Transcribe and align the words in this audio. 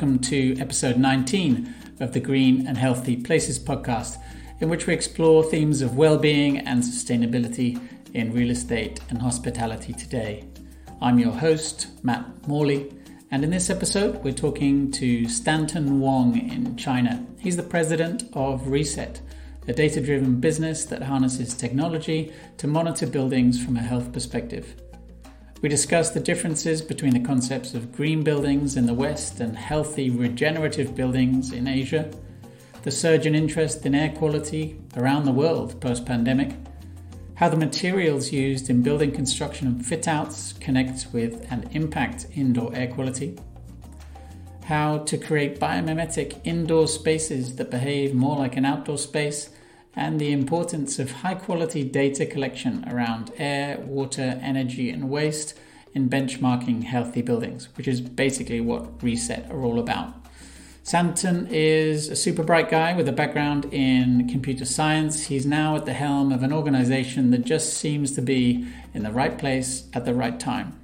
welcome 0.00 0.18
to 0.18 0.58
episode 0.58 0.96
19 0.96 1.74
of 2.00 2.14
the 2.14 2.20
Green 2.20 2.66
and 2.66 2.78
Healthy 2.78 3.16
Places 3.16 3.58
podcast, 3.58 4.16
in 4.60 4.70
which 4.70 4.86
we 4.86 4.94
explore 4.94 5.44
themes 5.44 5.82
of 5.82 5.94
well-being 5.94 6.56
and 6.56 6.82
sustainability 6.82 7.78
in 8.14 8.32
real 8.32 8.48
estate 8.48 8.98
and 9.10 9.20
hospitality 9.20 9.92
today. 9.92 10.48
I'm 11.02 11.18
your 11.18 11.32
host, 11.32 11.88
Matt 12.02 12.48
Morley, 12.48 12.90
and 13.30 13.44
in 13.44 13.50
this 13.50 13.68
episode, 13.68 14.24
we're 14.24 14.32
talking 14.32 14.90
to 14.92 15.28
Stanton 15.28 16.00
Wong 16.00 16.50
in 16.50 16.76
China. 16.76 17.26
He's 17.38 17.58
the 17.58 17.62
president 17.62 18.24
of 18.32 18.68
Reset, 18.68 19.20
a 19.68 19.74
data 19.74 20.00
driven 20.00 20.40
business 20.40 20.86
that 20.86 21.02
harnesses 21.02 21.52
technology 21.52 22.32
to 22.56 22.66
monitor 22.66 23.06
buildings 23.06 23.62
from 23.62 23.76
a 23.76 23.80
health 23.80 24.14
perspective. 24.14 24.80
We 25.62 25.68
discuss 25.68 26.08
the 26.08 26.20
differences 26.20 26.80
between 26.80 27.12
the 27.12 27.20
concepts 27.20 27.74
of 27.74 27.92
green 27.92 28.22
buildings 28.22 28.76
in 28.76 28.86
the 28.86 28.94
West 28.94 29.40
and 29.40 29.58
healthy 29.58 30.08
regenerative 30.08 30.94
buildings 30.94 31.52
in 31.52 31.68
Asia, 31.68 32.10
the 32.82 32.90
surge 32.90 33.26
in 33.26 33.34
interest 33.34 33.84
in 33.84 33.94
air 33.94 34.08
quality 34.08 34.80
around 34.96 35.26
the 35.26 35.32
world 35.32 35.78
post 35.78 36.06
pandemic, 36.06 36.52
how 37.34 37.50
the 37.50 37.58
materials 37.58 38.32
used 38.32 38.70
in 38.70 38.82
building 38.82 39.12
construction 39.12 39.66
and 39.66 39.84
fit 39.84 40.08
outs 40.08 40.54
connect 40.54 41.08
with 41.12 41.46
and 41.50 41.68
impact 41.72 42.26
indoor 42.34 42.74
air 42.74 42.88
quality, 42.88 43.36
how 44.64 44.96
to 44.98 45.18
create 45.18 45.60
biomimetic 45.60 46.40
indoor 46.42 46.88
spaces 46.88 47.56
that 47.56 47.70
behave 47.70 48.14
more 48.14 48.38
like 48.38 48.56
an 48.56 48.64
outdoor 48.64 48.96
space 48.96 49.50
and 49.94 50.20
the 50.20 50.32
importance 50.32 50.98
of 50.98 51.10
high 51.10 51.34
quality 51.34 51.82
data 51.84 52.24
collection 52.24 52.84
around 52.88 53.32
air, 53.38 53.78
water, 53.80 54.38
energy, 54.42 54.90
and 54.90 55.10
waste 55.10 55.58
in 55.92 56.08
benchmarking 56.08 56.84
healthy 56.84 57.22
buildings, 57.22 57.68
which 57.76 57.88
is 57.88 58.00
basically 58.00 58.60
what 58.60 59.02
Reset 59.02 59.50
are 59.50 59.62
all 59.62 59.78
about. 59.78 60.14
Stanton 60.82 61.46
is 61.50 62.08
a 62.08 62.16
super 62.16 62.42
bright 62.42 62.70
guy 62.70 62.94
with 62.94 63.06
a 63.06 63.12
background 63.12 63.66
in 63.66 64.26
computer 64.28 64.64
science. 64.64 65.26
He's 65.26 65.44
now 65.44 65.76
at 65.76 65.84
the 65.84 65.92
helm 65.92 66.32
of 66.32 66.42
an 66.42 66.52
organization 66.52 67.30
that 67.32 67.44
just 67.44 67.74
seems 67.74 68.12
to 68.12 68.22
be 68.22 68.66
in 68.94 69.02
the 69.02 69.12
right 69.12 69.36
place 69.38 69.88
at 69.92 70.04
the 70.04 70.14
right 70.14 70.40
time. 70.40 70.80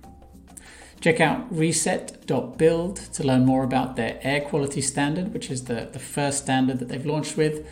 Check 1.01 1.21
out 1.21 1.47
reset.build 1.51 2.97
to 2.97 3.23
learn 3.25 3.47
more 3.47 3.65
about 3.65 3.97
their 3.97 4.19
air 4.23 4.41
quality 4.41 4.81
standard, 4.81 5.33
which 5.33 5.51
is 5.51 5.65
the, 5.65 5.89
the 5.93 5.99
first 5.99 6.43
standard 6.43 6.79
that 6.79 6.89
they've 6.89 7.07
launched 7.07 7.37
with. 7.37 7.67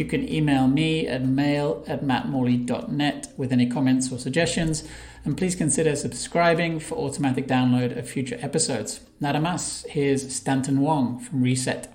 You 0.00 0.06
can 0.06 0.26
email 0.32 0.66
me 0.66 1.06
at 1.06 1.26
mail 1.26 1.84
at 1.86 2.02
mattmorley.net 2.02 3.34
with 3.36 3.52
any 3.52 3.66
comments 3.66 4.10
or 4.10 4.18
suggestions, 4.18 4.82
and 5.26 5.36
please 5.36 5.54
consider 5.54 5.94
subscribing 5.94 6.80
for 6.80 6.94
automatic 6.94 7.46
download 7.46 7.98
of 7.98 8.08
future 8.08 8.38
episodes. 8.40 9.00
Nada 9.20 9.40
más, 9.40 9.86
here's 9.90 10.34
Stanton 10.34 10.80
Wong 10.80 11.20
from 11.20 11.42
Reset. 11.42 11.94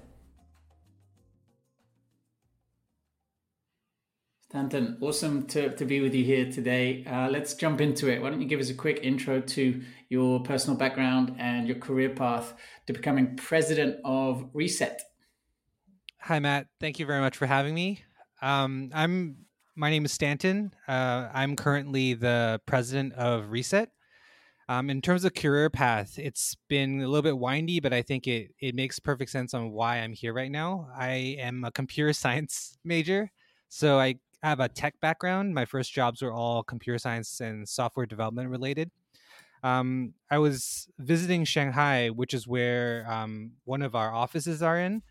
Stanton, 4.49 4.99
awesome 5.01 5.47
to, 5.47 5.75
to 5.75 5.83
be 5.83 5.99
with 5.99 6.13
you 6.13 6.23
here 6.23 6.51
today. 6.51 7.03
Uh, 7.07 7.27
let's 7.31 7.55
jump 7.55 7.81
into 7.81 8.07
it. 8.07 8.21
Why 8.21 8.29
don't 8.29 8.39
you 8.39 8.47
give 8.47 8.59
us 8.59 8.69
a 8.69 8.75
quick 8.75 8.99
intro 9.01 9.41
to 9.41 9.81
your 10.09 10.43
personal 10.43 10.77
background 10.77 11.35
and 11.39 11.67
your 11.67 11.79
career 11.79 12.09
path 12.11 12.53
to 12.85 12.93
becoming 12.93 13.35
president 13.35 13.97
of 14.05 14.47
Reset? 14.53 15.01
Hi, 16.25 16.39
Matt. 16.39 16.65
Thank 16.79 16.97
you 16.97 17.05
very 17.05 17.21
much 17.21 17.37
for 17.37 17.45
having 17.45 17.75
me. 17.75 18.01
Um, 18.41 18.89
I'm 18.95 19.45
my 19.75 19.91
name 19.91 20.05
is 20.05 20.11
Stanton. 20.11 20.73
Uh, 20.87 21.29
I'm 21.31 21.55
currently 21.55 22.15
the 22.15 22.59
president 22.65 23.13
of 23.13 23.51
Reset. 23.51 23.91
Um, 24.67 24.89
in 24.89 25.03
terms 25.03 25.23
of 25.23 25.35
career 25.35 25.69
path, 25.69 26.17
it's 26.17 26.57
been 26.67 26.99
a 26.99 27.07
little 27.07 27.21
bit 27.21 27.37
windy, 27.37 27.79
but 27.79 27.93
I 27.93 28.01
think 28.01 28.25
it 28.25 28.55
it 28.59 28.73
makes 28.73 28.97
perfect 28.97 29.29
sense 29.29 29.53
on 29.53 29.69
why 29.69 29.97
I'm 29.97 30.13
here 30.13 30.33
right 30.33 30.49
now. 30.49 30.87
I 30.97 31.37
am 31.37 31.63
a 31.63 31.69
computer 31.69 32.11
science 32.23 32.75
major, 32.83 33.29
so 33.69 33.99
I 33.99 34.15
have 34.41 34.59
a 34.59 34.67
tech 34.67 34.99
background. 35.01 35.53
My 35.53 35.65
first 35.65 35.93
jobs 35.93 36.23
were 36.23 36.33
all 36.33 36.63
computer 36.63 36.97
science 36.97 37.39
and 37.39 37.69
software 37.69 38.07
development 38.07 38.49
related. 38.49 38.89
Um, 39.61 40.15
I 40.31 40.39
was 40.39 40.87
visiting 40.97 41.45
Shanghai, 41.45 42.09
which 42.09 42.33
is 42.33 42.47
where 42.47 43.05
um, 43.07 43.51
one 43.63 43.83
of 43.83 43.93
our 43.93 44.11
offices 44.11 44.63
are 44.63 44.79
in 44.79 45.03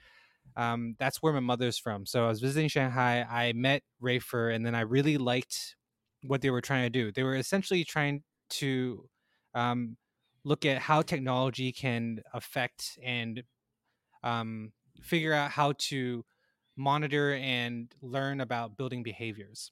um, 0.57 0.95
that's 0.99 1.19
where 1.23 1.33
my 1.33 1.41
mother's 1.41 1.79
from. 1.79 2.07
So 2.07 2.25
I 2.25 2.29
was 2.29 2.41
visiting 2.41 2.69
Shanghai. 2.69 3.27
I 3.29 3.53
met 3.53 3.83
Raefer, 4.03 4.55
and 4.55 4.65
then 4.65 4.75
I 4.75 4.81
really 4.81 5.19
liked 5.19 5.77
what 6.23 6.41
they 6.41 6.51
were 6.51 6.61
trying 6.61 6.85
to 6.85 6.91
do. 6.91 7.13
They 7.13 7.23
were 7.23 7.37
essentially 7.37 7.85
trying 7.85 8.23
to 8.51 9.09
um, 9.55 9.97
look 10.45 10.65
at 10.65 10.79
how 10.79 11.03
technology 11.03 11.73
can 11.73 12.21
affect 12.33 12.99
and 13.03 13.43
um, 14.23 14.73
figure 15.03 15.33
out 15.33 15.51
how 15.51 15.73
to 15.79 16.25
monitor 16.77 17.35
and 17.35 17.93
learn 18.03 18.41
about 18.41 18.77
building 18.77 19.03
behaviors. 19.03 19.71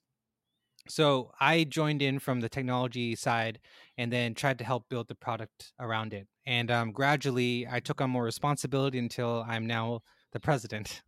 So 0.88 1.30
I 1.40 1.64
joined 1.64 2.02
in 2.02 2.18
from 2.18 2.40
the 2.40 2.48
technology 2.48 3.14
side 3.14 3.60
and 3.96 4.12
then 4.12 4.34
tried 4.34 4.58
to 4.58 4.64
help 4.64 4.88
build 4.88 5.08
the 5.08 5.14
product 5.14 5.72
around 5.78 6.12
it. 6.12 6.26
And 6.44 6.70
um, 6.70 6.90
gradually, 6.90 7.68
I 7.70 7.78
took 7.78 8.00
on 8.00 8.10
more 8.10 8.24
responsibility 8.24 8.98
until 8.98 9.44
I'm 9.48 9.66
now 9.66 10.00
the 10.32 10.40
president. 10.40 11.02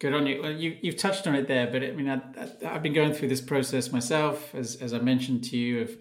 Good 0.00 0.14
on 0.14 0.26
you. 0.26 0.42
Well, 0.42 0.52
you 0.52 0.76
you've 0.80 0.96
touched 0.96 1.26
on 1.26 1.34
it 1.34 1.48
there, 1.48 1.66
but 1.66 1.82
I 1.82 1.90
mean, 1.90 2.08
I, 2.08 2.68
have 2.68 2.82
been 2.82 2.92
going 2.92 3.12
through 3.12 3.28
this 3.28 3.40
process 3.40 3.90
myself, 3.90 4.54
as 4.54 4.76
as 4.76 4.92
I 4.94 5.00
mentioned 5.00 5.42
to 5.44 5.56
you, 5.56 5.82
of 5.82 5.98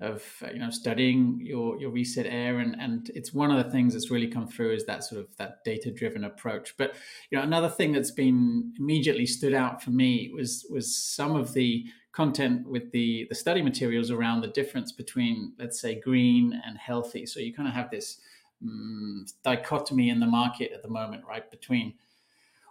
of 0.00 0.24
uh, 0.42 0.48
you 0.52 0.58
know 0.58 0.70
studying 0.70 1.40
your 1.42 1.80
your 1.80 1.90
reset 1.90 2.26
air, 2.26 2.58
and 2.58 2.76
and 2.78 3.10
it's 3.14 3.32
one 3.32 3.50
of 3.50 3.64
the 3.64 3.70
things 3.70 3.94
that's 3.94 4.10
really 4.10 4.26
come 4.26 4.46
through 4.46 4.74
is 4.74 4.84
that 4.86 5.04
sort 5.04 5.22
of 5.22 5.36
that 5.38 5.64
data 5.64 5.90
driven 5.90 6.24
approach. 6.24 6.74
But 6.76 6.94
you 7.30 7.38
know, 7.38 7.44
another 7.44 7.70
thing 7.70 7.92
that's 7.92 8.10
been 8.10 8.74
immediately 8.78 9.24
stood 9.24 9.54
out 9.54 9.82
for 9.82 9.90
me 9.90 10.30
was 10.34 10.66
was 10.70 10.94
some 10.94 11.34
of 11.34 11.54
the 11.54 11.86
content 12.12 12.68
with 12.68 12.90
the 12.92 13.26
the 13.28 13.34
study 13.34 13.62
materials 13.62 14.10
around 14.10 14.42
the 14.42 14.48
difference 14.48 14.92
between, 14.92 15.54
let's 15.58 15.80
say, 15.80 15.98
green 15.98 16.60
and 16.66 16.76
healthy. 16.76 17.24
So 17.24 17.40
you 17.40 17.54
kind 17.54 17.68
of 17.68 17.74
have 17.74 17.90
this 17.90 18.20
um, 18.62 19.26
dichotomy 19.42 20.10
in 20.10 20.20
the 20.20 20.26
market 20.26 20.72
at 20.72 20.82
the 20.82 20.88
moment, 20.88 21.24
right? 21.28 21.50
Between, 21.50 21.94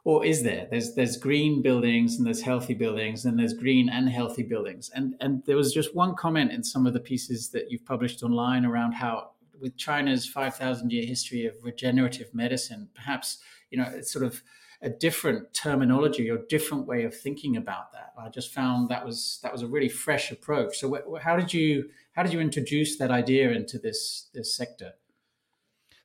or 0.04 0.26
is 0.26 0.44
there? 0.44 0.68
There's 0.70 0.96
there's 0.96 1.18
green 1.18 1.62
buildings 1.62 2.18
and 2.18 2.26
there's 2.26 2.42
healthy 2.42 2.74
buildings, 2.74 3.26
and 3.26 3.38
there's 3.38 3.54
green 3.54 3.90
and 3.90 4.10
healthy 4.10 4.44
buildings. 4.44 4.90
And 4.94 5.16
and 5.20 5.44
there 5.46 5.58
was 5.58 5.74
just 5.74 5.96
one 5.96 6.16
comment 6.16 6.52
in 6.52 6.64
some 6.64 6.86
of 6.88 6.94
the 6.94 7.00
pieces 7.00 7.50
that 7.50 7.72
you've 7.72 7.86
published 7.86 8.24
online 8.24 8.66
around 8.66 8.94
how, 8.94 9.32
with 9.60 9.78
China's 9.78 10.26
five 10.26 10.56
thousand 10.56 10.92
year 10.92 11.06
history 11.06 11.46
of 11.46 11.56
regenerative 11.64 12.34
medicine, 12.34 12.90
perhaps 12.94 13.40
you 13.72 13.78
know 13.78 13.92
it's 13.94 14.12
sort 14.12 14.26
of 14.26 14.42
a 14.82 14.90
different 14.90 15.54
terminology 15.54 16.30
or 16.30 16.38
different 16.48 16.88
way 16.88 17.04
of 17.04 17.14
thinking 17.16 17.58
about 17.58 17.92
that. 17.92 18.14
I 18.18 18.30
just 18.30 18.54
found 18.54 18.90
that 18.90 19.06
was 19.06 19.40
that 19.44 19.52
was 19.52 19.62
a 19.62 19.68
really 19.68 19.90
fresh 19.90 20.32
approach. 20.32 20.78
So, 20.78 21.20
how 21.22 21.36
did 21.36 21.54
you 21.54 21.90
how 22.14 22.24
did 22.24 22.32
you 22.32 22.40
introduce 22.40 22.98
that 22.98 23.12
idea 23.12 23.52
into 23.52 23.78
this 23.78 24.30
this 24.34 24.56
sector? 24.56 24.94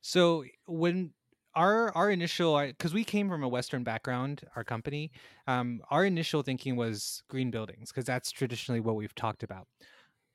So 0.05 0.45
when 0.67 1.13
our 1.55 1.91
our 1.97 2.11
initial 2.11 2.59
because 2.59 2.93
we 2.93 3.03
came 3.03 3.27
from 3.27 3.41
a 3.41 3.47
Western 3.47 3.83
background, 3.83 4.43
our 4.55 4.63
company, 4.63 5.11
um, 5.47 5.81
our 5.89 6.05
initial 6.05 6.43
thinking 6.43 6.75
was 6.75 7.23
green 7.27 7.49
buildings 7.49 7.91
because 7.91 8.05
that's 8.05 8.31
traditionally 8.31 8.81
what 8.81 8.97
we've 8.97 9.15
talked 9.15 9.41
about. 9.41 9.67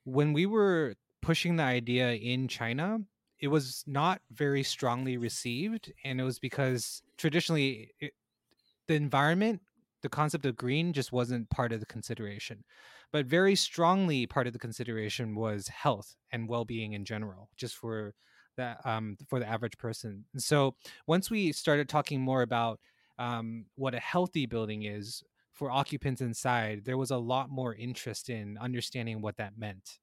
When 0.03 0.33
we 0.33 0.45
were 0.45 0.95
pushing 1.21 1.55
the 1.55 1.63
idea 1.63 2.15
in 2.15 2.49
China, 2.49 2.99
it 3.39 3.47
was 3.47 3.85
not 3.87 4.21
very 4.29 4.61
strongly 4.61 5.15
received, 5.15 5.93
and 6.03 6.19
it 6.19 6.25
was 6.25 6.37
because 6.37 7.01
traditionally 7.17 7.91
it, 8.01 8.11
the 8.89 8.95
environment, 8.95 9.61
the 10.01 10.09
concept 10.09 10.45
of 10.45 10.57
green, 10.57 10.91
just 10.91 11.13
wasn't 11.13 11.49
part 11.49 11.71
of 11.71 11.79
the 11.79 11.85
consideration. 11.85 12.65
But 13.13 13.25
very 13.25 13.55
strongly, 13.55 14.27
part 14.27 14.47
of 14.47 14.53
the 14.53 14.59
consideration 14.59 15.33
was 15.33 15.69
health 15.69 16.17
and 16.29 16.49
well-being 16.49 16.91
in 16.91 17.05
general, 17.05 17.49
just 17.55 17.77
for 17.77 18.13
that 18.57 18.85
um, 18.85 19.17
for 19.27 19.39
the 19.39 19.47
average 19.47 19.77
person. 19.77 20.25
And 20.33 20.41
so 20.41 20.75
once 21.07 21.29
we 21.29 21.51
started 21.51 21.89
talking 21.89 22.21
more 22.21 22.41
about 22.41 22.79
um, 23.19 23.65
what 23.75 23.93
a 23.93 23.99
healthy 23.99 24.45
building 24.45 24.83
is 24.83 25.23
for 25.51 25.71
occupants 25.71 26.21
inside, 26.21 26.83
there 26.85 26.97
was 26.97 27.11
a 27.11 27.17
lot 27.17 27.49
more 27.49 27.75
interest 27.75 28.29
in 28.29 28.57
understanding 28.59 29.21
what 29.21 29.37
that 29.37 29.57
meant. 29.57 29.99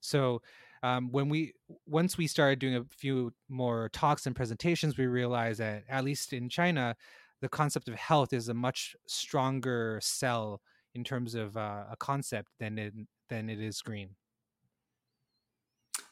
So 0.00 0.42
um, 0.82 1.10
when 1.10 1.28
we 1.28 1.54
once 1.86 2.16
we 2.16 2.26
started 2.26 2.58
doing 2.58 2.76
a 2.76 2.84
few 2.96 3.32
more 3.48 3.88
talks 3.92 4.26
and 4.26 4.36
presentations, 4.36 4.96
we 4.96 5.06
realized 5.06 5.60
that 5.60 5.84
at 5.88 6.04
least 6.04 6.32
in 6.32 6.48
China, 6.48 6.94
the 7.40 7.48
concept 7.48 7.88
of 7.88 7.94
health 7.94 8.32
is 8.32 8.48
a 8.48 8.54
much 8.54 8.94
stronger 9.06 9.98
sell 10.02 10.60
in 10.94 11.04
terms 11.04 11.34
of 11.34 11.56
uh, 11.56 11.84
a 11.90 11.96
concept 11.98 12.50
than 12.58 12.78
it 12.78 12.94
than 13.28 13.50
it 13.50 13.60
is 13.60 13.82
green. 13.82 14.10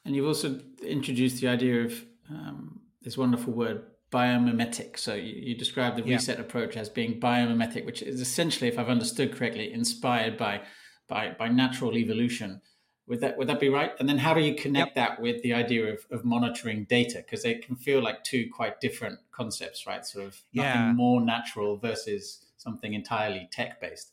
And 0.05 0.15
you've 0.15 0.27
also 0.27 0.61
introduced 0.83 1.41
the 1.41 1.49
idea 1.49 1.85
of 1.85 2.05
um, 2.31 2.81
this 3.03 3.17
wonderful 3.17 3.53
word 3.53 3.85
biomimetic. 4.12 4.99
So 4.99 5.15
you, 5.15 5.35
you 5.35 5.56
describe 5.56 5.97
the 5.97 6.03
reset 6.03 6.39
approach 6.39 6.77
as 6.77 6.89
being 6.89 7.21
biomimetic, 7.21 7.85
which 7.85 8.03
is 8.03 8.21
essentially, 8.21 8.69
if 8.69 8.79
I've 8.79 8.89
understood 8.89 9.35
correctly, 9.35 9.73
inspired 9.73 10.37
by 10.37 10.62
by, 11.09 11.35
by 11.39 11.49
natural 11.49 11.97
evolution. 11.97 12.61
Would 13.06 13.21
that 13.21 13.37
would 13.37 13.49
that 13.49 13.61
be 13.61 13.69
right? 13.69 13.93
And 14.01 14.09
then 14.09 14.17
how 14.17 14.33
do 14.33 14.41
you 14.41 14.55
connect 14.55 14.89
yep. 14.89 14.95
that 14.95 15.21
with 15.21 15.43
the 15.43 15.53
idea 15.53 15.93
of, 15.93 16.06
of 16.11 16.25
monitoring 16.25 16.85
data? 16.85 17.19
Because 17.19 17.43
they 17.43 17.56
can 17.56 17.77
feel 17.77 18.03
like 18.03 18.25
two 18.25 18.49
quite 18.51 18.81
different 18.81 19.19
concepts, 19.31 19.87
right? 19.87 20.06
Sort 20.06 20.25
of 20.25 20.41
nothing 20.55 20.81
yeah. 20.81 20.93
more 20.95 21.21
natural 21.21 21.77
versus 21.77 22.47
something 22.56 22.95
entirely 22.95 23.47
tech 23.53 23.79
based. 23.79 24.12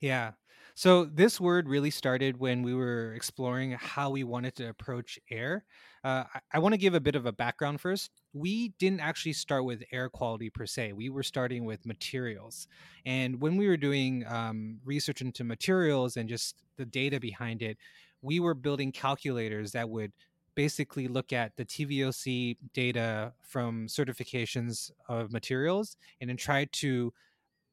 Yeah. 0.00 0.32
So 0.78 1.06
this 1.06 1.40
word 1.40 1.68
really 1.68 1.90
started 1.90 2.38
when 2.38 2.62
we 2.62 2.72
were 2.72 3.12
exploring 3.14 3.72
how 3.72 4.10
we 4.10 4.22
wanted 4.22 4.54
to 4.54 4.68
approach 4.68 5.18
air. 5.28 5.64
Uh, 6.04 6.22
I, 6.32 6.40
I 6.52 6.58
want 6.60 6.72
to 6.72 6.78
give 6.78 6.94
a 6.94 7.00
bit 7.00 7.16
of 7.16 7.26
a 7.26 7.32
background 7.32 7.80
first. 7.80 8.12
We 8.32 8.68
didn't 8.78 9.00
actually 9.00 9.32
start 9.32 9.64
with 9.64 9.82
air 9.90 10.08
quality 10.08 10.50
per 10.50 10.66
se. 10.66 10.92
We 10.92 11.10
were 11.10 11.24
starting 11.24 11.64
with 11.64 11.84
materials, 11.84 12.68
and 13.04 13.40
when 13.40 13.56
we 13.56 13.66
were 13.66 13.76
doing 13.76 14.24
um, 14.28 14.78
research 14.84 15.20
into 15.20 15.42
materials 15.42 16.16
and 16.16 16.28
just 16.28 16.62
the 16.76 16.86
data 16.86 17.18
behind 17.18 17.60
it, 17.60 17.76
we 18.22 18.38
were 18.38 18.54
building 18.54 18.92
calculators 18.92 19.72
that 19.72 19.88
would 19.88 20.12
basically 20.54 21.08
look 21.08 21.32
at 21.32 21.56
the 21.56 21.64
TVOC 21.64 22.56
data 22.72 23.32
from 23.40 23.88
certifications 23.88 24.92
of 25.08 25.32
materials 25.32 25.96
and 26.20 26.30
then 26.30 26.36
try 26.36 26.66
to 26.66 27.12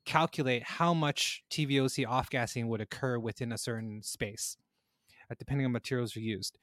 calculate 0.05 0.63
how 0.63 0.93
much 0.93 1.43
TVOC 1.51 2.07
off 2.07 2.29
gassing 2.29 2.67
would 2.67 2.81
occur 2.81 3.17
within 3.19 3.51
a 3.51 3.57
certain 3.57 4.01
space, 4.03 4.57
uh, 5.29 5.35
depending 5.37 5.65
on 5.65 5.71
materials 5.71 6.15
you 6.15 6.21
used. 6.21 6.57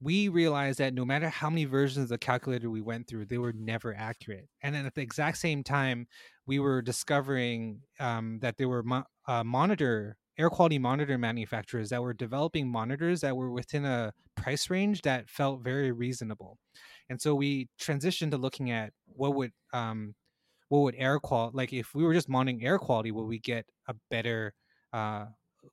We 0.00 0.28
realized 0.28 0.78
that 0.80 0.94
no 0.94 1.04
matter 1.04 1.28
how 1.28 1.48
many 1.48 1.64
versions 1.64 2.04
of 2.04 2.08
the 2.08 2.18
calculator 2.18 2.68
we 2.70 2.80
went 2.80 3.06
through, 3.06 3.26
they 3.26 3.38
were 3.38 3.52
never 3.52 3.94
accurate. 3.94 4.48
And 4.60 4.74
then 4.74 4.84
at 4.84 4.94
the 4.96 5.00
exact 5.00 5.38
same 5.38 5.62
time, 5.62 6.08
we 6.44 6.58
were 6.58 6.82
discovering 6.82 7.82
um, 8.00 8.40
that 8.42 8.56
there 8.56 8.68
were 8.68 8.82
mo- 8.82 9.04
uh, 9.28 9.44
monitor 9.44 10.16
air 10.38 10.50
quality 10.50 10.78
monitor 10.78 11.18
manufacturers 11.18 11.90
that 11.90 12.02
were 12.02 12.14
developing 12.14 12.68
monitors 12.68 13.20
that 13.20 13.36
were 13.36 13.50
within 13.50 13.84
a 13.84 14.12
price 14.34 14.70
range 14.70 15.02
that 15.02 15.28
felt 15.28 15.62
very 15.62 15.92
reasonable. 15.92 16.58
And 17.08 17.20
so 17.20 17.34
we 17.34 17.68
transitioned 17.80 18.30
to 18.30 18.38
looking 18.38 18.70
at 18.70 18.92
what 19.06 19.34
would 19.34 19.52
um, 19.72 20.14
what 20.72 20.84
would 20.84 20.94
air 20.96 21.18
quality 21.20 21.54
like 21.54 21.70
if 21.74 21.94
we 21.94 22.02
were 22.02 22.14
just 22.14 22.30
monitoring 22.30 22.64
air 22.64 22.78
quality 22.78 23.10
would 23.10 23.26
we 23.26 23.38
get 23.38 23.66
a 23.88 23.94
better 24.10 24.54
uh 24.94 25.26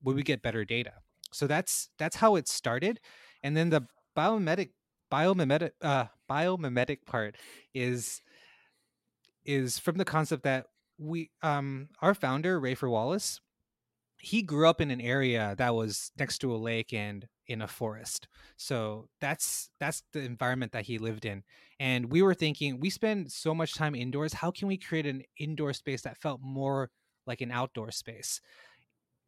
would 0.03 0.13
we 0.13 0.23
get 0.23 0.41
better 0.41 0.65
data? 0.65 0.91
So 1.31 1.47
that's 1.47 1.89
that's 1.97 2.17
how 2.17 2.35
it 2.35 2.49
started 2.49 2.99
and 3.41 3.55
then 3.55 3.69
the 3.69 3.83
biomimetic 4.17 4.71
biomimetic 5.09 5.71
uh 5.81 6.07
biomimetic 6.29 7.05
part 7.05 7.37
is 7.73 8.21
is 9.45 9.79
from 9.79 9.95
the 9.95 10.03
concept 10.03 10.43
that 10.43 10.65
we 10.97 11.31
um 11.43 11.87
our 12.01 12.13
founder 12.13 12.59
Raefer 12.59 12.91
Wallis 12.91 13.39
he 14.17 14.41
grew 14.41 14.67
up 14.67 14.81
in 14.81 14.91
an 14.91 14.99
area 14.99 15.55
that 15.57 15.73
was 15.73 16.11
next 16.19 16.39
to 16.39 16.53
a 16.53 16.57
lake 16.57 16.91
and 16.91 17.25
in 17.49 17.61
a 17.63 17.67
forest. 17.67 18.27
So 18.55 19.09
that's 19.19 19.71
that's 19.79 20.03
the 20.13 20.21
environment 20.21 20.71
that 20.71 20.85
he 20.85 20.99
lived 20.99 21.25
in. 21.25 21.43
And 21.79 22.11
we 22.11 22.21
were 22.21 22.35
thinking 22.35 22.79
we 22.79 22.91
spend 22.91 23.31
so 23.31 23.53
much 23.53 23.73
time 23.73 23.95
indoors 23.95 24.33
how 24.33 24.51
can 24.51 24.67
we 24.67 24.77
create 24.77 25.07
an 25.07 25.23
indoor 25.37 25.73
space 25.73 26.03
that 26.03 26.17
felt 26.17 26.39
more 26.41 26.91
like 27.27 27.41
an 27.41 27.51
outdoor 27.51 27.91
space? 27.91 28.39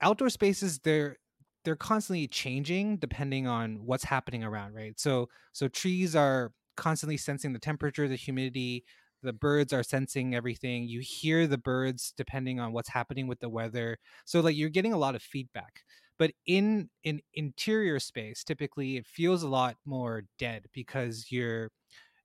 Outdoor 0.01 0.29
spaces 0.29 0.79
they're 0.79 1.17
they're 1.65 1.75
constantly 1.75 2.27
changing 2.27 2.97
depending 2.97 3.47
on 3.47 3.85
what's 3.85 4.03
happening 4.03 4.43
around 4.43 4.73
right? 4.75 4.99
So 4.99 5.27
so 5.51 5.67
trees 5.67 6.15
are 6.15 6.53
constantly 6.77 7.17
sensing 7.17 7.53
the 7.53 7.59
temperature 7.59 8.07
the 8.07 8.15
humidity 8.15 8.85
the 9.23 9.33
birds 9.33 9.71
are 9.71 9.83
sensing 9.83 10.33
everything. 10.33 10.87
You 10.87 10.99
hear 10.99 11.45
the 11.45 11.57
birds 11.57 12.11
depending 12.17 12.59
on 12.59 12.73
what's 12.73 12.89
happening 12.89 13.27
with 13.27 13.39
the 13.39 13.49
weather. 13.49 13.99
So 14.25 14.39
like 14.39 14.55
you're 14.55 14.69
getting 14.69 14.93
a 14.93 14.97
lot 14.97 15.13
of 15.15 15.21
feedback 15.21 15.81
but 16.21 16.33
in 16.47 16.91
an 17.05 17.19
in 17.19 17.21
interior 17.33 17.99
space 17.99 18.45
typically 18.45 18.97
it 18.97 19.07
feels 19.07 19.43
a 19.43 19.49
lot 19.49 19.77
more 19.85 20.23
dead 20.39 20.67
because 20.73 21.31
your 21.31 21.71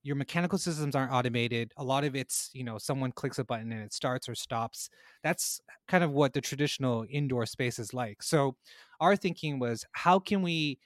your 0.03 0.17
mechanical 0.17 0.59
systems 0.59 0.95
aren't 0.97 1.13
automated. 1.13 1.73
A 1.77 1.85
lot 1.85 2.05
of 2.05 2.17
it's 2.17 2.51
you 2.55 2.65
know 2.65 2.79
someone 2.79 3.13
clicks 3.13 3.39
a 3.39 3.45
button 3.45 3.73
and 3.73 3.83
it 3.83 3.93
starts 3.93 4.29
or 4.29 4.35
stops. 4.35 4.89
That's 5.23 5.61
kind 5.89 6.05
of 6.05 6.13
what 6.13 6.33
the 6.35 6.41
traditional 6.41 7.07
indoor 7.11 7.47
space 7.47 7.79
is 7.79 7.95
like. 7.95 8.23
So 8.23 8.57
our 9.01 9.17
thinking 9.17 9.59
was 9.59 9.85
how 9.93 10.19
can 10.21 10.43
we 10.43 10.79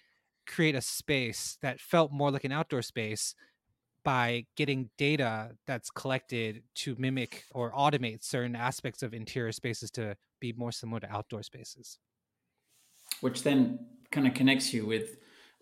create 0.47 0.75
a 0.75 0.81
space 0.83 1.59
that 1.63 1.81
felt 1.81 2.13
more 2.13 2.31
like 2.31 2.45
an 2.45 2.53
outdoor 2.53 2.83
space 2.83 3.35
by 4.05 4.47
getting 4.57 4.91
data 4.99 5.57
that's 5.67 5.91
collected 5.91 6.65
to 6.75 6.97
mimic 6.99 7.45
or 7.53 7.73
automate 7.73 8.23
certain 8.25 8.57
aspects 8.57 9.03
of 9.03 9.15
interior 9.15 9.53
spaces 9.53 9.91
to 9.93 10.17
be 10.41 10.53
more 10.55 10.73
similar 10.73 11.01
to 11.01 11.11
outdoor 11.13 11.43
spaces. 11.43 11.99
Which 13.21 13.43
then 13.43 13.87
kind 14.11 14.27
of 14.27 14.35
connects 14.35 14.73
you 14.73 14.87
with 14.87 15.17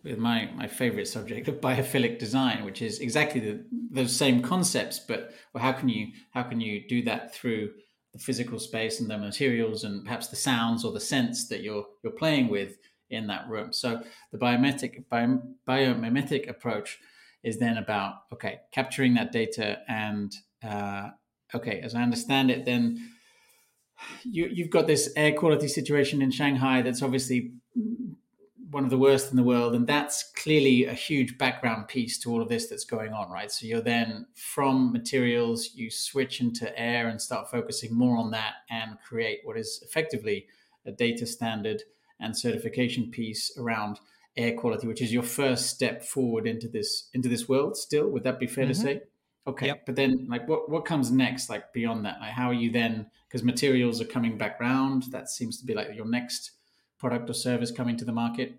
with 0.05 0.19
my 0.19 0.51
my 0.55 0.67
favorite 0.67 1.09
subject 1.09 1.49
of 1.49 1.61
biophilic 1.61 2.19
design, 2.19 2.65
which 2.65 2.83
is 2.83 3.01
exactly 3.01 3.41
the 3.41 3.65
those 3.91 4.15
same 4.15 4.43
concepts, 4.43 4.99
but 4.99 5.33
well, 5.53 5.63
how 5.63 5.73
can 5.73 5.89
you 5.89 6.09
how 6.31 6.43
can 6.43 6.61
you 6.61 6.87
do 6.89 7.03
that 7.03 7.35
through 7.35 7.71
the 8.13 8.19
physical 8.19 8.59
space 8.59 9.01
and 9.01 9.11
the 9.11 9.19
materials 9.19 9.85
and 9.85 10.05
perhaps 10.05 10.29
the 10.29 10.37
sounds 10.37 10.85
or 10.85 10.93
the 10.93 11.01
sense 11.01 11.49
that 11.49 11.63
you're 11.63 11.87
you're 12.03 12.13
playing 12.13 12.49
with 12.49 12.79
in 13.11 13.27
that 13.27 13.49
room. 13.49 13.73
So 13.73 14.03
the 14.33 14.39
biometric 14.39 15.09
bio, 15.09 15.41
biomimetic 15.67 16.49
approach 16.49 16.99
is 17.43 17.59
then 17.59 17.79
about 17.79 18.15
okay 18.33 18.61
capturing 18.73 19.15
that 19.15 19.33
data 19.33 19.79
and 19.89 20.35
uh, 20.63 21.11
okay 21.55 21.81
as 21.81 21.95
i 21.95 22.03
understand 22.03 22.51
it 22.51 22.65
then 22.65 23.11
you, 24.25 24.49
you've 24.53 24.71
got 24.71 24.87
this 24.87 25.13
air 25.17 25.33
quality 25.33 25.69
situation 25.69 26.23
in 26.23 26.31
shanghai 26.31 26.83
that's 26.83 27.03
obviously 27.03 27.53
one 28.71 28.85
of 28.85 28.91
the 28.91 28.99
worst 28.99 29.31
in 29.31 29.37
the 29.37 29.43
world 29.43 29.75
and 29.75 29.87
that's 29.87 30.31
clearly 30.37 30.85
a 30.85 30.93
huge 30.93 31.39
background 31.39 31.89
piece 31.89 32.19
to 32.19 32.31
all 32.31 32.43
of 32.43 32.49
this 32.49 32.69
that's 32.69 32.85
going 32.85 33.13
on 33.13 33.31
right 33.31 33.51
so 33.51 33.67
you're 33.67 33.81
then 33.81 34.27
from 34.35 34.93
materials 34.93 35.71
you 35.75 35.91
switch 35.91 36.41
into 36.41 36.79
air 36.79 37.09
and 37.09 37.21
start 37.21 37.51
focusing 37.51 37.95
more 37.95 38.17
on 38.19 38.31
that 38.31 38.55
and 38.71 38.99
create 39.01 39.41
what 39.45 39.57
is 39.57 39.83
effectively 39.85 40.47
a 40.87 40.93
data 40.93 41.27
standard 41.27 41.83
and 42.21 42.37
certification 42.37 43.11
piece 43.11 43.57
around 43.59 44.01
air 44.37 44.55
quality, 44.55 44.87
which 44.87 45.03
is 45.03 45.13
your 45.13 45.23
first 45.23 45.67
step 45.67 46.03
forward 46.03 46.47
into 46.47 46.69
this 46.69 47.09
into 47.13 47.29
this 47.29 47.49
world. 47.49 47.77
Still, 47.77 48.09
would 48.09 48.25
that 48.25 48.39
be 48.39 48.47
fair 48.47 48.65
mm-hmm. 48.65 48.73
to 48.73 48.79
say? 48.79 49.01
Okay, 49.47 49.67
yep. 49.67 49.87
but 49.87 49.97
then 49.97 50.27
like 50.29 50.49
what 50.49 50.71
what 50.71 50.85
comes 50.85 51.11
next? 51.11 51.51
Like 51.51 51.73
beyond 51.73 52.05
that, 52.07 52.21
like 52.21 52.33
how 52.33 52.49
are 52.49 52.55
you 52.55 52.71
then? 52.71 53.07
Because 53.29 53.45
materials 53.45 54.01
are 54.01 54.07
coming 54.07 54.39
back 54.39 54.59
round. 54.61 55.05
That 55.11 55.29
seems 55.29 55.59
to 55.61 55.67
be 55.67 55.75
like 55.75 55.95
your 55.95 56.07
next 56.07 56.53
product 56.99 57.29
or 57.29 57.35
service 57.35 57.71
coming 57.71 57.97
to 57.99 58.05
the 58.05 58.13
market. 58.13 58.55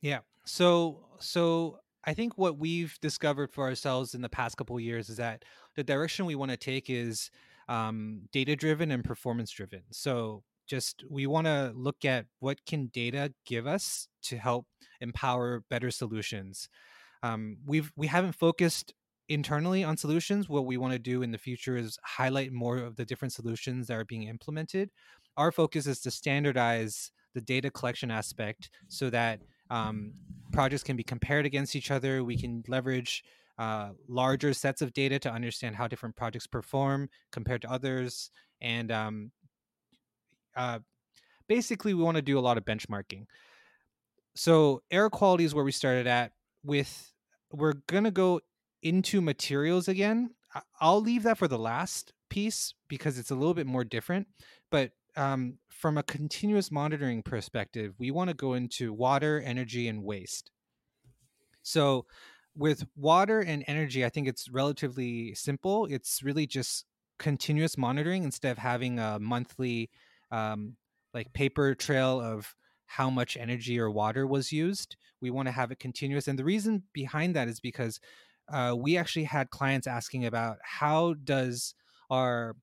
Yeah. 0.00 0.20
So 0.44 1.06
so 1.20 1.78
I 2.04 2.14
think 2.14 2.36
what 2.36 2.58
we've 2.58 2.98
discovered 3.00 3.52
for 3.52 3.64
ourselves 3.64 4.14
in 4.14 4.22
the 4.22 4.28
past 4.28 4.56
couple 4.56 4.78
years 4.80 5.08
is 5.08 5.16
that 5.18 5.44
the 5.76 5.84
direction 5.84 6.26
we 6.26 6.34
want 6.34 6.50
to 6.50 6.56
take 6.56 6.90
is 6.90 7.30
um, 7.68 8.22
data 8.32 8.56
driven 8.56 8.90
and 8.90 9.04
performance 9.04 9.50
driven. 9.50 9.82
So 9.90 10.42
just 10.66 11.04
we 11.08 11.26
want 11.26 11.46
to 11.46 11.72
look 11.74 12.04
at 12.04 12.26
what 12.40 12.64
can 12.66 12.86
data 12.86 13.32
give 13.46 13.66
us 13.66 14.08
to 14.22 14.38
help 14.38 14.66
empower 15.00 15.62
better 15.68 15.90
solutions 15.90 16.68
um, 17.24 17.56
we've 17.64 17.90
we 17.96 18.06
haven't 18.06 18.34
focused 18.34 18.92
internally 19.28 19.82
on 19.82 19.96
solutions 19.96 20.48
what 20.48 20.66
we 20.66 20.76
want 20.76 20.92
to 20.92 20.98
do 20.98 21.22
in 21.22 21.30
the 21.30 21.38
future 21.38 21.76
is 21.76 21.98
highlight 22.04 22.52
more 22.52 22.78
of 22.78 22.96
the 22.96 23.04
different 23.04 23.32
solutions 23.32 23.86
that 23.86 23.94
are 23.94 24.04
being 24.04 24.24
implemented 24.24 24.90
our 25.36 25.50
focus 25.50 25.86
is 25.86 26.00
to 26.00 26.10
standardize 26.10 27.10
the 27.34 27.40
data 27.40 27.70
collection 27.70 28.10
aspect 28.10 28.70
so 28.88 29.10
that 29.10 29.40
um, 29.70 30.12
projects 30.52 30.82
can 30.82 30.96
be 30.96 31.02
compared 31.02 31.46
against 31.46 31.74
each 31.74 31.90
other 31.90 32.22
we 32.22 32.36
can 32.36 32.62
leverage 32.68 33.24
uh, 33.56 33.90
larger 34.08 34.52
sets 34.52 34.82
of 34.82 34.92
data 34.92 35.18
to 35.18 35.30
understand 35.30 35.76
how 35.76 35.86
different 35.86 36.16
projects 36.16 36.46
perform 36.46 37.08
compared 37.32 37.62
to 37.62 37.70
others 37.70 38.30
and 38.60 38.90
um, 38.92 39.30
uh, 40.56 40.78
basically 41.48 41.94
we 41.94 42.02
want 42.02 42.16
to 42.16 42.22
do 42.22 42.38
a 42.38 42.40
lot 42.40 42.58
of 42.58 42.64
benchmarking. 42.64 43.26
So 44.34 44.82
air 44.90 45.10
quality 45.10 45.44
is 45.44 45.54
where 45.54 45.64
we 45.64 45.72
started 45.72 46.06
at. 46.06 46.32
With 46.64 47.12
we're 47.52 47.74
gonna 47.86 48.10
go 48.10 48.40
into 48.84 49.20
materials 49.20 49.88
again. 49.88 50.30
I'll 50.80 51.00
leave 51.00 51.24
that 51.24 51.38
for 51.38 51.48
the 51.48 51.58
last 51.58 52.12
piece 52.28 52.74
because 52.86 53.18
it's 53.18 53.32
a 53.32 53.34
little 53.34 53.54
bit 53.54 53.66
more 53.66 53.82
different. 53.82 54.28
But 54.70 54.92
um, 55.16 55.58
from 55.68 55.98
a 55.98 56.02
continuous 56.02 56.70
monitoring 56.70 57.22
perspective, 57.22 57.94
we 57.98 58.10
want 58.10 58.28
to 58.28 58.34
go 58.34 58.54
into 58.54 58.92
water, 58.92 59.42
energy, 59.44 59.88
and 59.88 60.04
waste. 60.04 60.50
So, 61.62 62.06
with 62.56 62.86
water 62.94 63.40
and 63.40 63.64
energy, 63.66 64.04
I 64.04 64.10
think 64.10 64.28
it's 64.28 64.48
relatively 64.48 65.34
simple. 65.34 65.86
It's 65.90 66.22
really 66.22 66.46
just 66.46 66.84
continuous 67.18 67.76
monitoring 67.76 68.22
instead 68.22 68.52
of 68.52 68.58
having 68.58 68.98
a 69.00 69.18
monthly 69.18 69.90
um, 70.30 70.76
like 71.12 71.32
paper 71.32 71.74
trail 71.74 72.20
of 72.20 72.54
how 72.86 73.10
much 73.10 73.36
energy 73.36 73.78
or 73.80 73.90
water 73.90 74.26
was 74.26 74.52
used. 74.52 74.96
We 75.20 75.30
want 75.30 75.48
to 75.48 75.52
have 75.52 75.72
it 75.72 75.80
continuous, 75.80 76.28
and 76.28 76.38
the 76.38 76.44
reason 76.44 76.84
behind 76.92 77.34
that 77.34 77.48
is 77.48 77.60
because 77.60 77.98
uh, 78.48 78.74
we 78.76 78.96
actually 78.96 79.24
had 79.24 79.50
clients 79.50 79.86
asking 79.86 80.26
about 80.26 80.58
how 80.62 81.14
does 81.24 81.74
our 82.10 82.56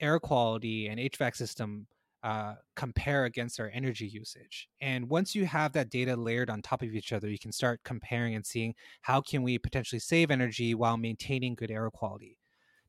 air 0.00 0.18
quality 0.18 0.86
and 0.86 0.98
HVAC 0.98 1.36
system 1.36 1.86
uh, 2.22 2.54
compare 2.74 3.24
against 3.26 3.60
our 3.60 3.70
energy 3.72 4.06
usage. 4.06 4.68
And 4.80 5.08
once 5.08 5.34
you 5.34 5.46
have 5.46 5.72
that 5.72 5.90
data 5.90 6.16
layered 6.16 6.50
on 6.50 6.62
top 6.62 6.82
of 6.82 6.94
each 6.94 7.12
other, 7.12 7.28
you 7.28 7.38
can 7.38 7.52
start 7.52 7.80
comparing 7.84 8.34
and 8.34 8.44
seeing 8.44 8.74
how 9.02 9.20
can 9.20 9.42
we 9.42 9.58
potentially 9.58 10.00
save 10.00 10.30
energy 10.30 10.74
while 10.74 10.96
maintaining 10.96 11.54
good 11.54 11.70
air 11.70 11.88
quality. 11.90 12.38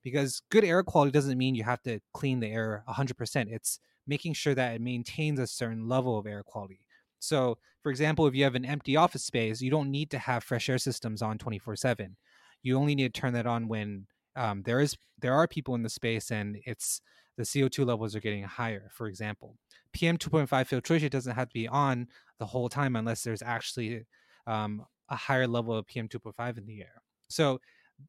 Because 0.01 0.41
good 0.50 0.63
air 0.63 0.81
quality 0.81 1.12
doesn't 1.12 1.38
mean 1.38 1.55
you 1.55 1.63
have 1.63 1.84
to 1.84 2.00
clean 2.13 2.39
the 2.39 2.48
air 2.48 2.84
100%. 2.88 3.51
It's 3.51 3.79
making 4.08 4.34
sure 4.34 4.55
that 4.55 4.75
it 4.75 4.81
maintains 4.81 5.39
a 5.39 5.46
certain 5.46 5.88
level 5.88 6.17
of 6.17 6.25
air 6.25 6.41
quality. 6.43 6.81
So, 7.19 7.58
for 7.84 7.89
example, 7.91 8.25
if 8.27 8.34
you 8.34 8.46
have 8.46 8.55
an 8.55 8.65
empty 8.65 8.96
office 8.96 9.24
space, 9.24 9.62
you 9.62 9.69
don't 9.69 9.91
need 9.91 10.10
to 10.12 10.19
have 10.19 10.43
fresh 10.43 10.69
air 10.69 10.77
systems 10.77 11.22
on 11.22 11.38
24 11.38 11.75
7. 11.75 12.15
You 12.63 12.78
only 12.78 12.96
need 12.96 13.13
to 13.13 13.22
turn 13.22 13.34
that 13.34 13.46
on 13.46 13.68
when 13.68 14.08
um, 14.36 14.63
there 14.63 14.80
is 14.80 14.96
there 15.20 15.34
are 15.34 15.48
people 15.48 15.75
in 15.75 15.84
the 15.84 15.89
space 15.89 16.32
and 16.32 16.58
it's 16.66 17.01
the 17.38 17.44
CO2 17.44 17.86
levels 17.86 18.16
are 18.16 18.20
getting 18.20 18.44
higher, 18.44 18.89
for 18.94 19.08
example. 19.08 19.56
PM 19.94 20.18
2.5 20.18 20.68
filtration 20.68 21.10
doesn't 21.10 21.36
have 21.36 21.48
to 21.48 21.54
be 21.54 21.68
on 21.68 22.08
the 22.38 22.46
whole 22.46 22.68
time 22.68 22.96
unless 22.96 23.24
there's 23.24 23.42
actually 23.42 24.06
um, 24.46 24.86
a 25.10 25.16
higher 25.16 25.48
level 25.48 25.75
of 25.75 25.88
PM 25.88 26.10
2.5 26.10 26.58
in 26.58 26.66
the 26.66 26.82
air. 26.82 27.01
So 27.30 27.60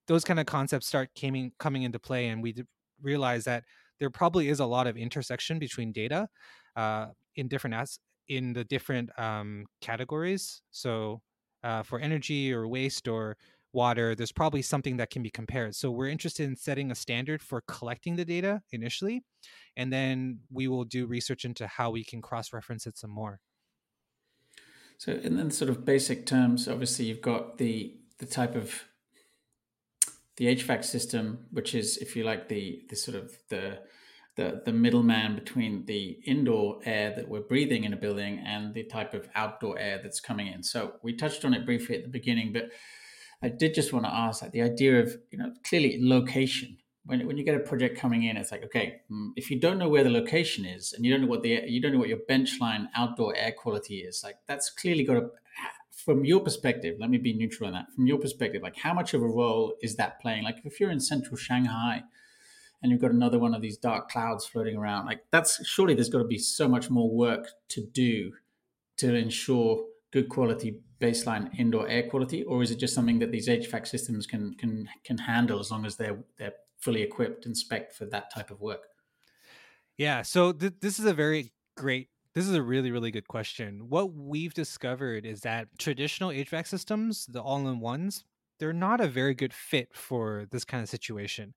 those 0.07 0.25
kind 0.25 0.40
of 0.40 0.47
concepts 0.47 0.87
start 0.87 1.11
coming 1.21 1.52
coming 1.59 1.83
into 1.83 1.99
play, 1.99 2.28
and 2.28 2.42
we 2.42 2.54
realize 3.00 3.45
that 3.45 3.64
there 3.99 4.11
probably 4.11 4.49
is 4.49 4.61
a 4.61 4.66
lot 4.66 4.87
of 4.87 4.97
intersection 4.97 5.59
between 5.59 5.92
data 5.92 6.28
uh, 6.76 7.07
in 7.37 7.49
different 7.49 7.75
as 7.75 7.99
in 8.28 8.52
the 8.52 8.64
different 8.64 9.11
um, 9.19 9.66
categories. 9.80 10.62
So 10.71 11.21
uh, 11.62 11.83
for 11.83 11.99
energy 11.99 12.52
or 12.52 12.66
waste 12.66 13.09
or 13.09 13.37
water, 13.73 14.15
there's 14.15 14.33
probably 14.33 14.62
something 14.62 14.97
that 14.97 15.11
can 15.11 15.23
be 15.23 15.31
compared. 15.31 15.75
So 15.75 15.91
we're 15.91 16.09
interested 16.09 16.49
in 16.49 16.57
setting 16.57 16.91
a 16.91 16.95
standard 16.95 17.43
for 17.43 17.62
collecting 17.62 18.17
the 18.17 18.25
data 18.25 18.62
initially, 18.73 19.23
and 19.77 19.93
then 19.93 20.41
we 20.50 20.69
will 20.69 20.85
do 20.85 21.07
research 21.07 21.45
into 21.45 21.67
how 21.67 21.91
we 21.91 22.05
can 22.05 22.21
cross-reference 22.21 22.87
it 22.87 22.99
some 22.99 23.11
more. 23.11 23.41
So 24.99 25.12
in 25.12 25.37
then 25.37 25.50
sort 25.50 25.71
of 25.71 25.85
basic 25.85 26.27
terms, 26.27 26.69
obviously 26.69 27.07
you've 27.07 27.23
got 27.23 27.59
the 27.59 27.97
the 28.19 28.27
type 28.27 28.55
of 28.55 28.85
the 30.37 30.47
HVAC 30.47 30.85
system, 30.85 31.47
which 31.50 31.75
is, 31.75 31.97
if 31.99 32.17
you 32.17 32.25
like, 32.25 32.49
the 32.49 32.83
the 32.91 32.97
sort 32.97 33.17
of 33.17 33.33
the 33.49 33.79
the, 34.37 34.62
the 34.65 34.73
middleman 34.73 35.35
between 35.35 35.85
the 35.87 36.19
indoor 36.25 36.81
air 36.85 37.12
that 37.15 37.29
we're 37.29 37.41
breathing 37.41 37.85
in 37.85 37.93
a 37.93 37.97
building 37.97 38.39
and 38.39 38.73
the 38.73 38.85
type 38.85 39.12
of 39.12 39.29
outdoor 39.35 39.79
air 39.79 40.00
that's 40.03 40.21
coming 40.21 40.47
in. 40.47 40.62
So 40.62 40.95
we 41.03 41.15
touched 41.15 41.45
on 41.45 41.53
it 41.53 41.67
briefly 41.67 41.97
at 41.97 42.05
the 42.05 42.09
beginning, 42.09 42.53
but 42.53 42.71
I 43.42 43.49
did 43.49 43.75
just 43.75 43.92
want 43.92 44.04
to 44.04 44.12
ask 44.12 44.42
that 44.42 44.52
the 44.52 44.62
idea 44.62 45.00
of, 45.00 45.16
you 45.30 45.38
know, 45.38 45.52
clearly 45.64 45.99
location. 46.00 46.76
When, 47.06 47.26
when 47.26 47.38
you 47.38 47.44
get 47.44 47.54
a 47.54 47.61
project 47.61 47.99
coming 47.99 48.25
in, 48.25 48.37
it's 48.37 48.52
like, 48.52 48.62
okay, 48.64 49.00
mm, 49.11 49.30
if 49.35 49.50
you 49.50 49.59
don't 49.59 49.78
know 49.78 49.88
where 49.88 50.04
the 50.04 50.11
location 50.11 50.66
is 50.66 50.92
and 50.92 51.04
you 51.04 51.11
don't 51.11 51.23
know 51.23 51.26
what 51.28 51.42
the 51.42 51.62
you 51.66 51.80
don't 51.80 51.92
know 51.92 51.99
what 51.99 52.09
your 52.09 52.18
benchline 52.28 52.88
outdoor 52.94 53.35
air 53.35 53.52
quality 53.52 54.00
is, 54.00 54.23
like 54.23 54.37
that's 54.47 54.70
clearly 54.70 55.04
got 55.04 55.14
to 55.14 55.30
from 56.04 56.25
your 56.25 56.40
perspective, 56.40 56.97
let 56.99 57.11
me 57.11 57.18
be 57.18 57.32
neutral 57.32 57.66
on 57.68 57.75
that. 57.75 57.87
From 57.94 58.06
your 58.06 58.18
perspective, 58.18 58.62
like 58.62 58.76
how 58.76 58.94
much 58.94 59.14
of 59.14 59.23
a 59.23 59.26
role 59.28 59.75
is 59.82 59.97
that 59.97 60.20
playing? 60.20 60.44
Like 60.44 60.59
if 60.64 60.80
you're 60.80 60.90
in 60.90 61.00
central 61.00 61.37
Shanghai 61.37 62.02
and 62.82 62.90
you've 62.90 63.00
got 63.00 63.11
another 63.11 63.38
one 63.38 63.54
of 63.54 63.62
these 63.62 63.76
dark 63.76 64.11
clouds 64.11 64.47
floating 64.47 64.76
around, 64.76 65.06
like 65.06 65.20
that's 65.30 65.66
surely 65.66 65.94
there's 65.94 66.09
got 66.09 66.18
to 66.18 66.25
be 66.25 66.38
so 66.38 66.68
much 66.68 66.90
more 66.90 67.11
work 67.11 67.49
to 67.68 67.85
do 67.87 68.32
to 68.99 69.14
ensure 69.14 69.85
good 70.11 70.29
quality 70.29 70.81
baseline 71.00 71.50
indoor 71.59 71.88
air 71.88 72.09
quality, 72.09 72.43
or 72.45 72.62
is 72.62 72.71
it 72.71 72.79
just 72.79 72.95
something 72.95 73.19
that 73.21 73.31
these 73.31 73.49
HVAC 73.49 73.87
systems 73.87 74.26
can 74.26 74.55
can 74.55 74.88
can 75.05 75.19
handle 75.19 75.59
as 75.61 75.71
long 75.71 75.87
as 75.87 75.97
they're 75.97 76.23
they're 76.37 76.55
fully 76.79 77.02
equipped 77.02 77.47
and 77.47 77.57
spec 77.57 77.93
for 77.93 78.07
that 78.07 78.33
type 78.33 78.50
of 78.50 78.61
work? 78.61 78.83
Yeah, 79.97 80.23
so 80.23 80.52
th- 80.52 80.75
this 80.81 80.99
is 80.99 81.05
a 81.05 81.14
very 81.14 81.52
great. 81.76 82.09
This 82.35 82.47
is 82.47 82.55
a 82.55 82.62
really 82.62 82.90
really 82.90 83.11
good 83.11 83.29
question. 83.29 83.88
What 83.88 84.12
we've 84.12 84.55
discovered 84.55 85.26
is 85.26 85.40
that 85.40 85.69
traditional 85.79 86.31
HVAC 86.31 86.67
systems, 86.67 87.26
the 87.26 87.43
all-in-ones, 87.43 88.25
they're 88.59 88.73
not 88.73 89.00
a 89.00 89.09
very 89.09 89.35
good 89.35 89.52
fit 89.55 89.88
for 89.95 90.47
this 90.50 90.64
kind 90.64 90.83
of 90.83 90.88
situation. 90.88 91.55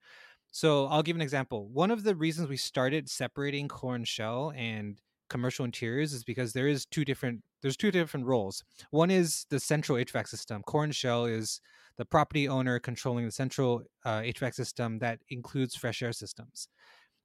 So 0.51 0.85
I'll 0.85 1.03
give 1.03 1.15
an 1.15 1.21
example. 1.21 1.67
One 1.67 1.91
of 1.91 2.03
the 2.03 2.15
reasons 2.15 2.47
we 2.47 2.57
started 2.57 3.09
separating 3.09 3.67
core 3.67 3.95
and 3.95 4.07
shell 4.07 4.53
and 4.55 4.99
commercial 5.33 5.65
interiors 5.65 6.13
is 6.13 6.23
because 6.23 6.53
there 6.53 6.67
is 6.67 6.85
two 6.85 7.03
different 7.03 7.41
there's 7.63 7.75
two 7.75 7.89
different 7.89 8.27
roles. 8.27 8.63
One 8.91 9.09
is 9.09 9.47
the 9.49 9.59
central 9.59 9.97
HVAC 9.97 10.27
system. 10.27 10.61
Core 10.61 10.83
and 10.83 10.95
shell 10.95 11.25
is 11.25 11.59
the 11.97 12.05
property 12.05 12.47
owner 12.47 12.77
controlling 12.77 13.25
the 13.25 13.31
central 13.31 13.81
uh, 14.05 14.19
HVAC 14.19 14.53
system 14.53 14.99
that 14.99 15.19
includes 15.29 15.75
fresh 15.75 16.03
air 16.03 16.13
systems. 16.13 16.67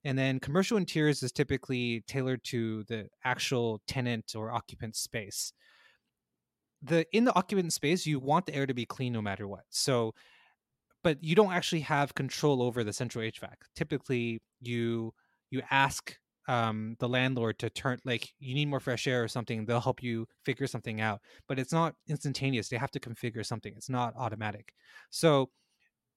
And 0.05 0.19
then 0.19 0.41
commercial 0.41 0.79
interiors 0.79 1.23
is 1.23 1.33
typically 1.33 2.03
tailored 2.07 2.43
to 2.45 2.85
the 2.85 3.09
actual 3.25 3.83
tenant 3.87 4.33
or 4.35 4.53
occupant 4.53 4.97
space. 4.97 5.53
The 6.81 7.05
in 7.13 7.25
the 7.27 7.37
occupant 7.37 7.75
space, 7.75 8.07
you 8.07 8.19
want 8.21 8.47
the 8.47 8.55
air 8.55 8.67
to 8.67 8.75
be 8.75 8.87
clean 8.87 9.13
no 9.13 9.21
matter 9.21 9.47
what. 9.47 9.65
So, 9.69 10.15
but 11.05 11.23
you 11.23 11.35
don't 11.35 11.53
actually 11.53 11.83
have 11.83 12.15
control 12.15 12.63
over 12.63 12.85
the 12.85 12.95
central 12.95 13.23
HVAC. 13.23 13.57
Typically, 13.77 14.41
you 14.63 15.13
you 15.51 15.61
ask 15.71 16.17
um, 16.49 16.97
the 16.99 17.09
landlord 17.09 17.59
to 17.59 17.69
turn 17.69 17.99
like 18.05 18.33
you 18.41 18.55
need 18.55 18.67
more 18.67 18.81
fresh 18.81 19.07
air 19.07 19.23
or 19.23 19.29
something 19.29 19.67
they'll 19.67 19.81
help 19.81 20.03
you 20.03 20.27
figure 20.45 20.67
something 20.67 21.01
out 21.01 21.21
but 21.47 21.59
it's 21.59 21.73
not 21.73 21.95
instantaneous 22.09 22.69
they 22.69 22.79
have 22.79 22.91
to 22.91 22.99
configure 22.99 23.45
something 23.45 23.75
it's 23.77 23.91
not 23.91 24.15
automatic. 24.17 24.73
So 25.11 25.51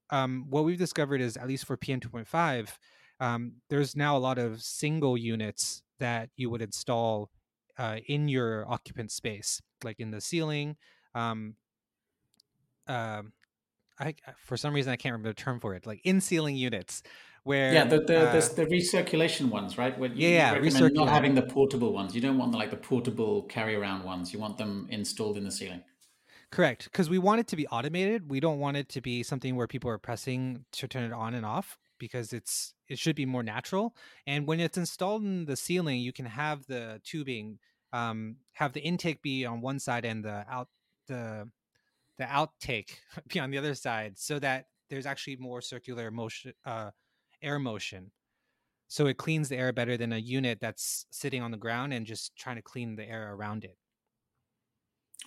um, 0.09 0.45
what 0.49 0.63
we've 0.63 0.77
discovered 0.77 1.21
is 1.21 1.37
at 1.37 1.47
least 1.47 1.65
for 1.65 1.77
pm 1.77 1.99
2.5 1.99 2.69
um, 3.19 3.53
there's 3.69 3.95
now 3.95 4.17
a 4.17 4.19
lot 4.19 4.37
of 4.39 4.63
single 4.63 5.17
units 5.17 5.83
that 5.99 6.29
you 6.37 6.49
would 6.49 6.61
install 6.61 7.29
uh, 7.77 7.97
in 8.07 8.27
your 8.27 8.69
occupant 8.71 9.11
space 9.11 9.61
like 9.83 9.99
in 9.99 10.11
the 10.11 10.21
ceiling 10.21 10.77
um, 11.13 11.55
uh, 12.87 13.23
I, 13.99 14.15
for 14.37 14.57
some 14.57 14.73
reason 14.73 14.91
I 14.91 14.95
can't 14.95 15.13
remember 15.13 15.29
the 15.29 15.35
term 15.35 15.59
for 15.59 15.75
it, 15.75 15.85
like 15.85 16.01
in 16.03 16.21
ceiling 16.21 16.55
units 16.55 17.03
where 17.43 17.73
yeah 17.73 17.83
the 17.85 17.99
the, 18.01 18.29
uh, 18.29 18.33
the, 18.33 18.55
the 18.55 18.65
recirculation 18.65 19.49
ones 19.49 19.77
right? 19.77 19.97
Where 19.97 20.11
you, 20.11 20.29
yeah, 20.29 20.53
recommend 20.53 20.93
not 20.93 21.09
having 21.09 21.35
the 21.35 21.41
portable 21.41 21.93
ones. 21.93 22.15
You 22.15 22.21
don't 22.21 22.37
want 22.37 22.51
the 22.51 22.57
like 22.57 22.71
the 22.71 22.77
portable 22.77 23.43
carry 23.43 23.75
around 23.75 24.03
ones. 24.03 24.33
You 24.33 24.39
want 24.39 24.57
them 24.57 24.87
installed 24.89 25.37
in 25.37 25.43
the 25.43 25.51
ceiling. 25.51 25.83
Correct 26.51 26.85
because 26.85 27.09
we 27.09 27.17
want 27.17 27.39
it 27.39 27.47
to 27.47 27.55
be 27.55 27.67
automated. 27.67 28.29
We 28.29 28.39
don't 28.39 28.59
want 28.59 28.77
it 28.77 28.89
to 28.89 29.01
be 29.01 29.23
something 29.23 29.55
where 29.55 29.67
people 29.67 29.89
are 29.89 29.97
pressing 29.97 30.65
to 30.73 30.87
turn 30.87 31.03
it 31.03 31.13
on 31.13 31.33
and 31.33 31.45
off 31.45 31.77
because 31.97 32.33
it's 32.33 32.73
it 32.89 32.99
should 32.99 33.15
be 33.15 33.25
more 33.25 33.43
natural. 33.43 33.95
And 34.27 34.45
when 34.45 34.59
it's 34.59 34.77
installed 34.77 35.23
in 35.23 35.45
the 35.45 35.55
ceiling 35.55 35.99
you 36.01 36.13
can 36.13 36.25
have 36.25 36.65
the 36.67 37.01
tubing 37.03 37.59
um, 37.93 38.37
have 38.53 38.73
the 38.73 38.81
intake 38.81 39.21
be 39.21 39.45
on 39.45 39.61
one 39.61 39.79
side 39.79 40.05
and 40.05 40.23
the 40.23 40.45
out 40.49 40.67
the 41.07 41.49
the 42.17 42.25
outtake 42.25 42.91
be 43.27 43.39
on 43.39 43.51
the 43.51 43.57
other 43.57 43.75
side 43.75 44.17
so 44.17 44.39
that 44.39 44.65
there's 44.89 45.05
actually 45.05 45.37
more 45.37 45.61
circular 45.61 46.11
motion 46.11 46.53
uh, 46.65 46.91
air 47.41 47.59
motion. 47.59 48.11
So 48.87 49.07
it 49.07 49.15
cleans 49.15 49.47
the 49.47 49.55
air 49.55 49.71
better 49.71 49.95
than 49.95 50.11
a 50.11 50.17
unit 50.17 50.59
that's 50.59 51.05
sitting 51.11 51.41
on 51.41 51.51
the 51.51 51.57
ground 51.57 51.93
and 51.93 52.05
just 52.05 52.35
trying 52.35 52.57
to 52.57 52.61
clean 52.61 52.97
the 52.97 53.07
air 53.07 53.33
around 53.33 53.63
it. 53.63 53.77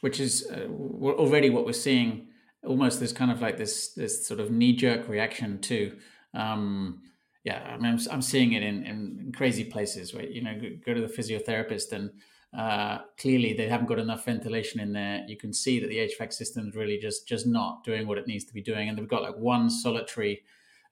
Which 0.03 0.21
is 0.21 0.47
uh, 0.51 0.69
already 0.69 1.49
what 1.49 1.65
we're 1.65 1.73
seeing. 1.73 2.29
Almost 2.63 2.99
there's 2.99 3.15
kind 3.15 3.31
of 3.31 3.41
like 3.41 3.57
this 3.57 3.95
this 3.95 4.27
sort 4.27 4.41
of 4.41 4.51
knee 4.51 4.77
jerk 4.77 5.09
reaction 5.09 5.61
to, 5.63 5.97
um, 6.35 7.01
yeah. 7.43 7.63
I 7.63 7.79
mean, 7.79 7.93
I'm, 7.93 7.99
I'm 8.11 8.23
seeing 8.23 8.53
it 8.53 8.63
in, 8.63 8.85
in, 8.85 9.33
crazy 9.35 9.65
places 9.65 10.13
where 10.13 10.27
you 10.27 10.43
know 10.43 10.59
go 10.85 10.93
to 10.93 11.01
the 11.01 11.07
physiotherapist 11.07 11.93
and 11.93 12.11
uh, 12.57 12.99
clearly 13.19 13.55
they 13.55 13.69
haven't 13.69 13.87
got 13.87 13.99
enough 13.99 14.27
ventilation 14.27 14.79
in 14.79 14.93
there. 14.93 15.25
You 15.27 15.37
can 15.37 15.53
see 15.53 15.81
that 15.81 15.89
the 15.89 15.99
HVAC 15.99 16.35
system 16.35 16.69
is 16.69 16.75
really 16.75 16.99
just 16.99 17.27
just 17.27 17.47
not 17.47 17.83
doing 17.83 18.07
what 18.07 18.19
it 18.19 18.27
needs 18.27 18.45
to 18.45 18.53
be 18.53 18.63
doing, 18.63 18.91
and 18.91 18.99
they've 18.99 19.09
got 19.09 19.23
like 19.23 19.39
one 19.39 19.71
solitary 19.71 20.43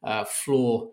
uh, 0.03 0.25
floor 0.25 0.91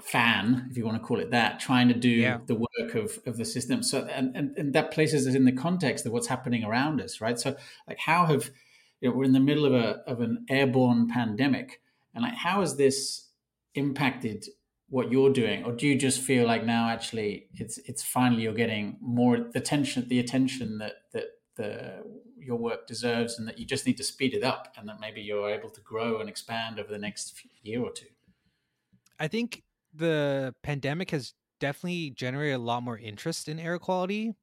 fan, 0.00 0.68
if 0.70 0.76
you 0.76 0.84
want 0.84 1.00
to 1.00 1.06
call 1.06 1.20
it 1.20 1.30
that, 1.30 1.60
trying 1.60 1.88
to 1.88 1.94
do 1.94 2.08
yeah. 2.08 2.38
the 2.46 2.54
work 2.54 2.94
of, 2.94 3.18
of 3.26 3.36
the 3.36 3.44
system. 3.44 3.82
So, 3.82 4.04
and, 4.04 4.34
and, 4.34 4.56
and 4.56 4.72
that 4.72 4.90
places 4.90 5.26
us 5.26 5.34
in 5.34 5.44
the 5.44 5.52
context 5.52 6.06
of 6.06 6.12
what's 6.12 6.28
happening 6.28 6.64
around 6.64 7.00
us, 7.00 7.20
right? 7.20 7.38
So, 7.38 7.56
like, 7.86 7.98
how 7.98 8.26
have, 8.26 8.50
you 9.00 9.10
know, 9.10 9.16
we're 9.16 9.24
in 9.24 9.32
the 9.32 9.40
middle 9.40 9.66
of 9.66 9.74
a, 9.74 10.00
of 10.06 10.20
an 10.20 10.46
airborne 10.48 11.08
pandemic, 11.08 11.80
and 12.14 12.24
like, 12.24 12.34
how 12.34 12.60
has 12.60 12.76
this 12.76 13.28
impacted 13.74 14.46
what 14.88 15.12
you're 15.12 15.32
doing? 15.32 15.64
Or 15.64 15.72
do 15.72 15.86
you 15.86 15.96
just 15.96 16.20
feel 16.20 16.46
like 16.46 16.64
now 16.64 16.88
actually 16.88 17.46
it's, 17.54 17.78
it's 17.78 18.02
finally 18.02 18.42
you're 18.42 18.52
getting 18.52 18.96
more 19.00 19.38
the 19.38 19.58
attention, 19.60 20.08
the 20.08 20.18
attention 20.18 20.78
that, 20.78 20.94
that 21.12 21.26
the, 21.54 22.02
your 22.36 22.56
work 22.56 22.88
deserves 22.88 23.38
and 23.38 23.46
that 23.46 23.58
you 23.58 23.64
just 23.64 23.86
need 23.86 23.96
to 23.98 24.02
speed 24.02 24.34
it 24.34 24.42
up 24.42 24.74
and 24.76 24.88
that 24.88 24.98
maybe 24.98 25.20
you're 25.20 25.48
able 25.48 25.70
to 25.70 25.80
grow 25.82 26.18
and 26.18 26.28
expand 26.28 26.80
over 26.80 26.90
the 26.90 26.98
next 26.98 27.40
year 27.62 27.80
or 27.80 27.92
two? 27.92 28.06
I 29.20 29.28
think 29.28 29.62
the 29.94 30.54
pandemic 30.62 31.10
has 31.12 31.34
definitely 31.60 32.10
generated 32.10 32.56
a 32.56 32.62
lot 32.62 32.82
more 32.82 32.98
interest 32.98 33.48
in 33.48 33.60
air 33.60 33.78
quality. 33.78 34.34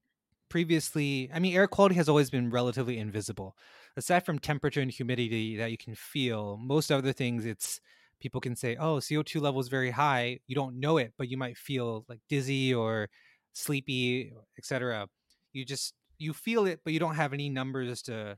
Previously, 0.50 1.30
I 1.34 1.40
mean, 1.40 1.56
air 1.56 1.68
quality 1.68 1.96
has 1.96 2.08
always 2.08 2.30
been 2.30 2.52
relatively 2.52 3.00
invisible. 3.00 3.58
Aside 3.98 4.26
from 4.26 4.40
temperature 4.40 4.82
and 4.82 4.92
humidity 4.92 5.58
that 5.58 5.72
you 5.72 5.78
can 5.78 5.96
feel, 5.96 6.58
most 6.58 6.92
other 6.92 7.12
things, 7.12 7.46
it's 7.46 7.82
people 8.22 8.40
can 8.40 8.56
say, 8.56 8.78
oh, 8.78 9.00
CO2 9.00 9.42
level 9.42 9.60
is 9.60 9.68
very 9.68 9.92
high. 9.92 10.40
You 10.48 10.56
don't 10.56 10.80
know 10.80 10.98
it, 10.98 11.14
but 11.18 11.30
you 11.30 11.38
might 11.38 11.58
feel 11.58 12.06
like 12.08 12.20
dizzy 12.30 12.74
or 12.74 13.10
sleepy, 13.54 14.32
etc. 14.58 15.08
You 15.54 15.66
just 15.66 15.96
you 16.20 16.34
feel 16.34 16.66
it, 16.68 16.82
but 16.84 16.94
you 16.94 17.00
don't 17.00 17.16
have 17.16 17.34
any 17.34 17.50
numbers 17.50 18.04
to 18.04 18.38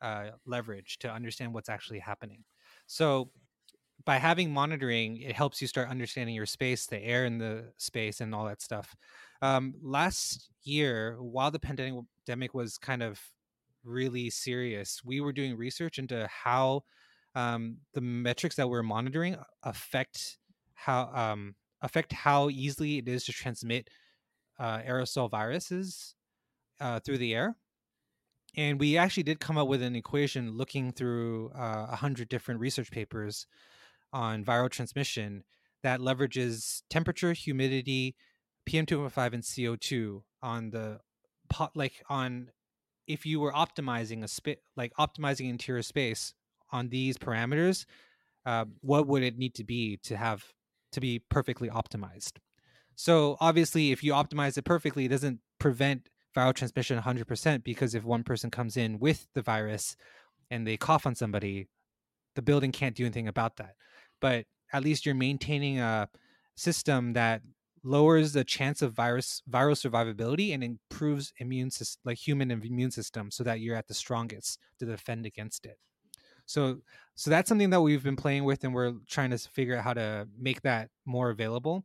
uh, 0.00 0.30
leverage 0.46 0.98
to 1.00 1.10
understand 1.10 1.52
what's 1.52 1.68
actually 1.68 1.98
happening. 1.98 2.44
So 2.86 3.30
by 4.04 4.16
having 4.16 4.52
monitoring, 4.52 5.18
it 5.18 5.34
helps 5.34 5.60
you 5.60 5.68
start 5.68 5.88
understanding 5.88 6.34
your 6.34 6.46
space, 6.46 6.86
the 6.86 7.02
air 7.02 7.24
in 7.24 7.38
the 7.38 7.72
space, 7.76 8.20
and 8.20 8.34
all 8.34 8.46
that 8.46 8.62
stuff. 8.62 8.96
Um, 9.42 9.74
last 9.82 10.50
year, 10.62 11.16
while 11.20 11.50
the 11.50 11.58
pandemic 11.58 12.54
was 12.54 12.78
kind 12.78 13.02
of 13.02 13.20
really 13.84 14.30
serious, 14.30 15.02
we 15.04 15.20
were 15.20 15.32
doing 15.32 15.56
research 15.56 15.98
into 15.98 16.26
how 16.28 16.84
um, 17.34 17.78
the 17.94 18.00
metrics 18.00 18.56
that 18.56 18.68
we're 18.68 18.82
monitoring 18.82 19.36
affect 19.62 20.38
how 20.74 21.10
um, 21.14 21.54
affect 21.82 22.12
how 22.12 22.48
easily 22.50 22.98
it 22.98 23.08
is 23.08 23.24
to 23.24 23.32
transmit 23.32 23.88
uh, 24.58 24.78
aerosol 24.80 25.30
viruses 25.30 26.14
uh, 26.80 27.00
through 27.00 27.18
the 27.18 27.34
air. 27.34 27.56
And 28.56 28.80
we 28.80 28.96
actually 28.96 29.22
did 29.22 29.38
come 29.38 29.56
up 29.56 29.68
with 29.68 29.80
an 29.82 29.94
equation 29.94 30.56
looking 30.56 30.90
through 30.92 31.52
uh, 31.54 31.86
a 31.88 31.92
uh, 31.92 31.96
hundred 31.96 32.28
different 32.28 32.60
research 32.60 32.90
papers 32.90 33.46
on 34.12 34.44
viral 34.44 34.70
transmission 34.70 35.44
that 35.82 36.00
leverages 36.00 36.82
temperature, 36.90 37.32
humidity, 37.32 38.14
PM2.5, 38.68 39.32
and 39.32 39.42
CO2 39.42 40.22
on 40.42 40.70
the 40.70 41.00
pot, 41.48 41.72
like 41.74 42.02
on 42.08 42.50
if 43.06 43.26
you 43.26 43.40
were 43.40 43.52
optimizing 43.52 44.22
a 44.22 44.28
spit, 44.28 44.62
like 44.76 44.92
optimizing 44.98 45.48
interior 45.48 45.82
space 45.82 46.34
on 46.70 46.88
these 46.88 47.18
parameters, 47.18 47.84
uh, 48.46 48.64
what 48.82 49.06
would 49.06 49.22
it 49.22 49.36
need 49.36 49.54
to 49.54 49.64
be 49.64 49.98
to 50.04 50.16
have 50.16 50.44
to 50.92 51.00
be 51.00 51.18
perfectly 51.18 51.68
optimized? 51.68 52.34
So 52.94 53.36
obviously, 53.40 53.92
if 53.92 54.04
you 54.04 54.12
optimize 54.12 54.58
it 54.58 54.64
perfectly, 54.64 55.06
it 55.06 55.08
doesn't 55.08 55.40
prevent 55.58 56.08
viral 56.36 56.54
transmission 56.54 57.00
100% 57.00 57.64
because 57.64 57.94
if 57.94 58.04
one 58.04 58.22
person 58.22 58.50
comes 58.50 58.76
in 58.76 58.98
with 58.98 59.26
the 59.34 59.42
virus 59.42 59.96
and 60.50 60.66
they 60.66 60.76
cough 60.76 61.06
on 61.06 61.14
somebody, 61.14 61.68
the 62.36 62.42
building 62.42 62.72
can't 62.72 62.94
do 62.94 63.04
anything 63.04 63.28
about 63.28 63.56
that. 63.56 63.74
But 64.20 64.46
at 64.72 64.84
least 64.84 65.04
you're 65.06 65.14
maintaining 65.14 65.80
a 65.80 66.08
system 66.56 67.14
that 67.14 67.42
lowers 67.82 68.32
the 68.32 68.44
chance 68.44 68.82
of 68.82 68.92
virus 68.92 69.42
viral 69.50 69.74
survivability 69.74 70.52
and 70.52 70.62
improves 70.62 71.32
immune 71.38 71.70
like 72.04 72.18
human 72.18 72.50
immune 72.50 72.90
system 72.90 73.30
so 73.30 73.42
that 73.42 73.60
you're 73.60 73.76
at 73.76 73.88
the 73.88 73.94
strongest 73.94 74.58
to 74.78 74.84
defend 74.84 75.24
against 75.26 75.64
it. 75.66 75.78
So 76.46 76.80
so 77.14 77.30
that's 77.30 77.48
something 77.48 77.70
that 77.70 77.80
we've 77.80 78.02
been 78.04 78.16
playing 78.16 78.44
with 78.44 78.64
and 78.64 78.74
we're 78.74 78.94
trying 79.08 79.30
to 79.30 79.38
figure 79.38 79.76
out 79.76 79.84
how 79.84 79.94
to 79.94 80.28
make 80.38 80.62
that 80.62 80.90
more 81.06 81.30
available. 81.30 81.84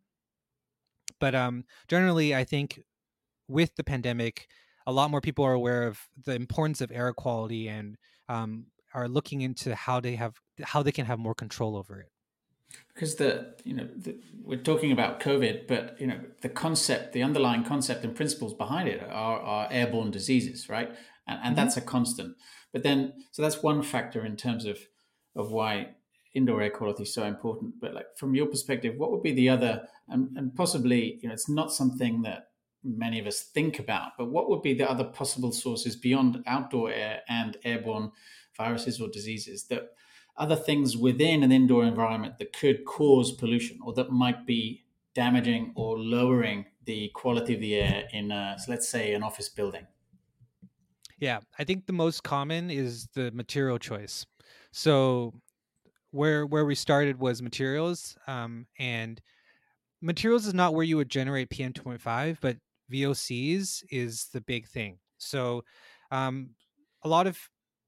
But 1.19 1.35
um 1.35 1.63
generally 1.87 2.35
i 2.35 2.43
think 2.43 2.81
with 3.47 3.75
the 3.75 3.83
pandemic 3.83 4.47
a 4.87 4.91
lot 4.91 5.09
more 5.09 5.21
people 5.21 5.45
are 5.45 5.53
aware 5.53 5.83
of 5.87 5.99
the 6.25 6.35
importance 6.35 6.81
of 6.81 6.91
air 6.91 7.11
quality 7.13 7.67
and 7.67 7.97
um, 8.29 8.67
are 8.93 9.07
looking 9.07 9.41
into 9.41 9.75
how 9.75 9.99
they 9.99 10.15
have 10.15 10.39
how 10.63 10.83
they 10.83 10.91
can 10.91 11.05
have 11.05 11.19
more 11.19 11.35
control 11.35 11.75
over 11.75 11.99
it 11.99 12.09
because 12.93 13.15
the 13.15 13.55
you 13.63 13.73
know 13.73 13.87
the, 13.95 14.15
we're 14.43 14.57
talking 14.57 14.91
about 14.91 15.19
COVID, 15.19 15.67
but 15.67 15.95
you 15.99 16.07
know 16.07 16.19
the 16.41 16.49
concept, 16.49 17.13
the 17.13 17.23
underlying 17.23 17.63
concept 17.63 18.03
and 18.03 18.15
principles 18.15 18.53
behind 18.53 18.87
it 18.87 19.03
are, 19.03 19.39
are 19.39 19.67
airborne 19.71 20.11
diseases, 20.11 20.69
right? 20.69 20.89
And, 20.89 20.97
and 21.27 21.39
mm-hmm. 21.43 21.55
that's 21.55 21.77
a 21.77 21.81
constant. 21.81 22.35
But 22.71 22.83
then, 22.83 23.13
so 23.31 23.41
that's 23.41 23.63
one 23.63 23.81
factor 23.83 24.25
in 24.25 24.35
terms 24.37 24.65
of 24.65 24.79
of 25.35 25.51
why 25.51 25.89
indoor 26.33 26.61
air 26.61 26.69
quality 26.69 27.03
is 27.03 27.13
so 27.13 27.23
important. 27.23 27.75
But 27.81 27.93
like 27.93 28.07
from 28.17 28.35
your 28.35 28.47
perspective, 28.47 28.95
what 28.97 29.11
would 29.11 29.23
be 29.23 29.33
the 29.33 29.49
other 29.49 29.87
and, 30.07 30.35
and 30.37 30.55
possibly 30.55 31.19
you 31.21 31.27
know 31.27 31.33
it's 31.33 31.49
not 31.49 31.71
something 31.71 32.21
that 32.23 32.47
many 32.83 33.19
of 33.19 33.25
us 33.25 33.41
think 33.41 33.79
about, 33.79 34.11
but 34.17 34.29
what 34.29 34.49
would 34.49 34.61
be 34.61 34.73
the 34.73 34.89
other 34.89 35.03
possible 35.03 35.51
sources 35.51 35.95
beyond 35.95 36.43
outdoor 36.45 36.91
air 36.91 37.21
and 37.27 37.57
airborne 37.63 38.11
viruses 38.55 39.01
or 39.01 39.09
diseases 39.09 39.65
that 39.65 39.89
other 40.37 40.55
things 40.55 40.97
within 40.97 41.43
an 41.43 41.51
indoor 41.51 41.85
environment 41.85 42.37
that 42.39 42.53
could 42.53 42.85
cause 42.85 43.31
pollution 43.31 43.79
or 43.83 43.93
that 43.93 44.11
might 44.11 44.45
be 44.45 44.83
damaging 45.13 45.71
or 45.75 45.97
lowering 45.97 46.65
the 46.83 47.09
quality 47.15 47.55
of 47.55 47.61
the 47.61 47.75
air 47.75 48.07
in, 48.11 48.31
a, 48.31 48.55
so 48.59 48.71
let's 48.71 48.87
say, 48.87 49.13
an 49.13 49.23
office 49.23 49.49
building? 49.49 49.87
Yeah, 51.19 51.39
I 51.57 51.63
think 51.63 51.85
the 51.85 51.93
most 51.93 52.23
common 52.23 52.69
is 52.69 53.07
the 53.13 53.31
material 53.31 53.79
choice. 53.79 54.25
So 54.71 55.33
where 56.11 56.45
where 56.45 56.65
we 56.65 56.75
started 56.75 57.19
was 57.19 57.41
materials, 57.41 58.17
um, 58.27 58.67
and 58.77 59.21
materials 60.01 60.45
is 60.45 60.53
not 60.53 60.73
where 60.73 60.83
you 60.83 60.97
would 60.97 61.09
generate 61.09 61.49
PM 61.49 61.73
two 61.73 61.81
point 61.81 62.01
five, 62.01 62.37
but 62.41 62.57
VOCs 62.91 63.83
is 63.89 64.25
the 64.33 64.41
big 64.41 64.67
thing. 64.67 64.99
So 65.17 65.63
um, 66.11 66.51
a 67.03 67.07
lot 67.09 67.27
of 67.27 67.37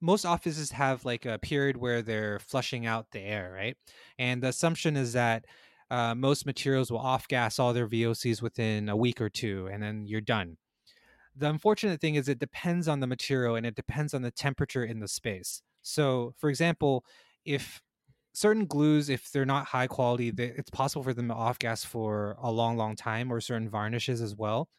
most 0.02 0.26
offices 0.26 0.72
have 0.72 1.06
like 1.06 1.26
a 1.26 1.40
period 1.40 1.78
where 1.78 2.02
they're 2.02 2.40
flushing 2.40 2.86
out 2.86 3.12
the 3.12 3.20
air, 3.20 3.52
right? 3.54 3.78
And 4.20 4.42
the 4.42 4.50
assumption 4.50 4.96
is 4.96 5.14
that 5.14 5.46
uh, 5.90 6.14
most 6.16 6.46
materials 6.46 6.92
will 6.92 7.00
off 7.00 7.28
gas 7.28 7.60
all 7.60 7.74
their 7.74 7.88
VOCs 7.88 8.42
within 8.42 8.90
a 8.90 8.96
week 8.96 9.22
or 9.22 9.30
two, 9.30 9.70
and 9.72 9.82
then 9.82 10.06
you're 10.06 10.22
done. 10.22 10.58
The 11.36 11.50
unfortunate 11.50 12.02
thing 12.02 12.16
is 12.16 12.28
it 12.28 12.40
depends 12.40 12.88
on 12.88 13.00
the 13.00 13.08
material 13.08 13.56
and 13.56 13.66
it 13.66 13.76
depends 13.76 14.14
on 14.14 14.24
the 14.24 14.32
temperature 14.32 14.84
in 14.84 15.00
the 15.00 15.08
space. 15.08 15.62
So, 15.84 16.34
for 16.38 16.50
example, 16.50 17.06
if 17.46 17.82
certain 18.34 18.66
glues, 18.66 19.10
if 19.10 19.32
they're 19.32 19.46
not 19.46 19.68
high 19.68 19.88
quality, 19.88 20.32
they, 20.32 20.54
it's 20.58 20.70
possible 20.70 21.04
for 21.04 21.14
them 21.14 21.28
to 21.28 21.34
off 21.34 21.60
gas 21.60 21.84
for 21.84 22.36
a 22.42 22.52
long, 22.52 22.76
long 22.76 22.96
time, 22.96 23.32
or 23.32 23.40
certain 23.40 23.70
varnishes 23.70 24.22
as 24.22 24.36
well. 24.36 24.70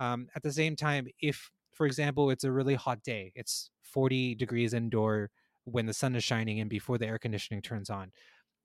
Um, 0.00 0.28
at 0.34 0.42
the 0.42 0.52
same 0.52 0.76
time, 0.76 1.06
if 1.20 1.50
for 1.80 1.86
example, 1.86 2.28
it's 2.28 2.44
a 2.44 2.52
really 2.52 2.74
hot 2.74 3.02
day, 3.02 3.32
it's 3.34 3.70
40 3.84 4.34
degrees 4.34 4.74
indoor 4.74 5.30
when 5.64 5.86
the 5.86 5.94
sun 5.94 6.14
is 6.14 6.22
shining 6.22 6.60
and 6.60 6.68
before 6.68 6.98
the 6.98 7.06
air 7.06 7.18
conditioning 7.18 7.62
turns 7.62 7.88
on, 7.88 8.12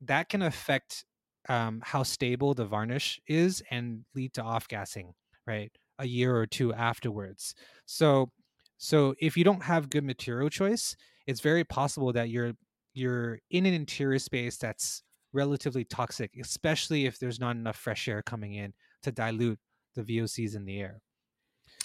that 0.01 0.27
can 0.27 0.41
affect 0.41 1.05
um, 1.47 1.79
how 1.81 2.03
stable 2.03 2.53
the 2.53 2.65
varnish 2.65 3.21
is 3.25 3.63
and 3.71 4.03
lead 4.15 4.33
to 4.33 4.43
off 4.43 4.67
gassing, 4.67 5.13
right? 5.47 5.71
A 5.97 6.05
year 6.05 6.35
or 6.35 6.45
two 6.45 6.73
afterwards. 6.73 7.55
So, 7.85 8.31
so 8.77 9.15
if 9.21 9.37
you 9.37 9.45
don't 9.45 9.63
have 9.63 9.89
good 9.89 10.03
material 10.03 10.49
choice, 10.49 10.97
it's 11.25 11.39
very 11.39 11.63
possible 11.63 12.11
that 12.11 12.27
you're 12.29 12.51
you're 12.95 13.39
in 13.49 13.65
an 13.65 13.73
interior 13.73 14.19
space 14.19 14.57
that's 14.57 15.03
relatively 15.31 15.85
toxic, 15.85 16.31
especially 16.37 17.05
if 17.05 17.17
there's 17.17 17.39
not 17.39 17.55
enough 17.55 17.77
fresh 17.77 18.09
air 18.09 18.21
coming 18.21 18.55
in 18.55 18.73
to 19.03 19.11
dilute 19.13 19.59
the 19.95 20.03
VOCs 20.03 20.53
in 20.57 20.65
the 20.65 20.81
air. 20.81 21.01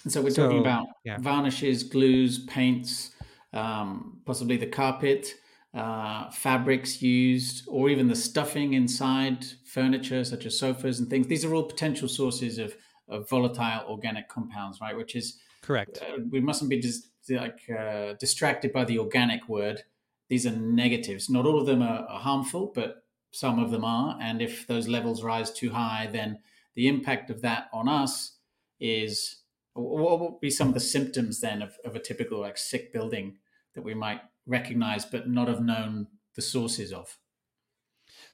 And 0.04 0.12
so 0.12 0.22
we're 0.22 0.30
so, 0.30 0.44
talking 0.44 0.60
about 0.60 0.86
yeah. 1.04 1.18
varnishes, 1.18 1.82
glues, 1.82 2.38
paints, 2.46 3.10
um, 3.52 4.20
possibly 4.24 4.56
the 4.56 4.66
carpet, 4.66 5.34
uh, 5.74 6.30
fabrics 6.30 7.02
used, 7.02 7.64
or 7.68 7.88
even 7.88 8.08
the 8.08 8.16
stuffing 8.16 8.72
inside 8.72 9.44
furniture, 9.66 10.24
such 10.24 10.46
as 10.46 10.58
sofas 10.58 10.98
and 10.98 11.08
things. 11.08 11.26
These 11.26 11.44
are 11.44 11.54
all 11.54 11.64
potential 11.64 12.08
sources 12.08 12.58
of, 12.58 12.74
of 13.08 13.28
volatile 13.28 13.84
organic 13.88 14.28
compounds, 14.28 14.80
right? 14.80 14.96
Which 14.96 15.14
is 15.14 15.38
correct. 15.62 16.02
Uh, 16.02 16.22
we 16.30 16.40
mustn't 16.40 16.70
be 16.70 16.80
dis- 16.80 17.08
like 17.28 17.60
uh, 17.70 18.14
distracted 18.18 18.72
by 18.72 18.84
the 18.84 18.98
organic 18.98 19.48
word. 19.48 19.84
These 20.28 20.46
are 20.46 20.52
negatives. 20.52 21.28
Not 21.28 21.46
all 21.46 21.60
of 21.60 21.66
them 21.66 21.82
are, 21.82 22.06
are 22.08 22.20
harmful, 22.20 22.72
but 22.74 23.04
some 23.32 23.58
of 23.58 23.70
them 23.70 23.84
are. 23.84 24.18
And 24.20 24.40
if 24.40 24.66
those 24.66 24.88
levels 24.88 25.22
rise 25.22 25.52
too 25.52 25.70
high, 25.70 26.08
then 26.10 26.38
the 26.74 26.88
impact 26.88 27.30
of 27.30 27.42
that 27.42 27.68
on 27.72 27.88
us 27.88 28.36
is 28.80 29.39
what 29.74 30.20
would 30.20 30.40
be 30.40 30.50
some 30.50 30.68
of 30.68 30.74
the 30.74 30.80
symptoms 30.80 31.40
then 31.40 31.62
of, 31.62 31.76
of 31.84 31.94
a 31.94 32.00
typical 32.00 32.40
like 32.40 32.58
sick 32.58 32.92
building 32.92 33.38
that 33.74 33.82
we 33.82 33.94
might 33.94 34.20
recognize 34.46 35.04
but 35.04 35.28
not 35.28 35.48
have 35.48 35.62
known 35.62 36.08
the 36.34 36.42
sources 36.42 36.92
of? 36.92 37.18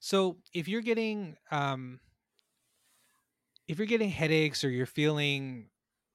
So 0.01 0.39
if 0.55 0.69
you're 0.69 0.83
getting 0.83 1.37
um, 1.51 2.01
if 3.69 3.79
you're 3.79 3.87
getting 3.87 4.11
headaches 4.11 4.65
or 4.65 4.71
you're 4.71 4.87
feeling 4.87 5.69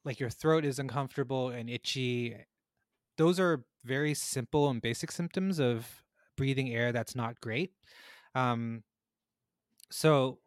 like 0.04 0.20
your 0.20 0.30
throat 0.30 0.66
is 0.66 0.80
uncomfortable 0.80 1.50
and 1.50 1.70
itchy, 1.70 2.36
those 3.18 3.40
are 3.40 3.66
very 3.84 4.14
simple 4.14 4.70
and 4.70 4.82
basic 4.82 5.12
symptoms 5.12 5.60
of 5.60 6.04
breathing 6.38 6.74
air 6.74 6.92
that's 6.92 7.16
not 7.16 7.40
great. 7.42 7.72
Um, 8.34 8.84
so 9.92 10.40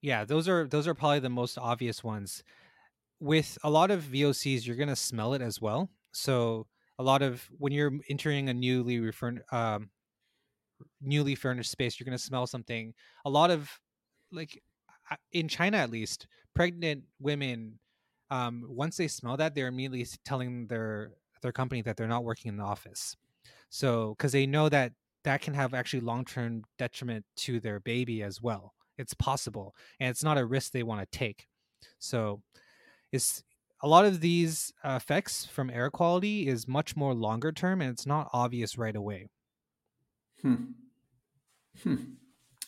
yeah, 0.00 0.24
those 0.24 0.48
are 0.48 0.66
those 0.66 0.88
are 0.88 0.94
probably 0.94 1.20
the 1.20 1.30
most 1.30 1.58
obvious 1.58 2.02
ones 2.02 2.42
with 3.20 3.58
a 3.64 3.70
lot 3.70 3.90
of 3.90 4.02
VOCs, 4.02 4.66
you're 4.66 4.76
gonna 4.76 4.96
smell 4.96 5.34
it 5.34 5.42
as 5.42 5.60
well. 5.60 5.90
So 6.12 6.66
a 6.98 7.02
lot 7.02 7.22
of 7.22 7.48
when 7.58 7.72
you're 7.72 7.92
entering 8.08 8.48
a 8.48 8.54
newly 8.54 8.98
refurn, 8.98 9.40
um, 9.52 9.90
newly 11.00 11.34
furnished 11.34 11.70
space, 11.70 11.98
you're 11.98 12.04
gonna 12.04 12.18
smell 12.18 12.46
something. 12.46 12.94
A 13.24 13.30
lot 13.30 13.50
of 13.50 13.70
like 14.32 14.62
in 15.32 15.48
China, 15.48 15.78
at 15.78 15.90
least, 15.90 16.26
pregnant 16.54 17.04
women, 17.20 17.78
um, 18.30 18.64
once 18.68 18.96
they 18.96 19.08
smell 19.08 19.36
that, 19.36 19.54
they're 19.54 19.68
immediately 19.68 20.06
telling 20.24 20.66
their 20.66 21.12
their 21.42 21.52
company 21.52 21.82
that 21.82 21.96
they're 21.96 22.08
not 22.08 22.24
working 22.24 22.48
in 22.48 22.56
the 22.56 22.64
office. 22.64 23.16
So 23.70 24.14
because 24.16 24.32
they 24.32 24.46
know 24.46 24.68
that 24.68 24.92
that 25.24 25.40
can 25.42 25.54
have 25.54 25.74
actually 25.74 26.00
long 26.00 26.24
term 26.24 26.64
detriment 26.78 27.24
to 27.36 27.60
their 27.60 27.80
baby 27.80 28.22
as 28.22 28.40
well. 28.40 28.74
It's 28.98 29.14
possible, 29.14 29.74
and 30.00 30.08
it's 30.10 30.22
not 30.22 30.38
a 30.38 30.46
risk 30.46 30.72
they 30.72 30.82
want 30.84 31.00
to 31.00 31.18
take. 31.18 31.46
So 31.98 32.42
is 33.14 33.42
a 33.82 33.88
lot 33.88 34.04
of 34.04 34.20
these 34.20 34.72
uh, 34.82 34.98
effects 35.00 35.44
from 35.44 35.70
air 35.70 35.90
quality 35.90 36.48
is 36.48 36.66
much 36.66 36.96
more 36.96 37.14
longer 37.14 37.52
term 37.52 37.80
and 37.80 37.90
it's 37.90 38.06
not 38.06 38.28
obvious 38.32 38.78
right 38.78 38.96
away. 38.96 39.28
Hmm. 40.42 40.72
Hmm. 41.82 41.96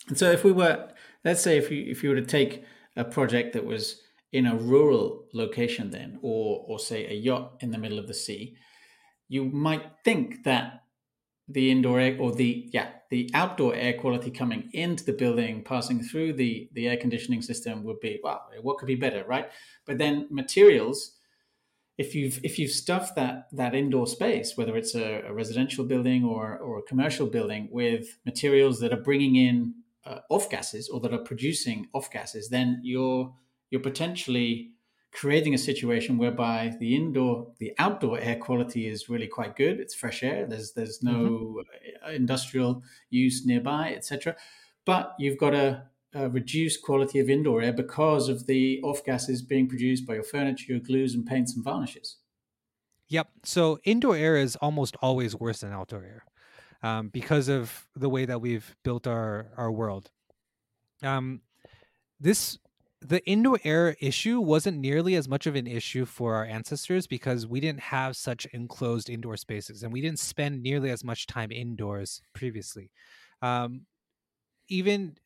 And 0.08 0.18
so 0.18 0.30
if 0.30 0.44
we 0.44 0.52
were, 0.52 0.90
let's 1.24 1.42
say 1.42 1.58
if 1.58 1.70
you 1.70 1.84
if 1.90 2.02
you 2.02 2.10
were 2.10 2.16
to 2.16 2.24
take 2.24 2.64
a 2.96 3.04
project 3.04 3.52
that 3.54 3.64
was 3.64 4.02
in 4.32 4.46
a 4.46 4.56
rural 4.56 5.26
location 5.32 5.90
then, 5.90 6.18
or 6.22 6.64
or 6.68 6.78
say 6.78 7.06
a 7.06 7.14
yacht 7.14 7.56
in 7.60 7.70
the 7.70 7.78
middle 7.78 7.98
of 7.98 8.06
the 8.06 8.14
sea, 8.14 8.56
you 9.28 9.44
might 9.44 9.84
think 10.04 10.44
that 10.44 10.82
the 11.48 11.70
indoor 11.70 12.00
air 12.00 12.16
or 12.18 12.32
the 12.32 12.68
yeah 12.72 12.90
the 13.10 13.30
outdoor 13.34 13.74
air 13.74 13.92
quality 13.92 14.30
coming 14.30 14.68
into 14.72 15.04
the 15.04 15.12
building 15.12 15.62
passing 15.62 16.02
through 16.02 16.32
the 16.32 16.68
the 16.72 16.88
air 16.88 16.96
conditioning 16.96 17.40
system 17.40 17.84
would 17.84 18.00
be 18.00 18.18
wow 18.22 18.40
what 18.62 18.78
could 18.78 18.86
be 18.86 18.96
better 18.96 19.24
right? 19.28 19.50
But 19.84 19.98
then 19.98 20.26
materials 20.30 21.16
if 21.98 22.14
you've 22.14 22.40
if 22.44 22.58
you've 22.58 22.72
stuffed 22.72 23.14
that 23.16 23.48
that 23.52 23.74
indoor 23.74 24.06
space 24.06 24.56
whether 24.56 24.76
it's 24.76 24.94
a, 24.94 25.22
a 25.26 25.32
residential 25.32 25.84
building 25.84 26.24
or 26.24 26.58
or 26.58 26.78
a 26.78 26.82
commercial 26.82 27.26
building 27.26 27.68
with 27.70 28.18
materials 28.26 28.80
that 28.80 28.92
are 28.92 29.00
bringing 29.00 29.36
in 29.36 29.74
uh, 30.04 30.18
off 30.28 30.50
gases 30.50 30.88
or 30.88 31.00
that 31.00 31.14
are 31.14 31.18
producing 31.18 31.88
off 31.94 32.10
gases 32.10 32.48
then 32.48 32.80
you're 32.82 33.32
you're 33.70 33.80
potentially 33.80 34.72
creating 35.16 35.54
a 35.54 35.58
situation 35.58 36.18
whereby 36.18 36.76
the 36.78 36.94
indoor 36.94 37.48
the 37.58 37.72
outdoor 37.78 38.20
air 38.20 38.36
quality 38.36 38.86
is 38.86 39.08
really 39.08 39.26
quite 39.26 39.56
good. 39.56 39.80
It's 39.80 39.94
fresh 39.94 40.22
air. 40.22 40.46
There's 40.46 40.72
there's 40.72 41.02
no 41.02 41.14
mm-hmm. 41.14 42.14
industrial 42.14 42.82
use 43.10 43.44
nearby 43.44 43.94
etc 43.94 44.36
but 44.86 45.14
you've 45.18 45.36
got 45.36 45.52
a, 45.52 45.82
a, 46.14 46.30
reduced 46.30 46.80
quality 46.80 47.18
of 47.18 47.28
indoor 47.28 47.60
air 47.60 47.72
because 47.72 48.30
of 48.30 48.46
the 48.46 48.80
off 48.82 49.04
gases 49.04 49.42
being 49.42 49.68
produced 49.68 50.06
by 50.06 50.14
your 50.14 50.22
furniture 50.22 50.72
your 50.72 50.80
glues 50.80 51.14
and 51.14 51.26
paints 51.26 51.54
and 51.54 51.62
varnishes. 51.62 52.16
Yep. 53.08 53.28
So 53.44 53.78
indoor 53.84 54.16
air 54.16 54.36
is 54.36 54.56
almost 54.56 54.96
always 55.02 55.36
worse 55.36 55.60
than 55.60 55.72
outdoor 55.72 56.04
air 56.04 56.24
um, 56.82 57.08
because 57.08 57.48
of 57.48 57.86
the 57.94 58.08
way 58.08 58.24
that 58.24 58.40
we've 58.40 58.74
built 58.82 59.06
our 59.06 59.48
our 59.58 59.70
world. 59.70 60.10
Um, 61.02 61.42
this 62.18 62.58
the 63.00 63.24
indoor 63.28 63.58
air 63.62 63.96
issue 64.00 64.40
wasn't 64.40 64.78
nearly 64.78 65.14
as 65.14 65.28
much 65.28 65.46
of 65.46 65.54
an 65.54 65.66
issue 65.66 66.04
for 66.04 66.34
our 66.34 66.44
ancestors 66.44 67.06
because 67.06 67.46
we 67.46 67.60
didn't 67.60 67.80
have 67.80 68.16
such 68.16 68.46
enclosed 68.52 69.10
indoor 69.10 69.36
spaces 69.36 69.82
and 69.82 69.92
we 69.92 70.00
didn't 70.00 70.18
spend 70.18 70.62
nearly 70.62 70.90
as 70.90 71.04
much 71.04 71.26
time 71.26 71.52
indoors 71.52 72.22
previously. 72.34 72.90
Um, 73.42 73.82
even, 74.68 75.16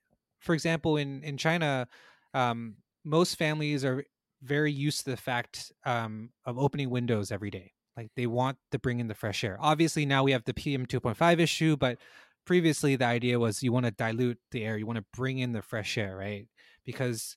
for 0.40 0.54
example, 0.54 0.96
in 0.96 1.22
in 1.22 1.36
China, 1.36 1.86
um, 2.34 2.76
most 3.04 3.36
families 3.36 3.84
are 3.84 4.04
very 4.42 4.72
used 4.72 5.04
to 5.04 5.10
the 5.10 5.16
fact 5.16 5.72
um, 5.84 6.30
of 6.44 6.58
opening 6.58 6.90
windows 6.90 7.30
every 7.30 7.50
day. 7.50 7.72
Like 7.96 8.10
they 8.16 8.26
want 8.26 8.58
to 8.72 8.78
bring 8.78 9.00
in 9.00 9.08
the 9.08 9.14
fresh 9.14 9.44
air. 9.44 9.56
Obviously, 9.60 10.06
now 10.06 10.24
we 10.24 10.32
have 10.32 10.44
the 10.44 10.54
PM 10.54 10.86
two 10.86 11.00
point 11.00 11.16
five 11.16 11.38
issue, 11.40 11.76
but 11.76 11.98
previously 12.46 12.96
the 12.96 13.04
idea 13.04 13.38
was 13.38 13.62
you 13.62 13.72
want 13.72 13.86
to 13.86 13.92
dilute 13.92 14.38
the 14.50 14.64
air, 14.64 14.76
you 14.76 14.86
want 14.86 14.98
to 14.98 15.04
bring 15.14 15.38
in 15.38 15.52
the 15.52 15.62
fresh 15.62 15.96
air, 15.98 16.16
right? 16.16 16.48
Because 16.84 17.36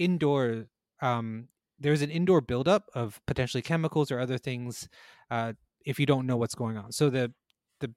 indoor 0.00 0.64
um, 1.02 1.48
there's 1.78 2.02
an 2.02 2.10
indoor 2.10 2.40
buildup 2.40 2.84
of 2.94 3.20
potentially 3.26 3.62
chemicals 3.62 4.10
or 4.10 4.20
other 4.20 4.38
things 4.38 4.88
uh, 5.30 5.52
if 5.84 5.98
you 5.98 6.06
don't 6.06 6.26
know 6.26 6.36
what's 6.36 6.54
going 6.54 6.76
on. 6.76 6.92
So 6.92 7.08
the 7.08 7.32
the 7.80 7.92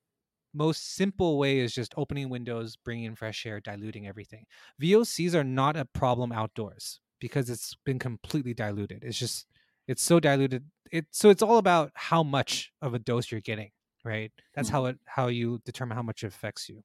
most 0.53 0.95
simple 0.95 1.37
way 1.37 1.59
is 1.59 1.73
just 1.73 1.93
opening 1.97 2.29
windows, 2.29 2.77
bringing 2.77 3.05
in 3.05 3.15
fresh 3.15 3.45
air, 3.45 3.59
diluting 3.59 4.07
everything. 4.07 4.45
VOCs 4.81 5.33
are 5.33 5.43
not 5.43 5.75
a 5.75 5.85
problem 5.85 6.31
outdoors 6.31 7.01
because 7.19 7.49
it's 7.49 7.75
been 7.85 7.99
completely 7.99 8.53
diluted. 8.53 9.03
It's 9.03 9.19
just 9.19 9.45
it's 9.87 10.01
so 10.01 10.19
diluted. 10.19 10.63
It 10.91 11.05
so 11.11 11.29
it's 11.29 11.41
all 11.41 11.57
about 11.57 11.91
how 11.95 12.23
much 12.23 12.71
of 12.81 12.93
a 12.93 12.99
dose 12.99 13.31
you're 13.31 13.41
getting, 13.41 13.71
right? 14.05 14.31
That's 14.55 14.69
mm-hmm. 14.69 14.75
how 14.75 14.85
it 14.85 14.99
how 15.05 15.27
you 15.27 15.59
determine 15.65 15.97
how 15.97 16.03
much 16.03 16.23
it 16.23 16.27
affects 16.27 16.69
you. 16.69 16.83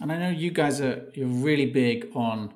And 0.00 0.12
I 0.12 0.18
know 0.18 0.30
you 0.30 0.50
guys 0.50 0.80
are 0.80 1.10
you're 1.14 1.28
really 1.28 1.66
big 1.66 2.10
on 2.14 2.52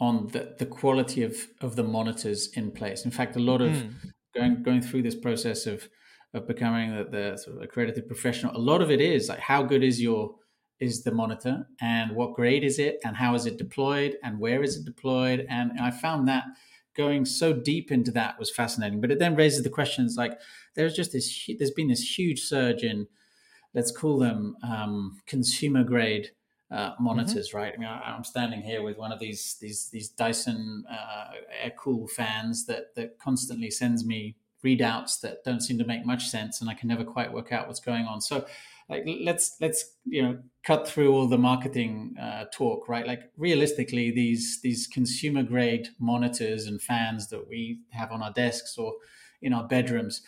on 0.00 0.28
the, 0.28 0.54
the 0.58 0.66
quality 0.66 1.22
of, 1.22 1.36
of 1.60 1.76
the 1.76 1.82
monitors 1.82 2.48
in 2.54 2.70
place. 2.70 3.04
In 3.04 3.10
fact, 3.10 3.36
a 3.36 3.40
lot 3.40 3.60
of 3.60 3.72
mm. 3.72 3.92
going 4.34 4.62
going 4.62 4.80
through 4.80 5.02
this 5.02 5.14
process 5.14 5.66
of 5.66 5.88
of 6.34 6.46
becoming 6.46 6.94
the, 6.94 7.04
the 7.04 7.36
sort 7.36 7.56
of 7.56 7.62
accredited 7.62 8.06
professional, 8.06 8.56
a 8.56 8.58
lot 8.58 8.82
of 8.82 8.90
it 8.90 9.00
is 9.00 9.28
like 9.28 9.40
how 9.40 9.62
good 9.62 9.82
is 9.82 10.00
your 10.00 10.34
is 10.78 11.02
the 11.02 11.10
monitor 11.10 11.66
and 11.80 12.14
what 12.14 12.34
grade 12.34 12.62
is 12.62 12.78
it 12.78 12.98
and 13.04 13.16
how 13.16 13.34
is 13.34 13.46
it 13.46 13.56
deployed 13.56 14.16
and 14.22 14.38
where 14.38 14.62
is 14.62 14.76
it 14.76 14.84
deployed 14.84 15.44
and 15.48 15.72
I 15.80 15.90
found 15.90 16.28
that 16.28 16.44
going 16.96 17.24
so 17.24 17.52
deep 17.52 17.90
into 17.90 18.10
that 18.10 18.38
was 18.38 18.50
fascinating. 18.50 19.00
But 19.00 19.10
it 19.10 19.18
then 19.18 19.36
raises 19.36 19.62
the 19.62 19.70
questions 19.70 20.16
like 20.16 20.38
there's 20.74 20.94
just 20.94 21.12
this 21.12 21.48
there's 21.58 21.70
been 21.70 21.88
this 21.88 22.18
huge 22.18 22.40
surge 22.40 22.82
in 22.82 23.06
let's 23.74 23.90
call 23.90 24.18
them 24.18 24.56
um, 24.62 25.18
consumer 25.26 25.84
grade 25.84 26.30
uh, 26.70 26.90
mm-hmm. 26.92 27.04
monitors, 27.04 27.48
mm-hmm. 27.48 27.56
right? 27.56 27.72
I 27.74 27.78
mean, 27.78 27.88
I, 27.88 28.14
am 28.14 28.24
standing 28.24 28.62
here 28.62 28.82
with 28.82 28.98
one 28.98 29.12
of 29.12 29.18
these 29.18 29.56
these 29.60 29.88
these 29.90 30.08
Dyson 30.08 30.84
uh, 30.90 31.30
air 31.62 31.72
cool 31.78 32.06
fans 32.08 32.66
that 32.66 32.94
that 32.94 33.18
constantly 33.18 33.70
sends 33.70 34.04
me 34.04 34.36
readouts 34.64 35.20
that 35.20 35.44
don't 35.44 35.60
seem 35.60 35.78
to 35.78 35.84
make 35.84 36.04
much 36.04 36.28
sense, 36.28 36.60
and 36.60 36.68
I 36.68 36.74
can 36.74 36.88
never 36.88 37.04
quite 37.04 37.32
work 37.32 37.52
out 37.52 37.66
what's 37.66 37.80
going 37.80 38.04
on. 38.04 38.20
So, 38.20 38.44
like, 38.88 39.04
let's 39.20 39.56
let's 39.60 39.94
you 40.04 40.22
know 40.22 40.38
cut 40.64 40.86
through 40.86 41.12
all 41.12 41.26
the 41.26 41.38
marketing 41.38 42.14
uh, 42.20 42.44
talk, 42.52 42.88
right? 42.88 43.06
Like, 43.06 43.30
realistically, 43.36 44.10
these 44.10 44.60
these 44.62 44.86
consumer 44.86 45.42
grade 45.42 45.88
monitors 45.98 46.66
and 46.66 46.82
fans 46.82 47.28
that 47.28 47.48
we 47.48 47.80
have 47.90 48.12
on 48.12 48.22
our 48.22 48.32
desks 48.32 48.76
or 48.76 48.94
in 49.40 49.52
our 49.52 49.66
bedrooms 49.66 50.22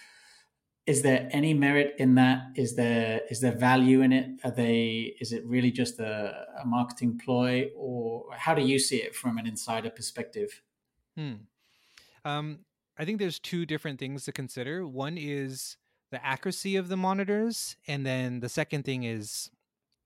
is 0.91 1.03
there 1.03 1.29
any 1.31 1.55
merit 1.55 1.95
in 1.99 2.17
that? 2.17 2.49
Is 2.57 2.75
there 2.75 3.21
is 3.31 3.41
there 3.41 3.53
value 3.53 4.03
in 4.03 4.13
it? 4.13 4.27
Are 4.43 4.51
they 4.51 5.15
is 5.21 5.33
it 5.33 5.47
really 5.47 5.71
just 5.71 6.01
a, 6.01 6.47
a 6.61 6.67
marketing 6.67 7.21
ploy 7.25 7.71
or 7.77 8.27
how 8.37 8.55
do 8.55 8.63
you 8.63 8.79
see 8.81 8.97
it 8.97 9.15
from 9.15 9.39
an 9.39 9.47
insider 9.47 9.91
perspective? 9.91 10.63
Hmm. 11.17 11.35
um, 12.25 12.61
i 12.97 13.05
think 13.05 13.19
there's 13.19 13.39
two 13.39 13.65
different 13.67 14.01
things 14.01 14.25
to 14.25 14.33
consider. 14.33 14.87
One 14.87 15.17
is 15.17 15.77
the 16.11 16.25
accuracy 16.25 16.75
of 16.75 16.89
the 16.89 16.97
monitors 16.97 17.77
and 17.87 18.05
then 18.05 18.41
the 18.41 18.49
second 18.49 18.85
thing 18.85 19.05
is 19.05 19.51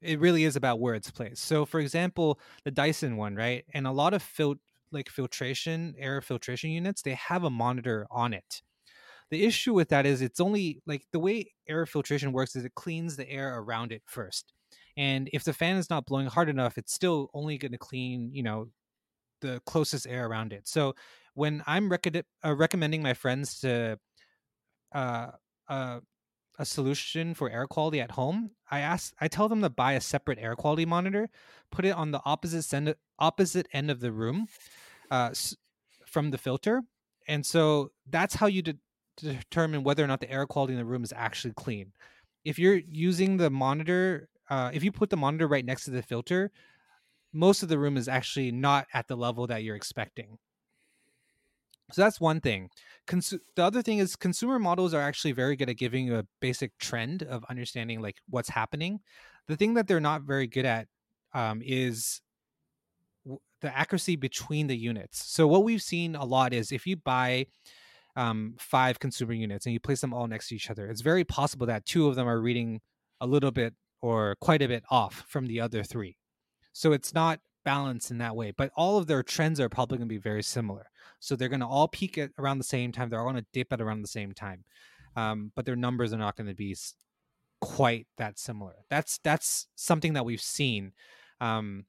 it 0.02 0.20
really 0.20 0.44
is 0.44 0.56
about 0.56 0.80
where 0.80 0.94
it's 0.94 1.10
placed. 1.10 1.44
So 1.44 1.64
for 1.64 1.80
example 1.80 2.38
the 2.64 2.70
dyson 2.70 3.16
one 3.16 3.36
right? 3.36 3.64
And 3.72 3.86
a 3.86 3.92
lot 4.02 4.12
of 4.12 4.22
fil- 4.22 4.60
like 4.92 5.08
filtration 5.08 5.94
air 5.98 6.20
filtration 6.20 6.70
units 6.70 7.00
they 7.00 7.14
have 7.14 7.42
a 7.42 7.50
monitor 7.50 8.06
on 8.10 8.34
it 8.34 8.60
the 9.34 9.44
issue 9.44 9.74
with 9.74 9.88
that 9.88 10.06
is 10.06 10.22
it's 10.22 10.38
only 10.38 10.80
like 10.86 11.04
the 11.10 11.18
way 11.18 11.52
air 11.68 11.84
filtration 11.86 12.32
works 12.32 12.54
is 12.54 12.64
it 12.64 12.76
cleans 12.76 13.16
the 13.16 13.28
air 13.28 13.58
around 13.58 13.90
it 13.90 14.02
first. 14.06 14.52
And 14.96 15.28
if 15.32 15.42
the 15.42 15.52
fan 15.52 15.76
is 15.76 15.90
not 15.90 16.06
blowing 16.06 16.28
hard 16.28 16.48
enough, 16.48 16.78
it's 16.78 16.94
still 16.94 17.30
only 17.34 17.58
going 17.58 17.72
to 17.72 17.78
clean, 17.78 18.30
you 18.32 18.44
know, 18.44 18.68
the 19.40 19.60
closest 19.66 20.06
air 20.06 20.28
around 20.28 20.52
it. 20.52 20.68
So 20.68 20.94
when 21.34 21.64
I'm 21.66 21.90
rec- 21.90 22.24
uh, 22.44 22.54
recommending 22.54 23.02
my 23.02 23.12
friends 23.12 23.58
to 23.62 23.98
uh, 24.94 25.30
uh, 25.68 25.98
a 26.60 26.64
solution 26.64 27.34
for 27.34 27.50
air 27.50 27.66
quality 27.66 28.00
at 28.00 28.12
home, 28.12 28.52
I 28.70 28.78
ask, 28.78 29.12
I 29.20 29.26
tell 29.26 29.48
them 29.48 29.62
to 29.62 29.68
buy 29.68 29.94
a 29.94 30.00
separate 30.00 30.38
air 30.38 30.54
quality 30.54 30.86
monitor, 30.86 31.28
put 31.72 31.84
it 31.84 31.96
on 31.96 32.12
the 32.12 32.20
opposite 32.24 32.72
end, 32.72 32.94
opposite 33.18 33.66
end 33.72 33.90
of 33.90 33.98
the 33.98 34.12
room, 34.12 34.46
uh, 35.10 35.34
from 36.06 36.30
the 36.30 36.38
filter, 36.38 36.82
and 37.26 37.44
so 37.44 37.90
that's 38.08 38.34
how 38.36 38.46
you 38.46 38.62
de- 38.62 38.78
to 39.18 39.32
determine 39.32 39.84
whether 39.84 40.04
or 40.04 40.06
not 40.06 40.20
the 40.20 40.30
air 40.30 40.46
quality 40.46 40.74
in 40.74 40.78
the 40.78 40.84
room 40.84 41.04
is 41.04 41.12
actually 41.14 41.54
clean. 41.54 41.92
If 42.44 42.58
you're 42.58 42.80
using 42.90 43.36
the 43.36 43.50
monitor, 43.50 44.28
uh, 44.50 44.70
if 44.72 44.84
you 44.84 44.92
put 44.92 45.10
the 45.10 45.16
monitor 45.16 45.46
right 45.46 45.64
next 45.64 45.84
to 45.84 45.90
the 45.90 46.02
filter, 46.02 46.50
most 47.32 47.62
of 47.62 47.68
the 47.68 47.78
room 47.78 47.96
is 47.96 48.08
actually 48.08 48.52
not 48.52 48.86
at 48.92 49.08
the 49.08 49.16
level 49.16 49.46
that 49.46 49.64
you're 49.64 49.76
expecting. 49.76 50.38
So 51.92 52.02
that's 52.02 52.20
one 52.20 52.40
thing. 52.40 52.70
Cons- 53.06 53.34
the 53.56 53.62
other 53.62 53.82
thing 53.82 53.98
is 53.98 54.16
consumer 54.16 54.58
models 54.58 54.94
are 54.94 55.02
actually 55.02 55.32
very 55.32 55.54
good 55.56 55.68
at 55.68 55.76
giving 55.76 56.06
you 56.06 56.16
a 56.16 56.26
basic 56.40 56.76
trend 56.78 57.22
of 57.24 57.44
understanding 57.50 58.00
like 58.00 58.16
what's 58.28 58.48
happening. 58.48 59.00
The 59.48 59.56
thing 59.56 59.74
that 59.74 59.86
they're 59.86 60.00
not 60.00 60.22
very 60.22 60.46
good 60.46 60.64
at 60.64 60.88
um, 61.34 61.60
is 61.64 62.22
the 63.60 63.76
accuracy 63.76 64.16
between 64.16 64.66
the 64.66 64.76
units. 64.76 65.30
So 65.30 65.46
what 65.46 65.64
we've 65.64 65.82
seen 65.82 66.16
a 66.16 66.24
lot 66.24 66.52
is 66.52 66.72
if 66.72 66.86
you 66.86 66.96
buy 66.96 67.46
um, 68.16 68.54
five 68.58 68.98
consumer 68.98 69.32
units 69.32 69.66
and 69.66 69.72
you 69.72 69.80
place 69.80 70.00
them 70.00 70.14
all 70.14 70.26
next 70.26 70.48
to 70.48 70.54
each 70.54 70.70
other, 70.70 70.86
it's 70.86 71.00
very 71.00 71.24
possible 71.24 71.66
that 71.66 71.84
two 71.84 72.08
of 72.08 72.16
them 72.16 72.28
are 72.28 72.40
reading 72.40 72.80
a 73.20 73.26
little 73.26 73.50
bit 73.50 73.74
or 74.00 74.36
quite 74.40 74.62
a 74.62 74.68
bit 74.68 74.84
off 74.90 75.24
from 75.28 75.46
the 75.46 75.60
other 75.60 75.82
three. 75.82 76.16
So 76.72 76.92
it's 76.92 77.14
not 77.14 77.40
balanced 77.64 78.10
in 78.10 78.18
that 78.18 78.36
way, 78.36 78.52
but 78.56 78.70
all 78.76 78.98
of 78.98 79.06
their 79.06 79.22
trends 79.22 79.58
are 79.60 79.68
probably 79.68 79.98
going 79.98 80.08
to 80.08 80.14
be 80.14 80.20
very 80.20 80.42
similar. 80.42 80.90
So 81.20 81.34
they're 81.34 81.48
going 81.48 81.60
to 81.60 81.66
all 81.66 81.88
peak 81.88 82.18
at 82.18 82.30
around 82.38 82.58
the 82.58 82.64
same 82.64 82.92
time. 82.92 83.08
They're 83.08 83.20
all 83.20 83.30
going 83.30 83.42
to 83.42 83.46
dip 83.52 83.72
at 83.72 83.80
around 83.80 84.02
the 84.02 84.08
same 84.08 84.32
time, 84.32 84.64
um, 85.16 85.52
but 85.56 85.64
their 85.64 85.76
numbers 85.76 86.12
are 86.12 86.18
not 86.18 86.36
going 86.36 86.48
to 86.48 86.54
be 86.54 86.76
quite 87.60 88.06
that 88.18 88.38
similar. 88.38 88.74
That's 88.90 89.18
that's 89.24 89.68
something 89.74 90.12
that 90.12 90.26
we've 90.26 90.40
seen. 90.40 90.92
Um, 91.40 91.86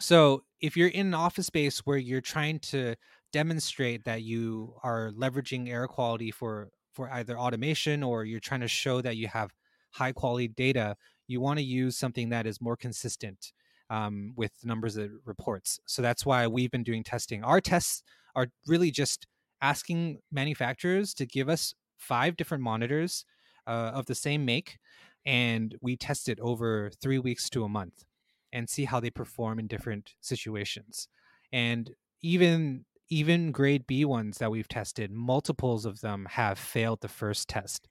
so 0.00 0.44
if 0.60 0.76
you're 0.76 0.88
in 0.88 1.08
an 1.08 1.14
office 1.14 1.46
space 1.46 1.80
where 1.80 1.98
you're 1.98 2.20
trying 2.20 2.60
to 2.60 2.94
demonstrate 3.32 4.04
that 4.04 4.22
you 4.22 4.74
are 4.82 5.10
leveraging 5.12 5.68
air 5.68 5.86
quality 5.86 6.30
for 6.30 6.70
for 6.92 7.10
either 7.12 7.38
automation 7.38 8.02
or 8.02 8.24
you're 8.24 8.40
trying 8.40 8.60
to 8.60 8.68
show 8.68 9.00
that 9.00 9.16
you 9.16 9.28
have 9.28 9.50
high 9.92 10.12
quality 10.12 10.48
data, 10.48 10.96
you 11.28 11.40
want 11.40 11.58
to 11.58 11.64
use 11.64 11.96
something 11.96 12.30
that 12.30 12.46
is 12.46 12.60
more 12.60 12.76
consistent 12.76 13.52
um, 13.88 14.32
with 14.36 14.52
numbers 14.64 14.96
of 14.96 15.10
reports. 15.24 15.78
So 15.86 16.02
that's 16.02 16.26
why 16.26 16.46
we've 16.46 16.70
been 16.70 16.82
doing 16.82 17.04
testing. 17.04 17.44
Our 17.44 17.60
tests 17.60 18.02
are 18.34 18.48
really 18.66 18.90
just 18.90 19.26
asking 19.62 20.18
manufacturers 20.30 21.14
to 21.14 21.26
give 21.26 21.48
us 21.48 21.74
five 21.96 22.36
different 22.36 22.62
monitors 22.62 23.24
uh, 23.66 23.92
of 23.94 24.06
the 24.06 24.14
same 24.14 24.44
make, 24.44 24.78
and 25.24 25.76
we 25.80 25.96
test 25.96 26.28
it 26.28 26.40
over 26.40 26.90
three 27.00 27.18
weeks 27.18 27.48
to 27.50 27.64
a 27.64 27.68
month 27.68 28.04
and 28.52 28.68
see 28.68 28.86
how 28.86 28.98
they 28.98 29.10
perform 29.10 29.58
in 29.58 29.66
different 29.66 30.14
situations. 30.20 31.08
And 31.52 31.90
even 32.22 32.84
even 33.10 33.52
grade 33.52 33.86
B 33.86 34.04
ones 34.04 34.38
that 34.38 34.50
we've 34.50 34.68
tested, 34.68 35.10
multiples 35.10 35.84
of 35.84 36.00
them 36.00 36.26
have 36.30 36.58
failed 36.58 37.00
the 37.00 37.08
first 37.08 37.48
test. 37.48 37.88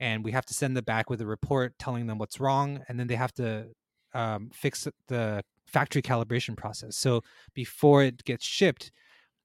And 0.00 0.24
we 0.24 0.32
have 0.32 0.46
to 0.46 0.54
send 0.54 0.76
them 0.76 0.84
back 0.84 1.10
with 1.10 1.20
a 1.20 1.26
report 1.26 1.78
telling 1.78 2.06
them 2.06 2.18
what's 2.18 2.38
wrong, 2.38 2.82
and 2.88 2.98
then 2.98 3.08
they 3.08 3.16
have 3.16 3.32
to 3.34 3.66
um, 4.14 4.50
fix 4.52 4.86
the 5.08 5.42
factory 5.66 6.02
calibration 6.02 6.56
process. 6.56 6.96
So 6.96 7.22
before 7.54 8.04
it 8.04 8.24
gets 8.24 8.44
shipped, 8.44 8.92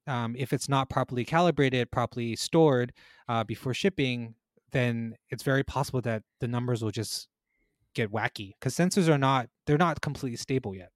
um, 0.08 0.36
if 0.38 0.54
it's 0.54 0.70
not 0.70 0.90
properly 0.90 1.26
calibrated, 1.26 1.92
properly 1.92 2.36
stored 2.36 2.94
uh, 3.28 3.44
before 3.44 3.74
shipping, 3.74 4.36
then 4.72 5.16
it's 5.30 5.44
very 5.44 5.64
possible 5.64 6.02
that 6.02 6.24
the 6.40 6.48
numbers 6.48 6.84
will 6.84 6.92
just 6.92 7.28
get 7.94 8.12
wacky 8.12 8.54
because 8.60 8.76
sensors 8.76 9.08
are 9.08 9.20
not 9.20 9.48
they're 9.66 9.78
not 9.78 10.02
completely 10.02 10.38
stable 10.38 10.76
yet. 10.76 10.90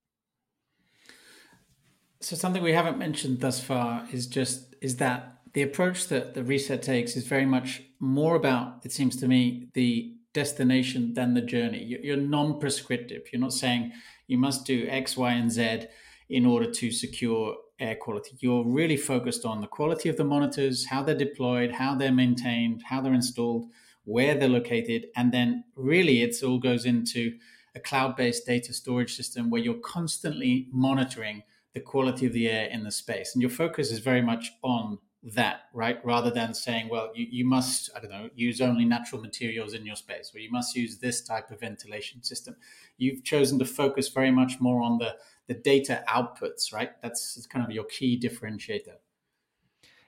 So 2.19 2.36
something 2.36 2.63
we 2.63 2.73
haven't 2.73 2.97
mentioned 2.97 3.41
thus 3.41 3.60
far 3.60 4.08
is 4.12 4.25
just 4.27 4.75
is 4.82 4.97
that 4.97 5.38
the 5.53 5.62
approach 5.62 6.08
that 6.08 6.34
the 6.34 6.43
reset 6.43 6.82
takes 6.82 7.15
is 7.15 7.27
very 7.27 7.45
much 7.45 7.84
more 7.99 8.36
about 8.36 8.80
it 8.84 8.91
seems 8.91 9.15
to 9.17 9.27
me 9.27 9.69
the 9.73 10.13
destination 10.34 11.13
than 11.13 11.34
the 11.34 11.41
journey. 11.41 11.84
You're 12.03 12.17
non-prescriptive. 12.17 13.23
You're 13.32 13.41
not 13.41 13.53
saying 13.53 13.91
you 14.27 14.38
must 14.38 14.65
do 14.65 14.88
X, 14.88 15.17
Y, 15.17 15.32
and 15.32 15.51
Z 15.51 15.88
in 16.30 16.45
order 16.45 16.69
to 16.69 16.91
secure 16.91 17.56
air 17.80 17.95
quality. 17.95 18.36
You're 18.39 18.65
really 18.65 18.97
focused 18.97 19.45
on 19.45 19.62
the 19.62 19.67
quality 19.67 20.10
of 20.10 20.17
the 20.17 20.23
monitors, 20.23 20.86
how 20.86 21.01
they're 21.03 21.15
deployed, 21.15 21.71
how 21.71 21.95
they're 21.95 22.12
maintained, 22.12 22.84
how 22.86 23.01
they're 23.01 23.13
installed, 23.13 23.71
where 24.03 24.36
they're 24.36 24.49
located, 24.49 25.08
and 25.15 25.32
then 25.32 25.63
really 25.75 26.21
it 26.21 26.36
all 26.43 26.60
goes 26.60 26.86
into 26.86 27.38
a 27.75 27.80
cloud-based 27.80 28.45
data 28.45 28.73
storage 28.73 29.15
system 29.15 29.49
where 29.49 29.62
you're 29.62 29.75
constantly 29.75 30.67
monitoring 30.71 31.43
the 31.77 31.83
quality 31.83 32.25
of 32.25 32.33
the 32.33 32.49
air 32.49 32.67
in 32.71 32.83
the 32.83 32.91
space. 32.91 33.35
And 33.35 33.41
your 33.41 33.51
focus 33.51 33.91
is 33.91 33.99
very 33.99 34.21
much 34.21 34.53
on 34.63 34.97
that, 35.21 35.61
right? 35.73 36.03
Rather 36.03 36.31
than 36.31 36.55
saying, 36.55 36.89
well, 36.89 37.11
you, 37.13 37.27
you 37.29 37.45
must, 37.45 37.91
I 37.95 37.99
don't 37.99 38.09
know, 38.09 38.29
use 38.33 38.61
only 38.61 38.83
natural 38.83 39.21
materials 39.21 39.75
in 39.75 39.85
your 39.85 39.95
space, 39.95 40.31
or 40.33 40.39
you 40.39 40.49
must 40.49 40.75
use 40.75 40.97
this 40.97 41.21
type 41.21 41.51
of 41.51 41.59
ventilation 41.59 42.23
system. 42.23 42.55
You've 42.97 43.23
chosen 43.23 43.59
to 43.59 43.65
focus 43.65 44.07
very 44.07 44.31
much 44.31 44.59
more 44.59 44.81
on 44.81 44.97
the 44.97 45.15
the 45.45 45.53
data 45.53 46.03
outputs, 46.09 46.73
right? 46.73 46.91
That's 47.01 47.45
kind 47.45 47.63
of 47.63 47.71
your 47.71 47.85
key 47.85 48.19
differentiator. 48.19 48.97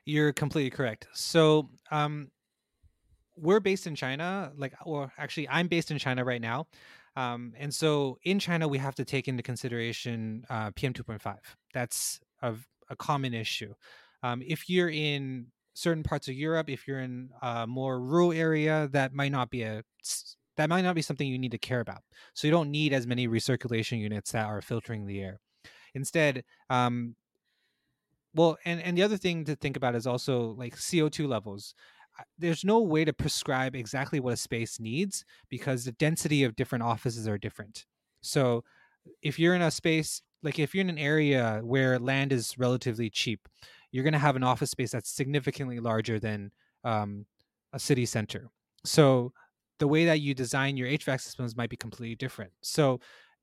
You're 0.05 0.34
completely 0.34 0.71
correct. 0.71 1.08
So, 1.13 1.69
um, 1.91 2.29
we're 3.38 3.62
based 3.62 3.88
in 3.88 3.95
China, 3.95 4.51
like, 4.58 4.73
or 4.84 5.13
actually, 5.17 5.47
I'm 5.47 5.67
based 5.67 5.91
in 5.91 5.97
China 5.97 6.25
right 6.25 6.41
now. 6.41 6.67
Um, 7.15 7.54
and 7.58 7.74
so 7.74 8.17
in 8.24 8.39
China, 8.39 8.67
we 8.67 8.78
have 8.78 8.95
to 8.95 9.06
take 9.06 9.28
into 9.28 9.43
consideration 9.43 10.45
uh, 10.50 10.72
PM 10.76 10.93
2.5. 10.93 11.38
That's 11.74 12.19
a, 12.41 12.56
a 12.89 12.95
common 12.95 13.34
issue. 13.34 13.74
Um, 14.24 14.41
if 14.45 14.69
you're 14.69 14.89
in 14.89 15.48
certain 15.74 16.04
parts 16.04 16.28
of 16.28 16.36
Europe, 16.36 16.69
if 16.69 16.88
you're 16.88 17.00
in 17.00 17.30
a 17.41 17.65
more 17.65 18.00
rural 18.00 18.34
area, 18.34 18.89
that 18.91 19.13
might 19.13 19.32
not 19.32 19.50
be 19.50 19.63
a 19.63 19.84
that 20.58 20.67
might 20.67 20.82
not 20.82 20.95
be 20.95 21.02
something 21.02 21.26
you 21.26 21.39
need 21.39 21.52
to 21.52 21.58
care 21.58 21.80
about. 21.80 22.02
So 22.34 22.45
you 22.45 22.52
don't 22.52 22.69
need 22.69 22.91
as 22.91 23.08
many 23.08 23.30
recirculation 23.30 23.98
units 23.98 24.34
that 24.34 24.45
are 24.45 24.62
filtering 24.62 25.06
the 25.06 25.22
air. 25.22 25.39
Instead, 25.95 26.43
um, 26.69 27.15
well, 28.36 28.58
and 28.65 28.82
and 28.82 28.98
the 28.98 29.04
other 29.04 29.17
thing 29.17 29.45
to 29.45 29.56
think 29.56 29.78
about 29.78 29.95
is 29.95 30.06
also 30.06 30.54
like 30.58 30.76
CO2 30.76 31.28
levels. 31.28 31.74
There's 32.38 32.63
no 32.63 32.79
way 32.79 33.05
to 33.05 33.13
prescribe 33.13 33.75
exactly 33.75 34.19
what 34.19 34.34
a 34.34 34.38
space 34.38 34.79
needs 34.79 35.25
because 35.49 35.86
the 35.86 35.91
density 35.93 36.43
of 36.43 36.55
different 36.55 36.84
offices 36.84 37.27
are 37.27 37.38
different. 37.38 37.86
So 38.21 38.63
if 39.21 39.39
you're 39.39 39.55
in 39.55 39.62
a 39.62 39.71
space 39.71 40.21
like 40.43 40.60
if 40.60 40.73
you're 40.73 40.82
in 40.82 40.89
an 40.89 40.97
area 40.97 41.62
where 41.63 41.99
land 41.99 42.32
is 42.32 42.58
relatively 42.58 43.10
cheap, 43.10 43.47
you're 43.91 44.03
going 44.03 44.13
to 44.13 44.19
have 44.19 44.36
an 44.36 44.43
office 44.43 44.71
space 44.71 44.91
that's 44.91 45.10
significantly 45.10 45.79
larger 45.79 46.19
than 46.19 46.51
um, 46.84 47.25
a 47.73 47.79
city 47.79 48.05
center. 48.05 48.49
So 48.86 49.34
the 49.79 49.88
way 49.88 50.05
that 50.05 50.21
you 50.21 50.34
design 50.34 50.77
your 50.77 50.88
HVAC 50.88 51.21
systems 51.21 51.55
might 51.55 51.69
be 51.69 51.77
completely 51.77 52.15
different. 52.15 52.51
So 52.62 52.99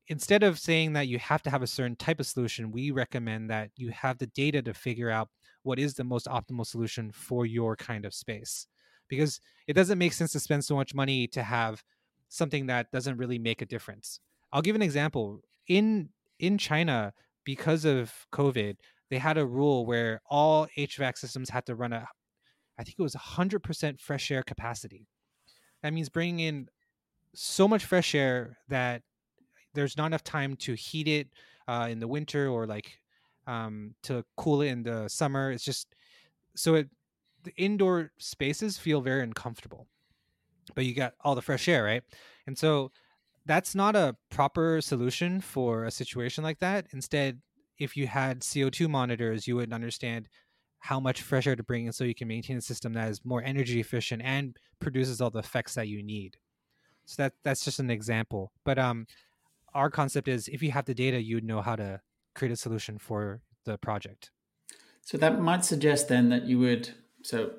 instead 0.07 0.43
of 0.43 0.59
saying 0.59 0.93
that 0.93 1.07
you 1.07 1.19
have 1.19 1.43
to 1.43 1.49
have 1.49 1.61
a 1.61 1.67
certain 1.67 1.95
type 1.95 2.19
of 2.19 2.25
solution, 2.25 2.71
we 2.71 2.91
recommend 2.91 3.49
that 3.49 3.69
you 3.75 3.91
have 3.91 4.17
the 4.17 4.27
data 4.27 4.61
to 4.63 4.73
figure 4.73 5.09
out 5.09 5.29
what 5.67 5.79
is 5.79 5.95
the 5.95 6.03
most 6.03 6.27
optimal 6.27 6.65
solution 6.65 7.11
for 7.11 7.45
your 7.45 7.75
kind 7.75 8.05
of 8.05 8.13
space. 8.13 8.67
Because 9.09 9.41
it 9.67 9.73
doesn't 9.73 9.97
make 9.97 10.13
sense 10.13 10.31
to 10.31 10.39
spend 10.39 10.63
so 10.63 10.75
much 10.75 10.95
money 10.95 11.27
to 11.27 11.43
have 11.43 11.83
something 12.29 12.67
that 12.67 12.91
doesn't 12.91 13.17
really 13.17 13.37
make 13.37 13.61
a 13.61 13.65
difference. 13.65 14.19
I'll 14.51 14.61
give 14.61 14.75
an 14.75 14.81
example. 14.81 15.41
In 15.67 16.09
in 16.39 16.57
China, 16.57 17.13
because 17.43 17.83
of 17.83 18.13
COVID, 18.31 18.77
they 19.09 19.17
had 19.17 19.37
a 19.37 19.45
rule 19.45 19.85
where 19.85 20.21
all 20.29 20.67
HVAC 20.77 21.17
systems 21.17 21.49
had 21.49 21.65
to 21.65 21.75
run 21.75 21.93
a 21.93 22.07
I 22.79 22.83
think 22.83 22.95
it 22.97 23.01
was 23.01 23.15
100% 23.15 23.99
fresh 23.99 24.31
air 24.31 24.43
capacity. 24.43 25.07
That 25.83 25.93
means 25.93 26.09
bringing 26.09 26.39
in 26.39 26.69
so 27.33 27.67
much 27.67 27.85
fresh 27.85 28.15
air 28.15 28.57
that 28.69 29.01
there's 29.73 29.97
not 29.97 30.07
enough 30.07 30.23
time 30.23 30.55
to 30.57 30.73
heat 30.75 31.07
it 31.07 31.27
uh, 31.67 31.87
in 31.89 31.99
the 31.99 32.07
winter 32.07 32.47
or 32.47 32.65
like 32.65 32.99
um, 33.47 33.95
to 34.03 34.23
cool 34.35 34.61
it 34.61 34.67
in 34.67 34.83
the 34.83 35.07
summer. 35.07 35.51
It's 35.51 35.63
just 35.63 35.95
so 36.55 36.75
it 36.75 36.89
the 37.43 37.53
indoor 37.55 38.11
spaces 38.17 38.77
feel 38.77 39.01
very 39.01 39.23
uncomfortable, 39.23 39.87
but 40.75 40.85
you 40.85 40.93
got 40.93 41.13
all 41.21 41.33
the 41.35 41.41
fresh 41.41 41.67
air, 41.67 41.83
right? 41.83 42.03
And 42.45 42.57
so 42.57 42.91
that's 43.45 43.73
not 43.73 43.95
a 43.95 44.15
proper 44.29 44.81
solution 44.81 45.39
for 45.39 45.85
a 45.85 45.91
situation 45.91 46.43
like 46.43 46.59
that. 46.59 46.87
Instead, 46.91 47.39
if 47.79 47.95
you 47.95 48.07
had 48.07 48.41
CO2 48.41 48.89
monitors, 48.89 49.47
you 49.47 49.55
would 49.55 49.71
understand 49.71 50.27
how 50.79 50.99
much 50.99 51.21
fresh 51.21 51.47
air 51.47 51.55
to 51.55 51.63
bring 51.63 51.85
in 51.85 51.93
so 51.93 52.03
you 52.03 52.15
can 52.15 52.27
maintain 52.27 52.57
a 52.57 52.61
system 52.61 52.93
that 52.93 53.09
is 53.09 53.23
more 53.23 53.41
energy 53.43 53.79
efficient 53.79 54.21
and 54.23 54.57
produces 54.79 55.21
all 55.21 55.29
the 55.29 55.39
effects 55.39 55.75
that 55.75 55.87
you 55.87 56.03
need. 56.03 56.37
So 57.05 57.23
that 57.23 57.33
that's 57.43 57.63
just 57.63 57.79
an 57.79 57.89
example. 57.89 58.51
But 58.65 58.77
um 58.77 59.07
our 59.73 59.89
concept 59.89 60.27
is 60.27 60.47
if 60.47 60.61
you 60.61 60.71
have 60.71 60.85
the 60.85 60.93
data, 60.93 61.21
you'd 61.21 61.43
know 61.43 61.61
how 61.61 61.75
to 61.75 62.01
create 62.37 62.51
a 62.51 62.55
solution 62.55 62.97
for 62.97 63.41
the 63.65 63.77
project. 63.77 64.31
So 65.01 65.17
that 65.17 65.39
might 65.39 65.65
suggest 65.65 66.07
then 66.07 66.29
that 66.29 66.45
you 66.45 66.59
would 66.59 66.91
so 67.23 67.51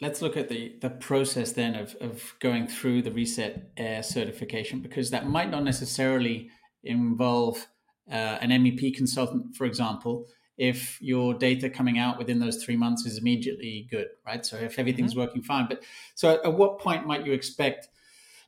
let's 0.00 0.22
look 0.22 0.36
at 0.36 0.48
the 0.48 0.76
the 0.80 0.90
process 0.90 1.52
then 1.52 1.74
of, 1.74 1.96
of 2.00 2.34
going 2.40 2.66
through 2.66 3.02
the 3.02 3.10
reset 3.10 3.70
air 3.76 4.02
certification 4.02 4.80
because 4.80 5.10
that 5.10 5.26
might 5.26 5.50
not 5.50 5.64
necessarily 5.64 6.50
involve 6.84 7.66
uh, 8.10 8.38
an 8.40 8.50
MEP 8.50 8.96
consultant, 8.96 9.54
for 9.54 9.66
example, 9.66 10.26
if 10.56 11.00
your 11.00 11.34
data 11.34 11.68
coming 11.68 11.98
out 11.98 12.18
within 12.18 12.38
those 12.38 12.62
three 12.62 12.76
months 12.76 13.04
is 13.06 13.18
immediately 13.18 13.86
good, 13.90 14.08
right? 14.26 14.44
So 14.44 14.56
if 14.56 14.78
everything's 14.78 15.12
mm-hmm. 15.12 15.20
working 15.20 15.42
fine, 15.42 15.66
but 15.68 15.82
so 16.14 16.40
at 16.44 16.54
what 16.54 16.80
point 16.80 17.06
might 17.06 17.26
you 17.26 17.32
expect? 17.32 17.88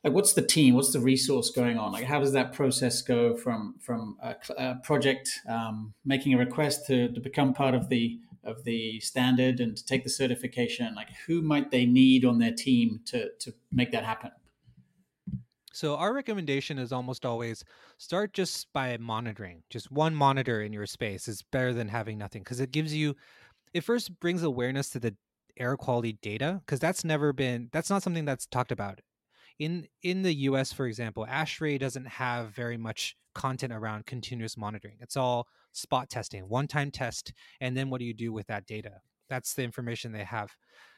Like, 0.03 0.13
what's 0.13 0.33
the 0.33 0.41
team? 0.41 0.73
What's 0.73 0.93
the 0.93 0.99
resource 0.99 1.51
going 1.51 1.77
on? 1.77 1.91
Like, 1.91 2.05
how 2.05 2.19
does 2.19 2.33
that 2.33 2.53
process 2.53 3.01
go 3.01 3.35
from 3.35 3.75
from 3.79 4.17
a, 4.21 4.35
a 4.57 4.75
project 4.83 5.29
um, 5.47 5.93
making 6.03 6.33
a 6.33 6.37
request 6.37 6.87
to, 6.87 7.11
to 7.11 7.19
become 7.19 7.53
part 7.53 7.75
of 7.75 7.89
the 7.89 8.19
of 8.43 8.63
the 8.63 8.99
standard 8.99 9.59
and 9.59 9.77
to 9.77 9.85
take 9.85 10.03
the 10.03 10.09
certification? 10.09 10.95
Like, 10.95 11.09
who 11.27 11.41
might 11.41 11.69
they 11.69 11.85
need 11.85 12.25
on 12.25 12.39
their 12.39 12.53
team 12.53 13.01
to 13.05 13.29
to 13.39 13.53
make 13.71 13.91
that 13.91 14.03
happen? 14.03 14.31
So 15.73 15.95
our 15.95 16.13
recommendation 16.13 16.77
is 16.77 16.91
almost 16.91 17.25
always 17.25 17.63
start 17.97 18.33
just 18.33 18.73
by 18.73 18.97
monitoring. 18.97 19.63
Just 19.69 19.91
one 19.91 20.13
monitor 20.13 20.61
in 20.61 20.73
your 20.73 20.85
space 20.85 21.27
is 21.27 21.43
better 21.43 21.73
than 21.73 21.87
having 21.87 22.17
nothing 22.17 22.41
because 22.41 22.59
it 22.59 22.71
gives 22.71 22.93
you 22.93 23.15
it 23.73 23.81
first 23.81 24.19
brings 24.19 24.43
awareness 24.43 24.89
to 24.89 24.99
the 24.99 25.15
air 25.57 25.77
quality 25.77 26.17
data 26.21 26.61
because 26.65 26.79
that's 26.79 27.05
never 27.05 27.31
been 27.33 27.69
that's 27.71 27.89
not 27.89 28.03
something 28.03 28.25
that's 28.25 28.45
talked 28.47 28.71
about. 28.71 28.99
In 29.61 29.87
in 30.01 30.23
the 30.23 30.33
US 30.49 30.73
for 30.73 30.87
example, 30.87 31.27
ASHRAE 31.29 31.77
doesn't 31.77 32.07
have 32.07 32.49
very 32.49 32.77
much 32.77 33.15
content 33.35 33.71
around 33.71 34.07
continuous 34.07 34.57
monitoring. 34.57 34.97
It's 34.99 35.15
all 35.15 35.47
spot 35.71 36.09
testing, 36.09 36.49
one-time 36.49 36.89
test 36.89 37.31
and 37.61 37.77
then 37.77 37.91
what 37.91 37.99
do 37.99 38.05
you 38.05 38.13
do 38.15 38.33
with 38.33 38.47
that 38.47 38.65
data? 38.65 38.93
That's 39.29 39.53
the 39.53 39.63
information 39.63 40.11
they 40.11 40.23
have. 40.23 40.49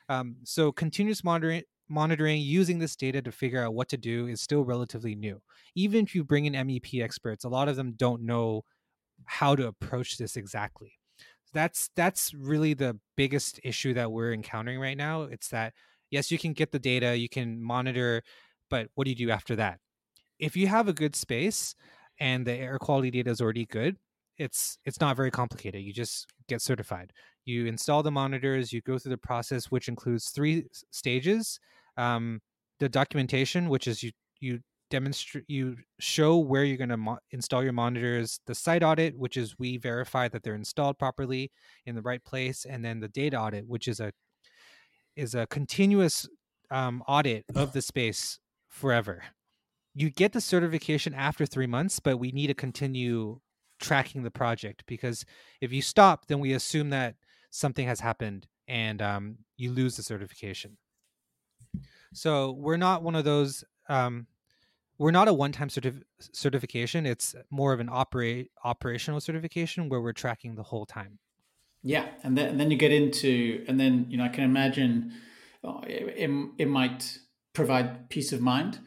Um, 0.08 0.38
so 0.46 0.72
continuous 0.72 1.26
monitoring 1.26 1.64
monitoring 1.90 2.40
using 2.40 2.80
this 2.80 2.96
data 2.96 3.22
to 3.22 3.34
figure 3.34 3.62
out 3.62 3.74
what 3.74 3.90
to 3.90 3.98
do 3.98 4.28
is 4.28 4.40
still 4.40 4.64
relatively 4.64 5.14
new. 5.14 5.42
Even 5.76 6.06
if 6.06 6.16
you 6.16 6.24
bring 6.24 6.46
in 6.46 6.54
MEP 6.54 7.04
experts, 7.04 7.44
a 7.44 7.50
lot 7.50 7.68
of 7.68 7.76
them 7.76 7.92
don't 7.98 8.22
know 8.22 8.64
how 9.26 9.58
to 9.58 9.68
approach 9.68 10.18
this 10.18 10.38
exactly. 10.38 10.94
that's 11.54 11.90
that's 11.98 12.34
really 12.34 12.74
the 12.74 12.98
biggest 13.18 13.60
issue 13.62 13.94
that 13.94 14.12
we're 14.14 14.32
encountering 14.32 14.80
right 14.80 14.98
now. 14.98 15.24
It's 15.24 15.50
that 15.50 15.74
yes, 16.14 16.30
you 16.32 16.38
can 16.38 16.54
get 16.54 16.72
the 16.72 16.80
data, 16.80 17.18
you 17.18 17.28
can 17.28 17.62
monitor, 17.62 18.22
but 18.74 18.88
what 18.96 19.06
do 19.06 19.12
you 19.12 19.16
do 19.16 19.30
after 19.30 19.56
that? 19.56 19.78
If 20.40 20.58
you 20.58 20.66
have 20.66 20.88
a 20.88 20.94
good 20.94 21.16
space 21.16 21.76
and 22.20 22.44
the 22.44 22.54
air 22.54 22.80
quality 22.80 23.12
data 23.12 23.30
is 23.30 23.40
already 23.40 23.68
good, 23.68 23.98
it's 24.40 24.80
it's 24.84 25.00
not 25.00 25.16
very 25.16 25.30
complicated. 25.30 25.84
You 25.84 25.94
just 25.94 26.26
get 26.48 26.60
certified. 26.60 27.14
You 27.46 27.68
install 27.68 28.02
the 28.02 28.10
monitors. 28.10 28.74
You 28.74 28.82
go 28.82 28.98
through 28.98 29.12
the 29.12 29.18
process, 29.20 29.66
which 29.66 29.90
includes 29.90 30.30
three 30.30 30.66
stages: 30.90 31.60
um, 31.98 32.42
the 32.80 32.90
documentation, 32.90 33.70
which 33.70 33.88
is 33.88 34.02
you 34.02 34.12
you 34.40 34.60
demonstrate 34.90 35.46
you 35.48 35.78
show 36.00 36.40
where 36.40 36.64
you're 36.64 36.78
going 36.78 36.90
to 36.90 36.98
mo- 36.98 37.20
install 37.30 37.64
your 37.64 37.74
monitors 37.74 38.40
the 38.46 38.54
site 38.54 38.84
audit 38.84 39.18
which 39.18 39.38
is 39.38 39.58
we 39.58 39.78
verify 39.78 40.28
that 40.28 40.44
they're 40.44 40.54
installed 40.54 41.00
properly 41.00 41.52
in 41.88 41.96
the 41.96 42.02
right 42.02 42.24
place 42.24 42.64
and 42.70 42.86
then 42.86 43.00
the 43.00 43.08
data 43.08 43.36
audit 43.40 43.68
which 43.68 43.88
is 43.88 44.00
a 44.00 44.12
is 45.16 45.34
a 45.34 45.48
continuous 45.48 46.28
um, 46.70 47.02
audit 47.08 47.44
of 47.56 47.74
the 47.74 47.82
space 47.82 48.40
forever. 48.74 49.24
You 49.94 50.10
get 50.10 50.34
the 50.34 50.42
certification 50.42 51.14
after 51.14 51.46
three 51.46 51.68
months 51.68 52.00
but 52.00 52.18
we 52.18 52.32
need 52.32 52.48
to 52.48 52.54
continue 52.54 53.40
tracking 53.80 54.24
the 54.24 54.32
project 54.32 54.84
because 54.88 55.26
if 55.62 55.72
you 55.72 55.82
stop 55.82 56.26
then 56.28 56.40
we 56.40 56.54
assume 56.54 56.90
that 56.90 57.16
something 57.52 57.86
has 57.86 58.00
happened 58.00 58.48
and 58.68 59.02
um, 59.02 59.38
you 59.58 59.72
lose 59.72 59.96
the 59.96 60.04
certification. 60.04 60.78
So 62.14 62.52
we're 62.52 62.78
not 62.78 63.04
one 63.04 63.16
of 63.16 63.26
those 63.26 63.64
um, 63.88 64.28
we're 64.98 65.12
not 65.12 65.28
a 65.28 65.34
one-time 65.34 65.70
certif- 65.70 66.04
certification. 66.20 67.06
It's 67.06 67.36
more 67.50 67.74
of 67.74 67.80
an 67.80 67.90
operate 67.92 68.52
operational 68.64 69.20
certification 69.20 69.90
where 69.90 70.02
we're 70.02 70.14
tracking 70.14 70.56
the 70.56 70.64
whole 70.64 70.86
time. 70.86 71.20
Yeah 71.84 72.08
and 72.24 72.36
then, 72.38 72.50
and 72.50 72.60
then 72.60 72.72
you 72.72 72.78
get 72.78 72.92
into 72.92 73.64
and 73.68 73.80
then 73.80 74.08
you 74.10 74.18
know 74.18 74.24
i 74.24 74.30
can 74.30 74.46
imagine 74.46 75.14
uh, 75.64 75.82
it, 75.84 76.30
it 76.58 76.68
might 76.68 77.20
provide 77.54 78.10
peace 78.10 78.32
of 78.32 78.42
mind 78.42 78.80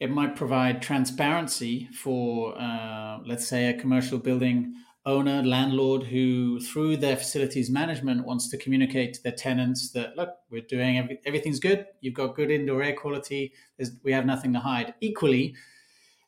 it 0.00 0.10
might 0.10 0.36
provide 0.36 0.82
transparency 0.82 1.88
for 1.94 2.60
uh, 2.60 3.18
let's 3.24 3.46
say 3.46 3.68
a 3.70 3.74
commercial 3.74 4.18
building 4.18 4.74
owner, 5.06 5.42
landlord 5.42 6.04
who, 6.04 6.60
through 6.60 6.96
their 6.96 7.16
facilities 7.16 7.70
management, 7.70 8.26
wants 8.26 8.48
to 8.48 8.56
communicate 8.56 9.14
to 9.14 9.22
their 9.22 9.32
tenants 9.32 9.90
that, 9.92 10.16
look, 10.16 10.30
we're 10.50 10.62
doing 10.62 10.98
every, 10.98 11.20
everything's 11.26 11.60
good. 11.60 11.86
You've 12.00 12.14
got 12.14 12.34
good 12.34 12.50
indoor 12.50 12.82
air 12.82 12.94
quality. 12.94 13.52
There's, 13.76 13.92
we 14.02 14.12
have 14.12 14.24
nothing 14.24 14.52
to 14.54 14.60
hide. 14.60 14.94
Equally, 15.00 15.54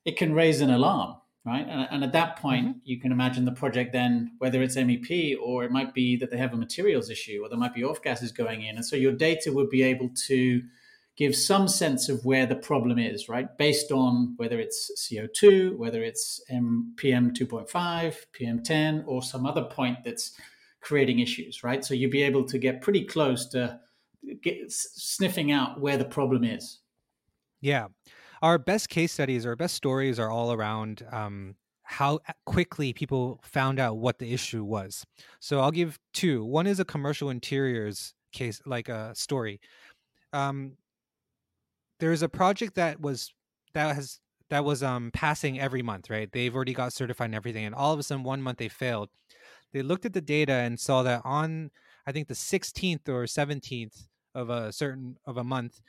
it 0.05 0.17
can 0.17 0.35
raise 0.35 0.61
an 0.61 0.71
alarm, 0.71 1.17
right? 1.45 1.67
And, 1.67 1.89
and 1.91 2.05
at 2.05 2.13
that 2.13 2.37
point, 2.37 2.69
mm-hmm. 2.69 2.79
you 2.85 3.01
can 3.01 3.13
imagine 3.13 3.47
the 3.47 3.53
project 3.53 3.93
then, 3.93 4.33
whether 4.39 4.63
it's 4.63 4.77
MEP 4.77 5.37
or 5.43 5.65
it 5.65 5.71
might 5.71 5.95
be 5.95 6.17
that 6.17 6.31
they 6.31 6.37
have 6.37 6.53
a 6.53 6.59
materials 6.59 7.09
issue 7.09 7.41
or 7.43 7.49
there 7.49 7.59
might 7.59 7.75
be 7.75 7.83
off 7.83 8.03
gases 8.03 8.31
going 8.31 8.63
in. 8.63 8.77
And 8.77 8.85
so 8.85 8.95
your 8.95 9.13
data 9.13 9.53
would 9.53 9.71
be 9.71 9.83
able 9.83 10.11
to 10.27 10.63
give 11.17 11.35
some 11.35 11.67
sense 11.67 12.09
of 12.09 12.25
where 12.25 12.47
the 12.47 12.57
problem 12.57 12.99
is, 12.99 13.29
right? 13.29 13.57
Based 13.57 13.91
on 13.91 14.35
whether 14.37 14.61
it's 14.61 14.91
CO2, 14.97 15.77
whether 15.77 16.03
it's 16.03 16.41
PM 16.49 17.33
2.5, 17.33 18.15
PM 18.33 18.63
10, 18.63 19.05
or 19.07 19.23
some 19.23 19.47
other 19.47 19.65
point 19.65 20.05
that's 20.05 20.33
creating 20.81 21.21
issues, 21.21 21.65
right? 21.65 21.85
So 21.85 21.95
you'd 21.95 22.11
be 22.11 22.23
able 22.23 22.45
to 22.45 22.59
get 22.59 22.83
pretty 22.83 23.05
close 23.05 23.47
to 23.47 23.81
get, 24.43 24.71
sniffing 24.71 25.51
out 25.51 25.81
where 25.81 25.97
the 25.97 26.05
problem 26.05 26.45
is. 26.45 26.81
Yeah. 27.61 27.89
Our 28.43 28.59
best 28.59 28.91
case 28.91 29.13
studies, 29.13 29.47
our 29.47 29.57
best 29.57 29.75
stories 29.75 30.21
are 30.21 30.31
all 30.31 30.53
around 30.53 31.05
um, 31.11 31.57
how 31.83 32.19
quickly 32.45 32.93
people 32.93 33.41
found 33.43 33.81
out 33.81 33.97
what 33.97 34.19
the 34.19 34.35
issue 34.35 34.63
was. 34.63 35.07
So 35.41 35.61
I'll 35.61 35.71
give 35.71 35.99
two. 36.13 36.45
One 36.45 36.67
is 36.67 36.79
a 36.79 36.85
commercial 36.85 37.31
interiors 37.31 38.13
case, 38.33 38.61
like 38.67 38.91
a 38.91 39.15
story. 39.15 39.61
Um, 40.35 40.73
there's 41.99 42.23
a 42.23 42.29
project 42.29 42.75
that 42.75 43.01
was 43.01 43.33
that 43.75 43.95
has 43.95 44.21
that 44.51 44.65
was 44.65 44.83
um 44.83 45.11
passing 45.13 45.59
every 45.61 45.83
month, 45.83 46.11
right? 46.11 46.31
They've 46.31 46.55
already 46.55 46.75
got 46.75 46.93
certified 46.93 47.27
and 47.27 47.35
everything, 47.35 47.65
and 47.65 47.75
all 47.75 47.93
of 47.93 47.99
a 47.99 48.03
sudden 48.03 48.25
one 48.25 48.43
month 48.43 48.59
they 48.59 48.69
failed. 48.69 49.11
They 49.73 49.83
looked 49.83 50.07
at 50.07 50.13
the 50.13 50.21
data 50.21 50.53
and 50.53 50.79
saw 50.79 51.03
that 51.03 51.23
on 51.25 51.71
I 52.07 52.13
think 52.13 52.29
the 52.29 52.35
16th 52.35 53.09
or 53.09 53.25
17th 53.25 54.07
of 54.35 54.51
a 54.51 54.73
certain 54.73 55.17
of 55.27 55.39
a 55.39 55.45
month, 55.45 55.81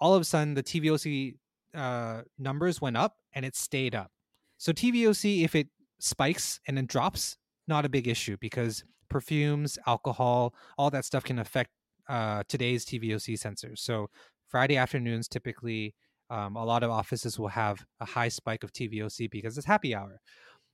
all 0.00 0.14
of 0.14 0.22
a 0.22 0.24
sudden 0.24 0.54
the 0.54 0.62
TVOC 0.62 1.34
uh, 1.74 2.22
numbers 2.38 2.80
went 2.80 2.96
up 2.96 3.16
and 3.32 3.44
it 3.44 3.56
stayed 3.56 3.94
up. 3.94 4.12
So 4.56 4.72
TVOC, 4.72 5.44
if 5.44 5.54
it 5.54 5.68
spikes 5.98 6.60
and 6.66 6.76
then 6.76 6.86
drops, 6.86 7.36
not 7.66 7.84
a 7.84 7.88
big 7.88 8.06
issue 8.06 8.36
because 8.40 8.84
perfumes, 9.08 9.78
alcohol, 9.86 10.54
all 10.76 10.90
that 10.90 11.04
stuff 11.04 11.24
can 11.24 11.38
affect 11.38 11.70
uh, 12.08 12.42
today's 12.48 12.84
TVOC 12.84 13.34
sensors. 13.34 13.78
So 13.78 14.10
Friday 14.48 14.76
afternoons, 14.76 15.28
typically, 15.28 15.94
um, 16.30 16.56
a 16.56 16.64
lot 16.64 16.82
of 16.82 16.90
offices 16.90 17.38
will 17.38 17.48
have 17.48 17.84
a 18.00 18.04
high 18.04 18.28
spike 18.28 18.64
of 18.64 18.72
TVOC 18.72 19.30
because 19.30 19.56
it's 19.56 19.66
happy 19.66 19.94
hour. 19.94 20.20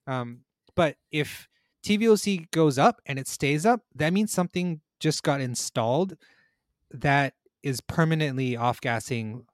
Um, 0.06 0.40
but 0.74 0.96
if 1.12 1.48
TVOC 1.84 2.50
goes 2.50 2.78
up 2.78 3.00
and 3.06 3.18
it 3.18 3.28
stays 3.28 3.64
up, 3.64 3.82
that 3.94 4.12
means 4.12 4.32
something 4.32 4.80
just 5.00 5.22
got 5.22 5.40
installed 5.40 6.14
that 6.90 7.34
is 7.62 7.80
permanently 7.80 8.56
off 8.56 8.80
gassing 8.80 9.46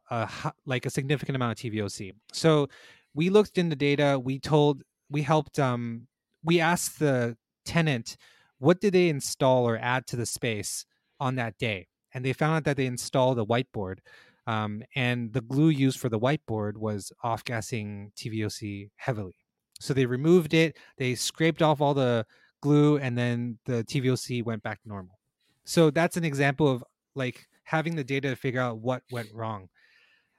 like 0.66 0.86
a 0.86 0.90
significant 0.90 1.36
amount 1.36 1.52
of 1.52 1.72
TVOC. 1.72 2.12
So 2.32 2.68
we 3.14 3.30
looked 3.30 3.58
in 3.58 3.68
the 3.68 3.76
data. 3.76 4.18
We 4.22 4.38
told, 4.38 4.82
we 5.08 5.22
helped, 5.22 5.58
um, 5.58 6.06
we 6.42 6.60
asked 6.60 6.98
the 6.98 7.36
tenant 7.64 8.16
what 8.58 8.80
did 8.80 8.94
they 8.94 9.08
install 9.08 9.66
or 9.66 9.78
add 9.78 10.06
to 10.08 10.16
the 10.16 10.26
space 10.26 10.84
on 11.18 11.36
that 11.36 11.58
day 11.58 11.88
and 12.14 12.24
they 12.24 12.32
found 12.32 12.56
out 12.56 12.64
that 12.64 12.76
they 12.76 12.86
installed 12.86 13.38
a 13.38 13.44
whiteboard 13.44 13.98
um, 14.46 14.82
and 14.96 15.32
the 15.32 15.40
glue 15.40 15.68
used 15.68 16.00
for 16.00 16.08
the 16.08 16.18
whiteboard 16.18 16.76
was 16.76 17.12
off 17.22 17.44
gassing 17.44 18.10
TVOC 18.16 18.90
heavily. 18.96 19.36
So 19.80 19.94
they 19.94 20.06
removed 20.06 20.54
it, 20.54 20.76
they 20.98 21.14
scraped 21.14 21.62
off 21.62 21.80
all 21.80 21.94
the 21.94 22.26
glue, 22.60 22.98
and 22.98 23.16
then 23.16 23.58
the 23.64 23.84
TVOC 23.84 24.44
went 24.44 24.62
back 24.62 24.82
to 24.82 24.88
normal. 24.88 25.18
So 25.64 25.90
that's 25.90 26.16
an 26.16 26.24
example 26.24 26.68
of 26.68 26.84
like 27.14 27.46
having 27.64 27.96
the 27.96 28.04
data 28.04 28.30
to 28.30 28.36
figure 28.36 28.60
out 28.60 28.78
what 28.78 29.02
went 29.10 29.28
wrong. 29.32 29.68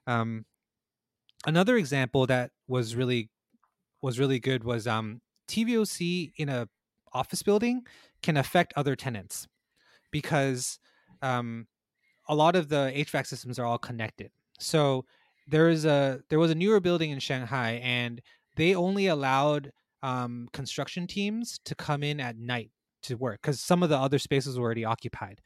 Um, 0.08 0.46
another 1.46 1.78
example 1.78 2.28
that 2.28 2.52
was 2.68 2.96
really 2.96 3.30
was 4.02 4.20
really 4.20 4.40
good 4.40 4.64
was 4.64 4.88
um, 4.88 5.22
TVOC 5.48 6.34
in 6.38 6.50
a 6.50 6.68
office 7.14 7.44
building 7.44 7.84
can 8.22 8.36
affect 8.36 8.74
other 8.76 8.96
tenants 8.96 9.48
because 10.12 10.80
um, 11.22 11.68
a 12.28 12.36
lot 12.36 12.56
of 12.56 12.70
the 12.70 12.92
HVAC 12.96 13.28
systems 13.28 13.60
are 13.60 13.66
all 13.66 13.78
connected. 13.78 14.32
So 14.60 15.06
there 15.48 15.70
is 15.70 15.86
a 15.86 16.22
there 16.30 16.40
was 16.40 16.52
a 16.52 16.56
newer 16.56 16.80
building 16.80 17.12
in 17.12 17.20
Shanghai, 17.20 17.82
and 17.84 18.22
they 18.56 18.76
only 18.76 19.08
allowed 19.08 19.72
um, 20.04 20.50
construction 20.54 21.08
teams 21.08 21.60
to 21.66 21.76
come 21.76 22.04
in 22.04 22.20
at 22.20 22.38
night 22.38 22.72
to 23.04 23.16
work 23.16 23.42
because 23.42 23.60
some 23.60 23.84
of 23.84 23.90
the 23.90 23.98
other 23.98 24.20
spaces 24.20 24.58
were 24.58 24.66
already 24.66 24.86
occupied. 24.86 25.42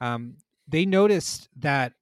Um, 0.00 0.36
they 0.68 0.86
noticed 0.86 1.48
that 1.58 1.92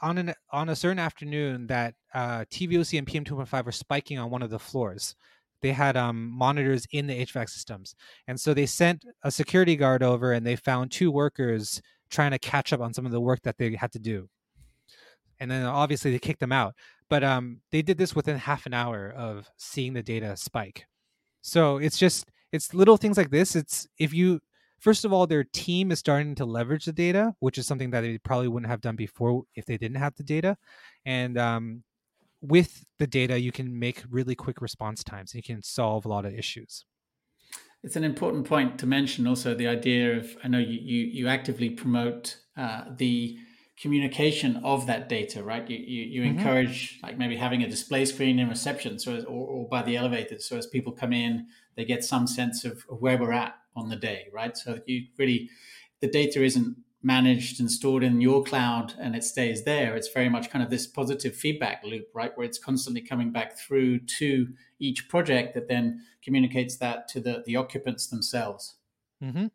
on 0.00 0.18
an 0.18 0.34
on 0.50 0.68
a 0.68 0.76
certain 0.76 0.98
afternoon 0.98 1.68
that 1.68 1.94
uh, 2.12 2.44
TVOC 2.50 2.98
and 2.98 3.06
PM2.5 3.06 3.64
were 3.64 3.72
spiking 3.72 4.18
on 4.18 4.30
one 4.30 4.42
of 4.42 4.50
the 4.50 4.58
floors. 4.58 5.14
They 5.62 5.72
had 5.72 5.96
um, 5.96 6.28
monitors 6.28 6.86
in 6.90 7.06
the 7.06 7.24
HVAC 7.24 7.48
systems, 7.48 7.94
and 8.26 8.40
so 8.40 8.52
they 8.52 8.66
sent 8.66 9.04
a 9.22 9.30
security 9.30 9.76
guard 9.76 10.02
over, 10.02 10.32
and 10.32 10.44
they 10.44 10.56
found 10.56 10.90
two 10.90 11.10
workers 11.10 11.80
trying 12.12 12.30
to 12.30 12.38
catch 12.38 12.72
up 12.72 12.80
on 12.80 12.94
some 12.94 13.06
of 13.06 13.12
the 13.12 13.20
work 13.20 13.42
that 13.42 13.58
they 13.58 13.74
had 13.74 13.90
to 13.92 13.98
do. 13.98 14.28
And 15.40 15.50
then 15.50 15.64
obviously 15.64 16.12
they 16.12 16.18
kicked 16.20 16.40
them 16.40 16.52
out. 16.52 16.74
But 17.08 17.24
um, 17.24 17.60
they 17.72 17.82
did 17.82 17.98
this 17.98 18.14
within 18.14 18.38
half 18.38 18.64
an 18.66 18.74
hour 18.74 19.10
of 19.10 19.50
seeing 19.56 19.92
the 19.92 20.02
data 20.02 20.36
spike. 20.36 20.86
So 21.40 21.78
it's 21.78 21.98
just 21.98 22.30
it's 22.52 22.74
little 22.74 22.96
things 22.96 23.16
like 23.16 23.30
this. 23.30 23.56
It's 23.56 23.88
if 23.98 24.14
you 24.14 24.40
first 24.78 25.04
of 25.04 25.12
all 25.12 25.26
their 25.26 25.44
team 25.44 25.90
is 25.90 25.98
starting 25.98 26.34
to 26.36 26.44
leverage 26.44 26.84
the 26.84 26.92
data, 26.92 27.34
which 27.40 27.58
is 27.58 27.66
something 27.66 27.90
that 27.90 28.02
they 28.02 28.18
probably 28.18 28.48
wouldn't 28.48 28.70
have 28.70 28.80
done 28.80 28.96
before 28.96 29.42
if 29.56 29.66
they 29.66 29.76
didn't 29.76 29.96
have 29.96 30.14
the 30.14 30.22
data. 30.22 30.56
And 31.04 31.36
um, 31.36 31.82
with 32.40 32.84
the 32.98 33.06
data, 33.06 33.38
you 33.40 33.52
can 33.52 33.78
make 33.78 34.04
really 34.10 34.34
quick 34.34 34.60
response 34.60 35.02
times 35.02 35.32
and 35.32 35.46
you 35.46 35.54
can 35.54 35.62
solve 35.62 36.04
a 36.04 36.08
lot 36.08 36.24
of 36.24 36.34
issues. 36.34 36.84
It's 37.82 37.96
an 37.96 38.04
important 38.04 38.46
point 38.46 38.78
to 38.78 38.86
mention 38.86 39.26
also 39.26 39.54
the 39.54 39.66
idea 39.66 40.16
of 40.16 40.36
I 40.44 40.48
know 40.48 40.58
you, 40.58 40.78
you, 40.80 41.06
you 41.06 41.28
actively 41.28 41.70
promote 41.70 42.36
uh, 42.56 42.84
the 42.96 43.36
communication 43.80 44.58
of 44.58 44.86
that 44.86 45.08
data, 45.08 45.42
right? 45.42 45.68
You, 45.68 45.78
you, 45.78 46.02
you 46.02 46.22
mm-hmm. 46.22 46.38
encourage 46.38 47.00
like 47.02 47.18
maybe 47.18 47.36
having 47.36 47.62
a 47.62 47.68
display 47.68 48.04
screen 48.04 48.38
in 48.38 48.48
reception 48.48 48.98
so 48.98 49.16
as, 49.16 49.24
or, 49.24 49.48
or 49.48 49.68
by 49.68 49.82
the 49.82 49.96
elevator. 49.96 50.38
So 50.38 50.56
as 50.56 50.66
people 50.66 50.92
come 50.92 51.12
in, 51.12 51.48
they 51.74 51.84
get 51.84 52.04
some 52.04 52.26
sense 52.26 52.64
of, 52.64 52.84
of 52.88 53.00
where 53.00 53.18
we're 53.18 53.32
at 53.32 53.54
on 53.74 53.88
the 53.88 53.96
day, 53.96 54.28
right? 54.32 54.56
So 54.56 54.78
you 54.86 55.06
really, 55.18 55.50
the 56.00 56.06
data 56.06 56.44
isn't 56.44 56.76
managed 57.02 57.58
and 57.60 57.70
stored 57.70 58.02
in 58.02 58.20
your 58.20 58.44
cloud 58.44 58.94
and 58.98 59.16
it 59.16 59.24
stays 59.24 59.64
there. 59.64 59.96
It's 59.96 60.08
very 60.08 60.28
much 60.28 60.50
kind 60.50 60.62
of 60.62 60.70
this 60.70 60.86
positive 60.86 61.34
feedback 61.34 61.82
loop, 61.84 62.08
right? 62.14 62.30
Where 62.36 62.46
it's 62.46 62.58
constantly 62.58 63.00
coming 63.00 63.32
back 63.32 63.58
through 63.58 64.00
to 64.18 64.48
each 64.78 65.08
project 65.08 65.54
that 65.54 65.68
then 65.68 66.02
communicates 66.22 66.76
that 66.76 67.08
to 67.08 67.20
the, 67.20 67.42
the 67.44 67.56
occupants 67.56 68.06
themselves. 68.06 68.76
Mm-hmm. 69.22 69.46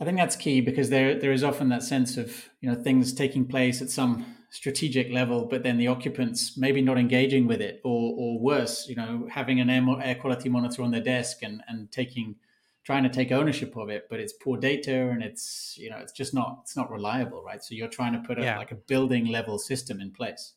I 0.00 0.04
think 0.04 0.16
that's 0.16 0.36
key 0.36 0.60
because 0.60 0.90
there 0.90 1.18
there 1.18 1.32
is 1.32 1.44
often 1.44 1.68
that 1.68 1.82
sense 1.82 2.16
of 2.16 2.50
you 2.60 2.68
know 2.68 2.74
things 2.74 3.12
taking 3.12 3.46
place 3.46 3.80
at 3.80 3.90
some 3.90 4.26
strategic 4.50 5.10
level, 5.10 5.46
but 5.46 5.62
then 5.62 5.78
the 5.78 5.88
occupants 5.88 6.56
maybe 6.56 6.82
not 6.82 6.98
engaging 6.98 7.46
with 7.46 7.60
it, 7.60 7.80
or 7.84 8.14
or 8.16 8.40
worse, 8.40 8.88
you 8.88 8.96
know, 8.96 9.28
having 9.30 9.60
an 9.60 9.70
air, 9.70 9.84
air 10.02 10.14
quality 10.16 10.48
monitor 10.48 10.82
on 10.82 10.90
their 10.90 11.00
desk 11.00 11.38
and 11.42 11.62
and 11.68 11.90
taking 11.92 12.36
trying 12.84 13.02
to 13.02 13.08
take 13.08 13.32
ownership 13.32 13.76
of 13.76 13.88
it, 13.88 14.06
but 14.10 14.20
it's 14.20 14.32
poor 14.32 14.58
data 14.58 15.08
and 15.08 15.22
it's 15.22 15.74
you 15.78 15.90
know 15.90 15.96
it's 15.98 16.12
just 16.12 16.34
not 16.34 16.60
it's 16.62 16.76
not 16.76 16.90
reliable, 16.90 17.42
right? 17.42 17.62
So 17.62 17.74
you're 17.74 17.88
trying 17.88 18.12
to 18.12 18.20
put 18.20 18.38
a, 18.38 18.42
yeah. 18.42 18.58
like 18.58 18.72
a 18.72 18.76
building 18.76 19.26
level 19.26 19.58
system 19.58 20.00
in 20.00 20.10
place. 20.10 20.52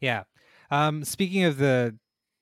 Yeah. 0.00 0.24
Um, 0.70 1.04
speaking 1.04 1.44
of 1.44 1.58
the 1.58 1.96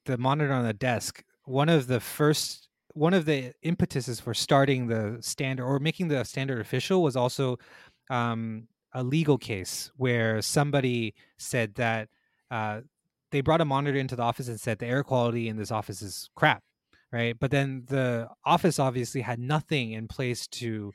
the 0.06 0.18
monitor 0.18 0.52
on 0.52 0.64
the 0.64 0.72
desk, 0.72 1.24
one 1.44 1.68
of 1.68 1.86
the 1.86 2.00
first 2.00 2.68
one 2.94 3.14
of 3.14 3.26
the 3.26 3.52
impetuses 3.62 4.20
for 4.20 4.34
starting 4.34 4.86
the 4.86 5.18
standard 5.20 5.64
or 5.64 5.78
making 5.78 6.08
the 6.08 6.24
standard 6.24 6.60
official 6.60 7.02
was 7.02 7.16
also 7.16 7.58
um, 8.10 8.66
a 8.92 9.02
legal 9.02 9.38
case 9.38 9.90
where 9.96 10.42
somebody 10.42 11.14
said 11.36 11.74
that 11.76 12.08
uh, 12.50 12.80
they 13.30 13.40
brought 13.40 13.60
a 13.60 13.64
monitor 13.64 13.98
into 13.98 14.16
the 14.16 14.22
office 14.22 14.48
and 14.48 14.58
said 14.58 14.78
the 14.78 14.86
air 14.86 15.04
quality 15.04 15.48
in 15.48 15.56
this 15.56 15.70
office 15.70 16.02
is 16.02 16.30
crap, 16.34 16.62
right? 17.12 17.38
But 17.38 17.50
then 17.50 17.84
the 17.86 18.28
office 18.44 18.78
obviously 18.78 19.20
had 19.20 19.38
nothing 19.38 19.92
in 19.92 20.09
place 20.09 20.46
to 20.48 20.92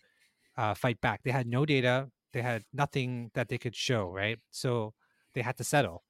uh, 0.57 0.73
fight 0.73 1.01
back. 1.01 1.21
They 1.23 1.31
had 1.31 1.47
no 1.47 1.65
data. 1.65 2.09
They 2.33 2.41
had 2.41 2.63
nothing 2.73 3.31
that 3.33 3.49
they 3.49 3.57
could 3.57 3.75
show, 3.75 4.09
right? 4.09 4.39
So 4.51 4.93
they 5.33 5.41
had 5.41 5.57
to 5.57 5.63
settle. 5.63 6.03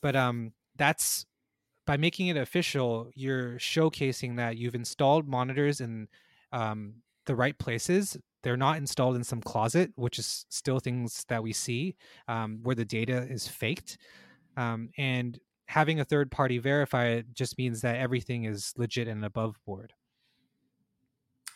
But 0.00 0.16
um, 0.16 0.52
that's 0.76 1.26
by 1.86 1.96
making 1.96 2.28
it 2.28 2.36
official, 2.36 3.10
you're 3.14 3.58
showcasing 3.58 4.36
that 4.36 4.56
you've 4.56 4.74
installed 4.74 5.26
monitors 5.26 5.80
in 5.80 6.08
um, 6.52 6.94
the 7.26 7.34
right 7.34 7.58
places. 7.58 8.16
They're 8.42 8.56
not 8.56 8.76
installed 8.76 9.16
in 9.16 9.24
some 9.24 9.40
closet, 9.40 9.92
which 9.96 10.18
is 10.18 10.46
still 10.48 10.80
things 10.80 11.24
that 11.28 11.42
we 11.42 11.52
see 11.52 11.96
um, 12.28 12.60
where 12.62 12.74
the 12.74 12.84
data 12.84 13.26
is 13.28 13.46
faked. 13.48 13.98
Um, 14.56 14.90
and 14.98 15.38
having 15.72 15.98
a 15.98 16.04
third 16.04 16.30
party 16.30 16.58
verify 16.58 17.06
it 17.06 17.32
just 17.32 17.56
means 17.56 17.80
that 17.80 17.96
everything 17.96 18.44
is 18.44 18.74
legit 18.76 19.08
and 19.08 19.24
above 19.24 19.56
board. 19.64 19.94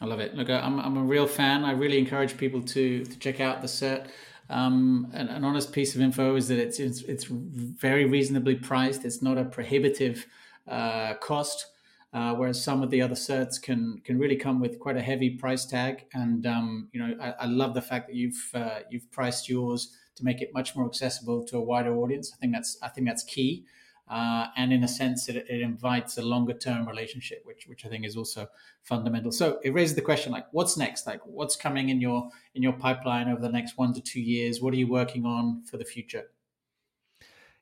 I 0.00 0.06
love 0.06 0.20
it. 0.20 0.34
Look, 0.34 0.48
I'm, 0.48 0.80
I'm 0.80 0.96
a 0.96 1.02
real 1.02 1.26
fan. 1.26 1.64
I 1.64 1.72
really 1.72 1.98
encourage 1.98 2.36
people 2.38 2.62
to, 2.62 3.04
to 3.04 3.18
check 3.18 3.40
out 3.40 3.60
the 3.60 3.66
cert. 3.66 4.08
Um, 4.48 5.08
an, 5.12 5.28
an, 5.28 5.44
honest 5.44 5.70
piece 5.70 5.94
of 5.94 6.00
info 6.00 6.34
is 6.36 6.48
that 6.48 6.58
it's, 6.58 6.78
it's, 6.78 7.02
it's 7.02 7.24
very 7.24 8.06
reasonably 8.06 8.54
priced. 8.54 9.04
It's 9.04 9.20
not 9.20 9.36
a 9.36 9.44
prohibitive 9.44 10.26
uh, 10.66 11.14
cost, 11.14 11.66
uh, 12.14 12.34
whereas 12.34 12.62
some 12.62 12.82
of 12.82 12.90
the 12.90 13.02
other 13.02 13.16
certs 13.16 13.60
can 13.60 14.00
can 14.04 14.18
really 14.18 14.36
come 14.36 14.60
with 14.60 14.78
quite 14.78 14.96
a 14.96 15.02
heavy 15.02 15.30
price 15.30 15.66
tag. 15.66 16.06
And 16.14 16.46
um, 16.46 16.88
you 16.92 17.00
know, 17.00 17.16
I, 17.20 17.30
I, 17.40 17.46
love 17.46 17.74
the 17.74 17.82
fact 17.82 18.06
that 18.06 18.14
you've 18.14 18.50
uh, 18.54 18.80
you've 18.88 19.10
priced 19.10 19.48
yours 19.48 19.96
to 20.14 20.24
make 20.24 20.40
it 20.40 20.50
much 20.54 20.76
more 20.76 20.86
accessible 20.86 21.44
to 21.46 21.56
a 21.58 21.60
wider 21.60 21.96
audience. 21.96 22.32
I 22.32 22.36
think 22.38 22.52
that's 22.52 22.78
I 22.82 22.88
think 22.88 23.08
that's 23.08 23.24
key. 23.24 23.66
Uh, 24.08 24.46
and 24.56 24.72
in 24.72 24.84
a 24.84 24.88
sense, 24.88 25.28
it, 25.28 25.36
it 25.36 25.60
invites 25.60 26.16
a 26.16 26.22
longer 26.22 26.54
term 26.54 26.86
relationship, 26.86 27.42
which 27.44 27.66
which 27.66 27.84
I 27.84 27.88
think 27.88 28.04
is 28.04 28.16
also 28.16 28.46
fundamental. 28.82 29.32
So 29.32 29.58
it 29.64 29.70
raises 29.74 29.96
the 29.96 30.02
question: 30.02 30.30
like, 30.32 30.46
what's 30.52 30.76
next? 30.76 31.06
Like, 31.06 31.20
what's 31.24 31.56
coming 31.56 31.88
in 31.88 32.00
your 32.00 32.28
in 32.54 32.62
your 32.62 32.72
pipeline 32.72 33.28
over 33.28 33.40
the 33.40 33.48
next 33.48 33.76
one 33.76 33.92
to 33.94 34.00
two 34.00 34.20
years? 34.20 34.60
What 34.60 34.72
are 34.74 34.76
you 34.76 34.86
working 34.86 35.26
on 35.26 35.64
for 35.64 35.76
the 35.76 35.84
future? 35.84 36.24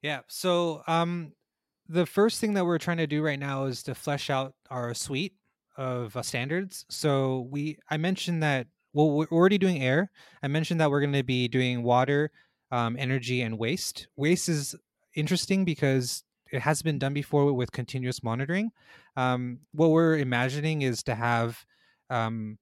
Yeah. 0.03 0.21
So 0.29 0.83
um, 0.87 1.33
the 1.89 2.05
first 2.05 2.41
thing 2.41 2.53
that 2.55 2.67
we're 2.67 2.79
trying 2.79 2.99
to 2.99 3.07
do 3.07 3.23
right 3.23 3.39
now 3.39 3.65
is 3.65 3.83
to 3.85 3.95
flesh 3.95 4.29
out 4.29 4.55
our 4.69 4.93
suite 4.93 5.35
of 5.79 6.15
uh, 6.15 6.23
standards. 6.23 6.85
So 6.91 7.49
we 7.51 7.79
I 7.89 7.97
mentioned 7.97 8.43
that 8.43 8.67
well 8.93 9.11
we're 9.11 9.27
already 9.27 9.57
doing 9.57 9.83
air. 9.83 10.11
I 10.43 10.49
mentioned 10.49 10.79
that 10.81 10.91
we're 10.91 11.01
going 11.01 11.15
to 11.15 11.23
be 11.23 11.49
doing 11.49 11.83
water, 11.83 12.31
um, 12.71 12.97
energy, 12.99 13.41
and 13.41 13.59
waste. 13.59 14.09
Waste 14.15 14.51
is 14.51 14.75
interesting 15.15 15.65
because 15.65 16.23
it 16.55 16.63
has 16.63 16.83
been 16.83 17.01
done 17.01 17.13
before 17.13 17.53
with 17.53 17.73
continuous 17.73 18.23
monitoring. 18.23 18.71
Um, 19.17 19.59
what 19.73 19.91
we're 19.91 20.19
imagining 20.19 20.83
is 20.83 21.03
to 21.03 21.15
have 21.17 21.67
um, 22.11 22.59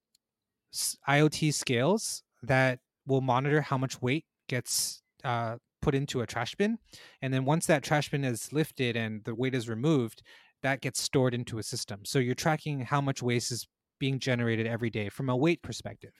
IoT 1.07 1.53
scales 1.53 2.22
that 2.43 2.78
will 3.07 3.20
monitor 3.20 3.61
how 3.61 3.76
much 3.76 4.01
weight 4.01 4.24
gets 4.49 5.03
uh, 5.24 5.57
put 5.82 5.95
into 5.95 6.22
a 6.22 6.26
trash 6.26 6.55
bin, 6.55 6.78
and 7.20 7.34
then 7.34 7.45
once 7.45 7.66
that 7.66 7.82
trash 7.82 8.11
bin 8.11 8.24
is 8.24 8.51
lifted 8.51 8.97
and 8.97 9.22
the 9.24 9.34
weight 9.34 9.55
is 9.55 9.68
removed, 9.68 10.22
that 10.62 10.80
gets 10.80 11.03
stored 11.03 11.34
into 11.34 11.59
a 11.59 11.62
system. 11.62 12.01
So 12.05 12.18
you're 12.18 12.34
tracking 12.34 12.80
how 12.80 13.03
much 13.03 13.22
waste 13.22 13.53
is 13.53 13.68
being 14.01 14.18
generated 14.18 14.66
every 14.66 14.88
day 14.88 15.11
from 15.11 15.28
a 15.28 15.36
weight 15.36 15.61
perspective. 15.62 16.12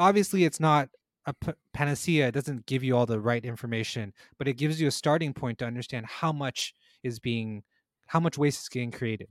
Obviously, 0.00 0.44
it's 0.44 0.58
not 0.58 0.88
a 1.26 1.34
panacea 1.72 2.26
it 2.26 2.34
doesn't 2.34 2.66
give 2.66 2.82
you 2.82 2.96
all 2.96 3.06
the 3.06 3.20
right 3.20 3.44
information 3.44 4.12
but 4.38 4.48
it 4.48 4.54
gives 4.54 4.80
you 4.80 4.88
a 4.88 4.90
starting 4.90 5.32
point 5.32 5.56
to 5.56 5.64
understand 5.64 6.04
how 6.04 6.32
much 6.32 6.74
is 7.02 7.18
being 7.18 7.62
how 8.06 8.20
much 8.20 8.38
waste 8.38 8.62
is 8.62 8.68
getting 8.68 8.90
created. 8.90 9.28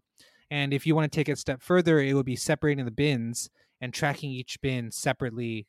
And 0.50 0.74
if 0.74 0.86
you 0.86 0.96
want 0.96 1.12
to 1.12 1.16
take 1.16 1.30
it 1.30 1.34
a 1.34 1.36
step 1.38 1.62
further 1.62 2.00
it 2.00 2.14
would 2.14 2.26
be 2.26 2.36
separating 2.36 2.86
the 2.86 2.92
bins 2.92 3.50
and 3.80 3.94
tracking 3.94 4.32
each 4.32 4.60
bin 4.62 4.92
separately. 4.92 5.68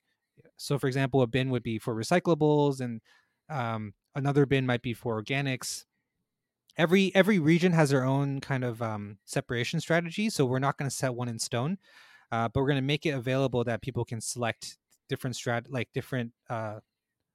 So 0.57 0.78
for 0.78 0.86
example 0.86 1.22
a 1.22 1.26
bin 1.26 1.50
would 1.50 1.62
be 1.62 1.78
for 1.78 1.94
recyclables 1.94 2.80
and 2.80 3.00
um, 3.48 3.94
another 4.14 4.46
bin 4.46 4.66
might 4.66 4.82
be 4.82 4.94
for 4.94 5.22
organics. 5.22 5.84
Every 6.76 7.14
every 7.14 7.38
region 7.38 7.72
has 7.72 7.90
their 7.90 8.05
own 8.05 8.40
kind 8.40 8.64
of 8.64 8.80
um, 8.80 9.18
separation 9.24 9.78
strategy 9.80 10.30
so 10.30 10.46
we're 10.46 10.59
not 10.59 10.78
going 10.78 10.88
to 10.88 10.96
set 10.96 11.14
one 11.14 11.28
in 11.28 11.38
stone 11.38 11.78
uh, 12.32 12.48
but 12.48 12.61
we're 12.61 12.66
going 12.66 12.76
to 12.76 12.82
make 12.82 13.05
it 13.05 13.11
available 13.11 13.62
that 13.62 13.82
people 13.82 14.05
can 14.05 14.20
select 14.20 14.78
different 15.09 15.36
strat 15.36 15.66
like 15.68 15.88
different 15.92 16.32
uh, 16.48 16.80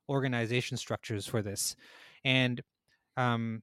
organization 0.10 0.76
structures 0.76 1.28
for 1.28 1.42
this, 1.44 1.76
and 2.26 2.62
um, 3.16 3.62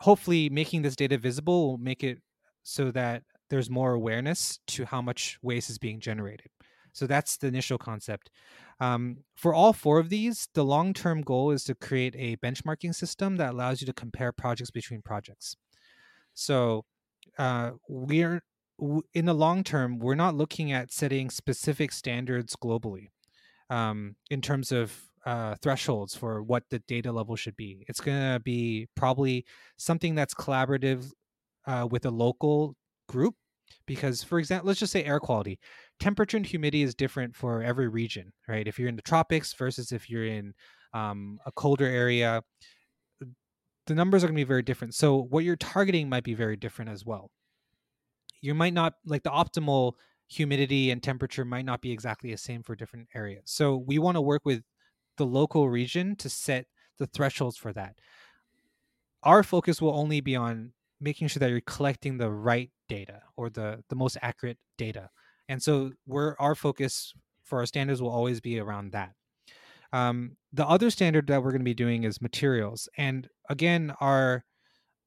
hopefully 0.00 0.48
making 0.48 0.82
this 0.82 0.96
data 0.96 1.18
visible 1.18 1.70
will 1.70 1.78
make 1.78 2.04
it 2.04 2.18
so 2.62 2.90
that 2.90 3.22
there's 3.50 3.70
more 3.70 3.92
awareness 3.92 4.58
to 4.66 4.84
how 4.84 5.00
much 5.00 5.38
waste 5.42 5.70
is 5.70 5.78
being 5.78 6.00
generated. 6.00 6.48
So 6.92 7.06
that's 7.06 7.36
the 7.36 7.46
initial 7.46 7.78
concept. 7.78 8.30
Um, 8.80 9.18
for 9.36 9.54
all 9.54 9.72
four 9.72 9.98
of 9.98 10.08
these, 10.08 10.48
the 10.54 10.64
long 10.64 10.92
term 10.92 11.22
goal 11.22 11.50
is 11.50 11.64
to 11.64 11.74
create 11.74 12.14
a 12.16 12.36
benchmarking 12.36 12.94
system 12.94 13.36
that 13.36 13.54
allows 13.54 13.80
you 13.80 13.86
to 13.86 13.92
compare 13.92 14.32
projects 14.32 14.70
between 14.70 15.02
projects. 15.02 15.56
So 16.34 16.84
uh, 17.38 17.72
we're 17.88 18.42
in 19.14 19.26
the 19.26 19.34
long 19.34 19.64
term, 19.64 19.98
we're 19.98 20.14
not 20.14 20.36
looking 20.36 20.70
at 20.72 20.92
setting 20.92 21.30
specific 21.30 21.92
standards 21.92 22.54
globally 22.56 23.08
um, 23.70 24.16
in 24.30 24.40
terms 24.40 24.70
of 24.72 25.07
uh, 25.28 25.54
thresholds 25.60 26.14
for 26.14 26.42
what 26.42 26.62
the 26.70 26.78
data 26.88 27.12
level 27.12 27.36
should 27.36 27.54
be. 27.54 27.84
It's 27.86 28.00
going 28.00 28.32
to 28.32 28.40
be 28.40 28.88
probably 28.96 29.44
something 29.76 30.14
that's 30.14 30.32
collaborative 30.32 31.12
uh, 31.66 31.86
with 31.90 32.06
a 32.06 32.10
local 32.10 32.74
group. 33.08 33.34
Because, 33.86 34.22
for 34.22 34.38
example, 34.38 34.68
let's 34.68 34.80
just 34.80 34.92
say 34.92 35.04
air 35.04 35.20
quality. 35.20 35.58
Temperature 36.00 36.38
and 36.38 36.46
humidity 36.46 36.82
is 36.82 36.94
different 36.94 37.36
for 37.36 37.62
every 37.62 37.88
region, 37.88 38.32
right? 38.48 38.66
If 38.66 38.78
you're 38.78 38.88
in 38.88 38.96
the 38.96 39.02
tropics 39.02 39.52
versus 39.52 39.92
if 39.92 40.08
you're 40.08 40.24
in 40.24 40.54
um, 40.94 41.38
a 41.44 41.52
colder 41.52 41.84
area, 41.84 42.42
the 43.86 43.94
numbers 43.94 44.24
are 44.24 44.28
going 44.28 44.36
to 44.36 44.40
be 44.40 44.48
very 44.48 44.62
different. 44.62 44.94
So, 44.94 45.20
what 45.28 45.44
you're 45.44 45.56
targeting 45.56 46.08
might 46.08 46.24
be 46.24 46.32
very 46.32 46.56
different 46.56 46.90
as 46.90 47.04
well. 47.04 47.30
You 48.40 48.54
might 48.54 48.72
not 48.72 48.94
like 49.04 49.22
the 49.22 49.30
optimal 49.30 49.92
humidity 50.28 50.90
and 50.90 51.02
temperature 51.02 51.44
might 51.44 51.66
not 51.66 51.82
be 51.82 51.92
exactly 51.92 52.30
the 52.30 52.38
same 52.38 52.62
for 52.62 52.74
different 52.74 53.08
areas. 53.14 53.42
So 53.46 53.76
we 53.76 53.98
want 53.98 54.16
to 54.16 54.20
work 54.20 54.42
with 54.44 54.62
the 55.18 55.26
local 55.26 55.68
region 55.68 56.16
to 56.16 56.28
set 56.28 56.66
the 56.98 57.06
thresholds 57.06 57.56
for 57.56 57.72
that. 57.72 57.98
Our 59.22 59.42
focus 59.42 59.82
will 59.82 59.94
only 59.94 60.20
be 60.20 60.36
on 60.36 60.72
making 61.00 61.28
sure 61.28 61.40
that 61.40 61.50
you're 61.50 61.60
collecting 61.60 62.18
the 62.18 62.30
right 62.30 62.70
data 62.88 63.22
or 63.36 63.50
the 63.50 63.84
the 63.88 63.96
most 63.96 64.16
accurate 64.22 64.58
data. 64.78 65.10
And 65.48 65.62
so 65.62 65.92
we're 66.06 66.34
our 66.38 66.54
focus 66.54 67.12
for 67.44 67.58
our 67.58 67.66
standards 67.66 68.02
will 68.02 68.10
always 68.10 68.40
be 68.40 68.58
around 68.58 68.92
that. 68.92 69.12
Um, 69.92 70.36
the 70.52 70.66
other 70.66 70.90
standard 70.90 71.26
that 71.28 71.42
we're 71.42 71.50
going 71.50 71.60
to 71.60 71.64
be 71.64 71.74
doing 71.74 72.04
is 72.04 72.20
materials, 72.20 72.88
and 72.96 73.28
again, 73.48 73.94
our 74.00 74.44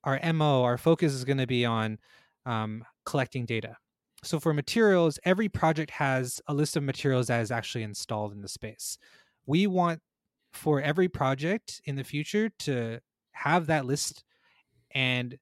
our 0.03 0.19
mo, 0.33 0.63
our 0.63 0.77
focus 0.77 1.13
is 1.13 1.23
going 1.23 1.37
to 1.37 1.47
be 1.47 1.65
on 1.65 1.99
um, 2.45 2.83
collecting 3.05 3.45
data 3.45 3.77
so 4.23 4.39
for 4.39 4.53
materials, 4.53 5.19
every 5.25 5.49
project 5.49 5.91
has 5.91 6.41
a 6.47 6.53
list 6.53 6.77
of 6.77 6.83
materials 6.83 7.27
that 7.27 7.41
is 7.41 7.51
actually 7.51 7.83
installed 7.83 8.33
in 8.33 8.41
the 8.41 8.47
space. 8.47 8.97
We 9.51 9.67
want 9.67 9.99
for 10.53 10.79
every 10.81 11.09
project 11.09 11.81
in 11.83 11.97
the 11.97 12.05
future 12.05 12.51
to 12.59 13.01
have 13.33 13.67
that 13.67 13.85
list 13.85 14.23
and 14.91 15.37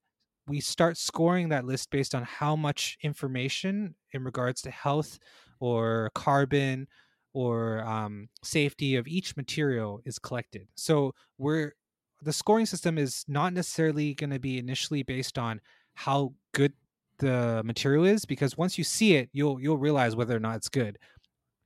we 0.48 0.62
start 0.62 0.98
scoring 0.98 1.50
that 1.50 1.64
list 1.64 1.92
based 1.92 2.16
on 2.16 2.24
how 2.24 2.56
much 2.56 2.98
information 3.04 3.94
in 4.12 4.24
regards 4.24 4.64
to 4.64 4.72
health 4.72 5.20
or 5.60 6.10
carbon 6.16 6.88
or 7.34 7.84
um, 7.84 8.30
safety 8.44 8.96
of 8.96 9.08
each 9.08 9.38
material 9.38 10.02
is 10.06 10.18
collected. 10.18 10.68
So 10.74 11.14
we're 11.38 11.76
the 12.24 12.34
scoring 12.34 12.66
system 12.66 12.98
is 12.98 13.24
not 13.28 13.54
necessarily 13.54 14.16
going 14.16 14.32
to 14.32 14.40
be 14.40 14.58
initially 14.58 15.04
based 15.04 15.38
on 15.38 15.62
how 15.94 16.34
good 16.56 16.74
the 17.20 17.62
material 17.64 18.06
is 18.06 18.26
because 18.26 18.58
once 18.58 18.76
you 18.78 18.84
see 18.84 19.14
it 19.18 19.30
you'll 19.34 19.62
you'll 19.62 19.78
realize 19.78 20.16
whether 20.16 20.36
or 20.36 20.40
not 20.40 20.56
it's 20.56 20.70
good 20.70 20.98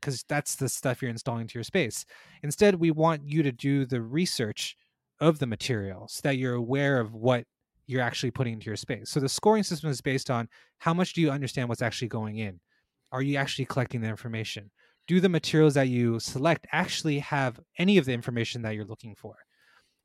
because 0.04 0.26
that's 0.28 0.56
the 0.56 0.68
stuff 0.68 1.02
you're 1.02 1.10
installing 1.10 1.48
to 1.48 1.54
your 1.56 1.64
space. 1.64 2.06
Instead, 2.44 2.76
we 2.76 2.92
want 2.92 3.22
you 3.26 3.42
to 3.42 3.54
do 3.54 3.86
the 3.86 4.02
research 4.02 4.76
of 5.22 5.40
the 5.40 5.48
material 5.48 6.08
so 6.10 6.20
that 6.24 6.38
you're 6.38 6.56
aware 6.56 7.00
of 7.00 7.14
what 7.14 7.46
you're 7.88 8.02
actually 8.02 8.32
putting 8.32 8.54
into 8.54 8.66
your 8.66 8.76
space. 8.76 9.10
So 9.10 9.22
the 9.22 9.30
scoring 9.30 9.64
system 9.64 9.90
is 9.90 10.02
based 10.02 10.30
on 10.30 10.50
how 10.80 10.94
much 10.94 11.14
do 11.14 11.22
you 11.22 11.32
understand 11.32 11.70
what's 11.70 11.82
actually 11.82 12.10
going 12.10 12.38
in? 12.38 12.60
Are 13.14 13.22
you 13.22 13.38
actually 13.38 13.66
collecting 13.66 14.02
the 14.02 14.10
information? 14.10 14.72
Do 15.08 15.22
the 15.22 15.30
materials 15.30 15.76
that 15.76 15.88
you 15.88 16.20
select 16.20 16.68
actually 16.74 17.20
have 17.20 17.60
any 17.78 17.98
of 17.98 18.06
the 18.06 18.14
information 18.14 18.62
that 18.64 18.76
you're 18.76 18.86
looking 18.86 19.16
for? 19.16 19.36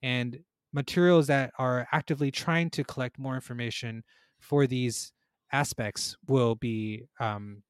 And 0.01 0.38
materials 0.72 1.26
that 1.26 1.51
are 1.59 1.88
actively 1.90 2.30
trying 2.30 2.70
to 2.70 2.84
collect 2.84 3.18
more 3.18 3.34
information 3.34 4.05
for 4.38 4.68
these 4.68 5.12
aspects 5.51 6.16
will 6.28 6.55
be 6.55 7.05
um, 7.18 7.62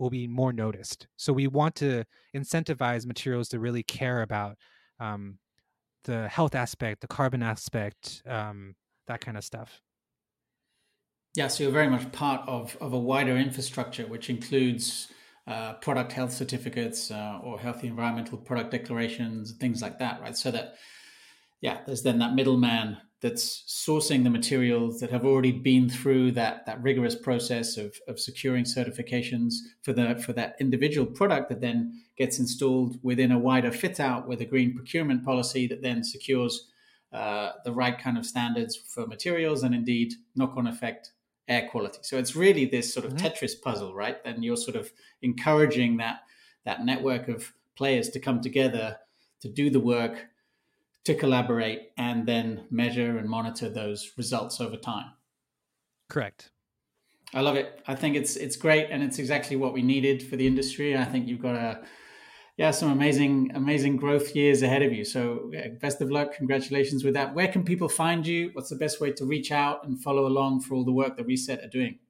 will 0.00 0.10
be 0.10 0.26
more 0.26 0.52
noticed. 0.52 1.06
So 1.16 1.32
we 1.32 1.46
want 1.46 1.76
to 1.76 2.04
incentivize 2.34 3.06
materials 3.06 3.48
to 3.50 3.60
really 3.60 3.82
care 3.82 4.22
about 4.22 4.56
um, 4.98 5.38
the 6.04 6.26
health 6.28 6.54
aspect, 6.54 7.02
the 7.02 7.06
carbon 7.06 7.42
aspect, 7.42 8.22
um, 8.26 8.74
that 9.06 9.20
kind 9.20 9.36
of 9.36 9.44
stuff. 9.44 9.80
Yeah, 11.36 11.48
so 11.48 11.62
you're 11.62 11.72
very 11.72 11.88
much 11.88 12.10
part 12.10 12.48
of, 12.48 12.76
of 12.80 12.92
a 12.92 12.98
wider 12.98 13.36
infrastructure, 13.36 14.06
which 14.06 14.30
includes 14.30 15.08
uh, 15.46 15.74
product 15.74 16.12
health 16.12 16.32
certificates 16.32 17.10
uh, 17.10 17.38
or 17.42 17.60
healthy 17.60 17.86
environmental 17.86 18.38
product 18.38 18.70
declarations, 18.70 19.52
things 19.52 19.80
like 19.80 19.98
that, 19.98 20.20
right? 20.20 20.36
So 20.36 20.50
that, 20.50 20.76
yeah, 21.60 21.80
there's 21.86 22.02
then 22.02 22.18
that 22.18 22.34
middleman 22.34 22.96
that's 23.20 23.64
sourcing 23.68 24.24
the 24.24 24.30
materials 24.30 24.98
that 25.00 25.10
have 25.10 25.26
already 25.26 25.52
been 25.52 25.90
through 25.90 26.32
that, 26.32 26.64
that 26.64 26.82
rigorous 26.82 27.14
process 27.14 27.76
of, 27.76 27.94
of 28.08 28.18
securing 28.18 28.64
certifications 28.64 29.54
for 29.82 29.92
the 29.92 30.14
for 30.24 30.32
that 30.32 30.56
individual 30.58 31.06
product 31.06 31.50
that 31.50 31.60
then 31.60 32.02
gets 32.16 32.38
installed 32.38 32.98
within 33.02 33.30
a 33.30 33.38
wider 33.38 33.70
fit 33.70 34.00
out 34.00 34.26
with 34.26 34.40
a 34.40 34.46
green 34.46 34.74
procurement 34.74 35.24
policy 35.24 35.66
that 35.66 35.82
then 35.82 36.02
secures 36.02 36.70
uh, 37.12 37.52
the 37.64 37.72
right 37.72 37.98
kind 37.98 38.16
of 38.16 38.24
standards 38.24 38.76
for 38.76 39.06
materials 39.06 39.62
and 39.62 39.74
indeed 39.74 40.14
knock 40.34 40.54
on 40.56 40.66
effect 40.66 41.12
air 41.48 41.68
quality. 41.68 41.98
So 42.02 42.16
it's 42.16 42.36
really 42.36 42.64
this 42.64 42.92
sort 42.94 43.04
of 43.04 43.14
mm-hmm. 43.14 43.26
Tetris 43.26 43.60
puzzle, 43.60 43.94
right? 43.94 44.16
And 44.24 44.44
you're 44.44 44.56
sort 44.56 44.76
of 44.76 44.90
encouraging 45.20 45.98
that 45.98 46.20
that 46.64 46.84
network 46.84 47.28
of 47.28 47.52
players 47.76 48.08
to 48.10 48.20
come 48.20 48.40
together 48.40 48.98
to 49.40 49.48
do 49.48 49.70
the 49.70 49.80
work, 49.80 50.26
to 51.04 51.14
collaborate, 51.14 51.90
and 51.96 52.26
then 52.26 52.66
measure 52.70 53.18
and 53.18 53.28
monitor 53.28 53.68
those 53.68 54.12
results 54.16 54.60
over 54.60 54.76
time. 54.76 55.12
Correct. 56.08 56.50
I 57.32 57.40
love 57.40 57.56
it. 57.56 57.80
I 57.86 57.94
think 57.94 58.16
it's 58.16 58.36
it's 58.36 58.56
great, 58.56 58.88
and 58.90 59.02
it's 59.02 59.18
exactly 59.18 59.56
what 59.56 59.72
we 59.72 59.82
needed 59.82 60.22
for 60.22 60.36
the 60.36 60.46
industry. 60.46 60.96
I 60.96 61.04
think 61.04 61.28
you've 61.28 61.42
got 61.42 61.54
a 61.54 61.82
yeah, 62.60 62.72
some 62.72 62.92
amazing, 62.92 63.52
amazing 63.54 63.96
growth 63.96 64.36
years 64.36 64.60
ahead 64.60 64.82
of 64.82 64.92
you. 64.92 65.02
So, 65.02 65.50
yeah, 65.50 65.68
best 65.80 66.02
of 66.02 66.10
luck. 66.10 66.34
Congratulations 66.34 67.02
with 67.02 67.14
that. 67.14 67.34
Where 67.34 67.48
can 67.48 67.64
people 67.64 67.88
find 67.88 68.26
you? 68.26 68.50
What's 68.52 68.68
the 68.68 68.76
best 68.76 69.00
way 69.00 69.12
to 69.12 69.24
reach 69.24 69.50
out 69.50 69.86
and 69.86 69.98
follow 69.98 70.26
along 70.26 70.60
for 70.60 70.74
all 70.74 70.84
the 70.84 70.92
work 70.92 71.16
that 71.16 71.24
Reset 71.24 71.64
are 71.64 71.68
doing? 71.68 72.00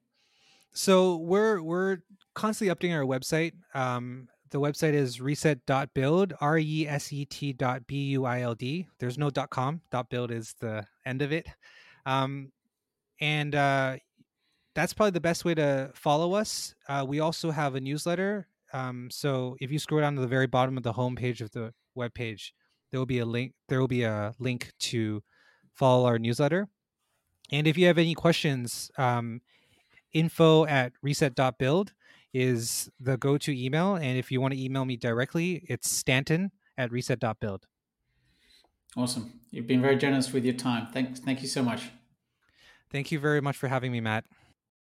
So 0.73 1.15
we're 1.15 1.61
we're 1.61 1.99
constantly 2.33 2.75
updating 2.75 2.97
our 2.97 3.05
website. 3.05 3.53
Um, 3.73 4.27
the 4.51 4.59
website 4.59 4.93
is 4.93 5.19
reset.build, 5.19 6.33
R 6.39 6.57
E 6.57 6.87
S 6.87 7.11
E 7.11 7.25
T 7.25 7.53
dot 7.53 7.87
B 7.87 8.03
U 8.11 8.25
I 8.25 8.41
L 8.41 8.55
D. 8.55 8.87
There's 8.99 9.17
no 9.17 9.29
dot 9.29 9.49
com. 9.49 9.81
Dot 9.91 10.09
build 10.09 10.31
is 10.31 10.55
the 10.59 10.85
end 11.05 11.21
of 11.21 11.31
it. 11.31 11.47
Um, 12.05 12.51
and 13.19 13.55
uh, 13.55 13.97
that's 14.75 14.93
probably 14.93 15.11
the 15.11 15.21
best 15.21 15.45
way 15.45 15.53
to 15.55 15.91
follow 15.93 16.33
us. 16.33 16.75
Uh, 16.87 17.05
we 17.07 17.19
also 17.19 17.51
have 17.51 17.75
a 17.75 17.81
newsletter 17.81 18.47
um, 18.73 19.09
so 19.11 19.57
if 19.59 19.71
you 19.71 19.79
scroll 19.79 20.01
down 20.01 20.15
to 20.15 20.21
the 20.21 20.27
very 20.27 20.47
bottom 20.47 20.77
of 20.77 20.83
the 20.83 20.93
home 20.93 21.15
page 21.15 21.41
of 21.41 21.51
the 21.51 21.73
web 21.95 22.13
page, 22.13 22.53
there 22.89 22.99
will 22.99 23.05
be 23.05 23.19
a 23.19 23.25
link. 23.25 23.53
There 23.67 23.79
will 23.79 23.87
be 23.87 24.03
a 24.03 24.33
link 24.39 24.71
to 24.79 25.23
follow 25.73 26.05
our 26.05 26.19
newsletter. 26.19 26.67
And 27.51 27.67
if 27.67 27.77
you 27.77 27.87
have 27.87 27.97
any 27.97 28.13
questions, 28.13 28.91
um, 28.97 29.41
info 30.13 30.65
at 30.65 30.93
reset.build 31.01 31.93
is 32.33 32.89
the 32.99 33.17
go-to 33.17 33.51
email. 33.51 33.95
And 33.95 34.17
if 34.17 34.31
you 34.31 34.41
want 34.41 34.53
to 34.53 34.61
email 34.61 34.85
me 34.85 34.97
directly, 34.97 35.65
it's 35.67 35.89
Stanton 35.89 36.51
at 36.77 36.91
reset.build. 36.91 37.67
Awesome. 38.97 39.39
You've 39.51 39.67
been 39.67 39.81
very 39.81 39.97
generous 39.97 40.31
with 40.33 40.43
your 40.43 40.53
time. 40.53 40.87
Thanks. 40.91 41.19
Thank 41.19 41.41
you 41.41 41.47
so 41.47 41.63
much. 41.63 41.89
Thank 42.89 43.11
you 43.11 43.19
very 43.19 43.41
much 43.41 43.55
for 43.55 43.67
having 43.69 43.91
me, 43.91 44.01
Matt. 44.01 44.25